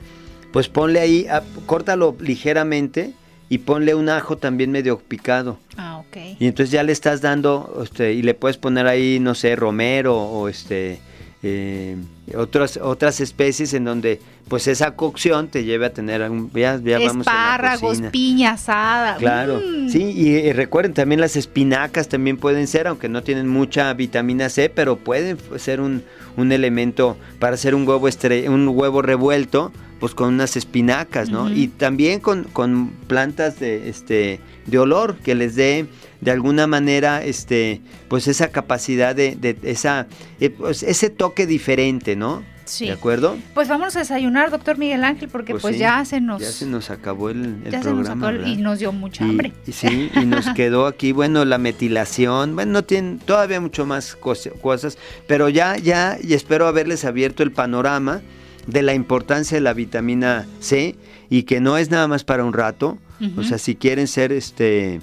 pues 0.53 0.69
ponle 0.69 1.01
ahí, 1.01 1.27
ah, 1.31 1.43
córtalo 1.67 2.17
ligeramente 2.21 3.13
y 3.49 3.59
ponle 3.59 3.95
un 3.95 4.09
ajo 4.09 4.37
también 4.37 4.71
medio 4.71 4.99
picado. 4.99 5.59
Ah, 5.77 5.99
ok. 5.99 6.17
Y 6.39 6.47
entonces 6.47 6.71
ya 6.71 6.83
le 6.83 6.93
estás 6.93 7.21
dando, 7.21 7.83
este, 7.85 8.15
y 8.15 8.23
le 8.23 8.35
puedes 8.35 8.57
poner 8.57 8.87
ahí, 8.87 9.19
no 9.21 9.35
sé, 9.35 9.57
romero 9.57 10.17
o 10.17 10.49
este, 10.49 11.01
eh, 11.43 11.97
otras, 12.37 12.77
otras 12.77 13.21
especies 13.21 13.73
en 13.75 13.85
donde 13.85 14.21
pues 14.49 14.67
esa 14.67 14.95
cocción 14.95 15.49
te 15.49 15.65
lleve 15.65 15.87
a 15.87 15.93
tener 15.93 16.29
un, 16.31 16.51
ya, 16.53 16.75
espárragos, 16.75 18.01
piña 18.11 18.53
asada. 18.53 19.17
Claro, 19.17 19.59
mm. 19.59 19.89
sí, 19.89 20.03
y, 20.03 20.53
recuerden 20.53 20.93
también 20.93 21.21
las 21.21 21.37
espinacas 21.37 22.09
también 22.09 22.37
pueden 22.37 22.67
ser, 22.67 22.89
aunque 22.89 23.09
no 23.09 23.23
tienen 23.23 23.49
mucha 23.49 23.93
vitamina 23.95 24.49
C, 24.49 24.69
pero 24.69 24.97
pueden 24.97 25.39
ser 25.57 25.81
un, 25.81 26.03
un 26.37 26.53
elemento 26.53 27.17
para 27.39 27.55
hacer 27.55 27.75
un 27.75 27.87
huevo 27.87 28.09
un 28.49 28.69
huevo 28.69 29.03
revuelto 29.03 29.73
pues 30.01 30.15
con 30.15 30.35
unas 30.35 30.57
espinacas, 30.57 31.29
¿no? 31.29 31.53
Y 31.53 31.69
también 31.69 32.21
con, 32.21 32.45
con, 32.45 32.89
plantas 33.07 33.61
de, 33.61 33.89
este, 33.89 34.41
de 34.67 34.79
olor 34.79 35.17
que 35.17 35.35
les 35.35 35.55
dé 35.55 35.87
de 36.23 36.31
alguna 36.31 36.67
manera 36.67 37.23
este, 37.23 37.83
pues 38.09 38.27
esa 38.27 38.49
capacidad 38.49 39.15
de, 39.15 39.37
de 39.37 39.57
esa, 39.63 40.07
eh, 40.41 40.51
pues 40.51 40.83
ese 40.83 41.11
toque 41.11 41.47
diferente, 41.47 42.17
¿no? 42.17 42.43
Sí. 42.65 42.87
¿De 42.87 42.93
acuerdo? 42.93 43.37
Pues 43.53 43.69
vamos 43.69 43.97
a 43.97 43.99
desayunar, 43.99 44.51
doctor 44.51 44.79
Miguel 44.79 45.03
Ángel, 45.03 45.29
porque 45.29 45.53
pues, 45.55 45.63
pues 45.63 45.79
ya 45.79 46.05
se 46.05 46.21
nos... 46.21 46.41
Ya 46.41 46.53
se 46.53 46.67
nos 46.67 46.91
acabó 46.91 47.29
el, 47.29 47.61
el 47.65 47.81
programa. 47.81 48.33
y 48.47 48.57
nos 48.59 48.79
dio 48.79 48.93
mucha 48.93 49.25
hambre. 49.25 49.53
Y, 49.67 49.73
sí, 49.73 50.09
y 50.15 50.25
nos 50.25 50.49
quedó 50.55 50.87
aquí, 50.87 51.11
bueno, 51.11 51.45
la 51.45 51.59
metilación, 51.59 52.55
bueno, 52.55 52.73
no 52.73 52.85
tienen 52.85 53.19
todavía 53.19 53.61
mucho 53.61 53.87
más 53.87 54.15
cosas, 54.15 54.99
pero 55.27 55.49
ya, 55.49 55.77
ya, 55.79 56.17
y 56.23 56.35
espero 56.35 56.69
haberles 56.69 57.05
abierto 57.05 57.43
el 57.43 57.51
panorama 57.51 58.23
de 58.71 58.83
la 58.83 58.95
importancia 58.95 59.57
de 59.57 59.61
la 59.61 59.73
vitamina 59.73 60.47
C 60.61 60.97
y 61.29 61.45
que 61.45 61.61
no 61.61 61.77
es 61.77 61.91
nada 61.91 62.09
más 62.09 62.25
para 62.25 62.45
un 62.45 62.53
rato. 62.53 62.99
O 63.37 63.43
sea, 63.43 63.59
si 63.59 63.75
quieren 63.77 64.07
ser 64.09 64.33
este 64.33 65.03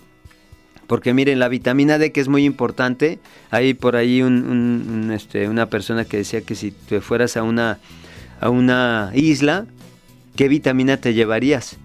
porque 0.87 1.13
miren, 1.13 1.37
la 1.37 1.49
vitamina 1.49 1.97
D 1.97 2.11
que 2.11 2.21
es 2.21 2.29
muy 2.29 2.45
importante, 2.45 3.19
hay 3.51 3.73
por 3.73 3.95
ahí 3.95 4.21
un, 4.21 5.11
este, 5.13 5.49
una 5.49 5.67
persona 5.67 6.05
que 6.05 6.17
decía 6.17 6.41
que 6.41 6.55
si 6.55 6.71
te 6.71 7.01
fueras 7.01 7.37
a 7.37 7.43
una, 7.43 7.77
a 8.39 8.49
una 8.49 9.11
isla, 9.13 9.65
¿qué 10.35 10.47
vitamina 10.47 10.97
te 10.97 11.13
llevarías? 11.13 11.77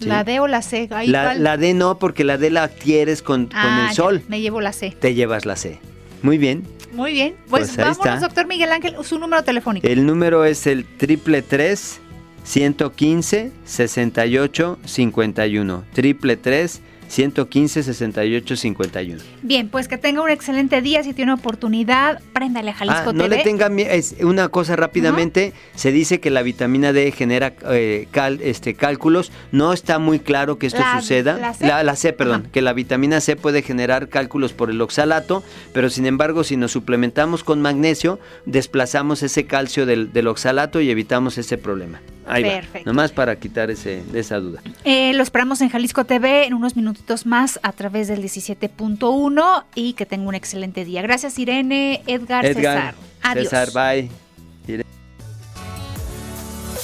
¿La 0.00 0.24
D 0.24 0.40
o 0.40 0.46
la 0.46 0.60
C? 0.60 0.88
la, 1.06 1.56
D 1.56 1.72
no, 1.72 1.98
porque 1.98 2.24
la 2.24 2.36
D 2.36 2.50
la 2.50 2.64
adquieres 2.64 3.22
con, 3.22 3.48
ah, 3.54 3.86
el 3.88 3.96
sol. 3.96 4.22
me 4.28 4.42
llevo 4.42 4.60
la 4.60 4.74
C. 4.74 4.94
Te 5.00 5.14
llevas 5.14 5.46
la 5.46 5.56
C. 5.56 5.80
Muy 6.22 6.36
bien. 6.36 6.64
Muy 6.94 7.12
bien. 7.12 7.34
Pues, 7.48 7.72
pues 7.74 7.98
vámonos, 7.98 8.20
doctor 8.20 8.46
Miguel 8.46 8.72
Ángel, 8.72 8.96
su 9.02 9.18
número 9.18 9.42
telefónico. 9.42 9.86
El 9.86 10.06
número 10.06 10.44
es 10.44 10.66
el 10.66 10.84
triple 10.84 11.42
tres 11.42 12.00
115 12.44 13.52
68 13.64 14.78
51. 14.84 15.84
Triple 15.92 16.36
tres 16.36 16.80
115 17.08 17.82
68 17.82 18.56
51. 18.56 19.22
Bien, 19.42 19.68
pues 19.68 19.88
que 19.88 19.98
tenga 19.98 20.22
un 20.22 20.30
excelente 20.30 20.82
día. 20.82 21.02
Si 21.02 21.12
tiene 21.12 21.32
oportunidad, 21.32 22.20
préndale 22.32 22.70
a 22.70 22.74
Jalisco 22.74 23.10
ah, 23.10 23.12
no 23.12 23.28
le 23.28 23.42
tenga 23.42 23.66
es 23.66 24.16
una 24.20 24.48
cosa 24.48 24.76
rápidamente. 24.76 25.52
Se 25.74 25.92
dice 25.92 26.20
que 26.20 26.30
la 26.30 26.42
vitamina 26.42 26.92
D 26.92 27.12
genera 27.12 27.54
eh, 27.70 28.08
este, 28.40 28.74
cálculos. 28.74 29.32
No 29.52 29.72
está 29.72 29.98
muy 29.98 30.20
claro 30.20 30.58
que 30.58 30.66
esto 30.66 30.82
suceda. 30.98 31.38
La 31.60 31.96
C, 31.96 32.12
perdón. 32.12 32.48
Que 32.52 32.62
la 32.62 32.72
vitamina 32.72 33.20
C 33.20 33.36
puede 33.36 33.62
generar 33.62 34.08
cálculos 34.08 34.52
por 34.52 34.70
el 34.70 34.80
oxalato, 34.80 35.42
pero 35.72 35.90
sin 35.90 36.06
embargo, 36.06 36.44
si 36.44 36.56
nos 36.56 36.72
suplementamos 36.72 37.44
con 37.44 37.60
magnesio, 37.62 38.18
desplazamos 38.46 39.22
ese 39.22 39.46
calcio 39.46 39.86
del, 39.86 40.26
oxalato 40.26 40.80
y 40.80 40.90
evitamos 40.90 41.38
ese 41.38 41.58
problema. 41.58 42.00
Ahí 42.26 42.42
Perfecto. 42.42 42.90
Nomás 42.90 43.12
para 43.12 43.36
quitar 43.36 43.70
ese, 43.70 44.02
esa 44.14 44.36
duda. 44.38 44.60
Eh, 44.84 45.12
lo 45.14 45.22
esperamos 45.22 45.60
en 45.60 45.68
Jalisco 45.68 46.04
TV 46.04 46.46
en 46.46 46.54
unos 46.54 46.76
minutos 46.76 47.26
más 47.26 47.60
a 47.62 47.72
través 47.72 48.08
del 48.08 48.22
17.1 48.22 49.64
y 49.74 49.92
que 49.94 50.06
tenga 50.06 50.28
un 50.28 50.34
excelente 50.34 50.84
día. 50.84 51.02
Gracias 51.02 51.38
Irene, 51.38 52.02
Edgar, 52.06 52.44
César. 52.46 52.94
Adiós. 53.22 53.48
César, 53.48 53.70
bye. 53.72 54.10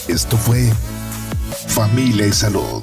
Esto 0.08 0.36
fue 0.36 0.68
Familia 1.68 2.26
y 2.26 2.32
Salud. 2.32 2.82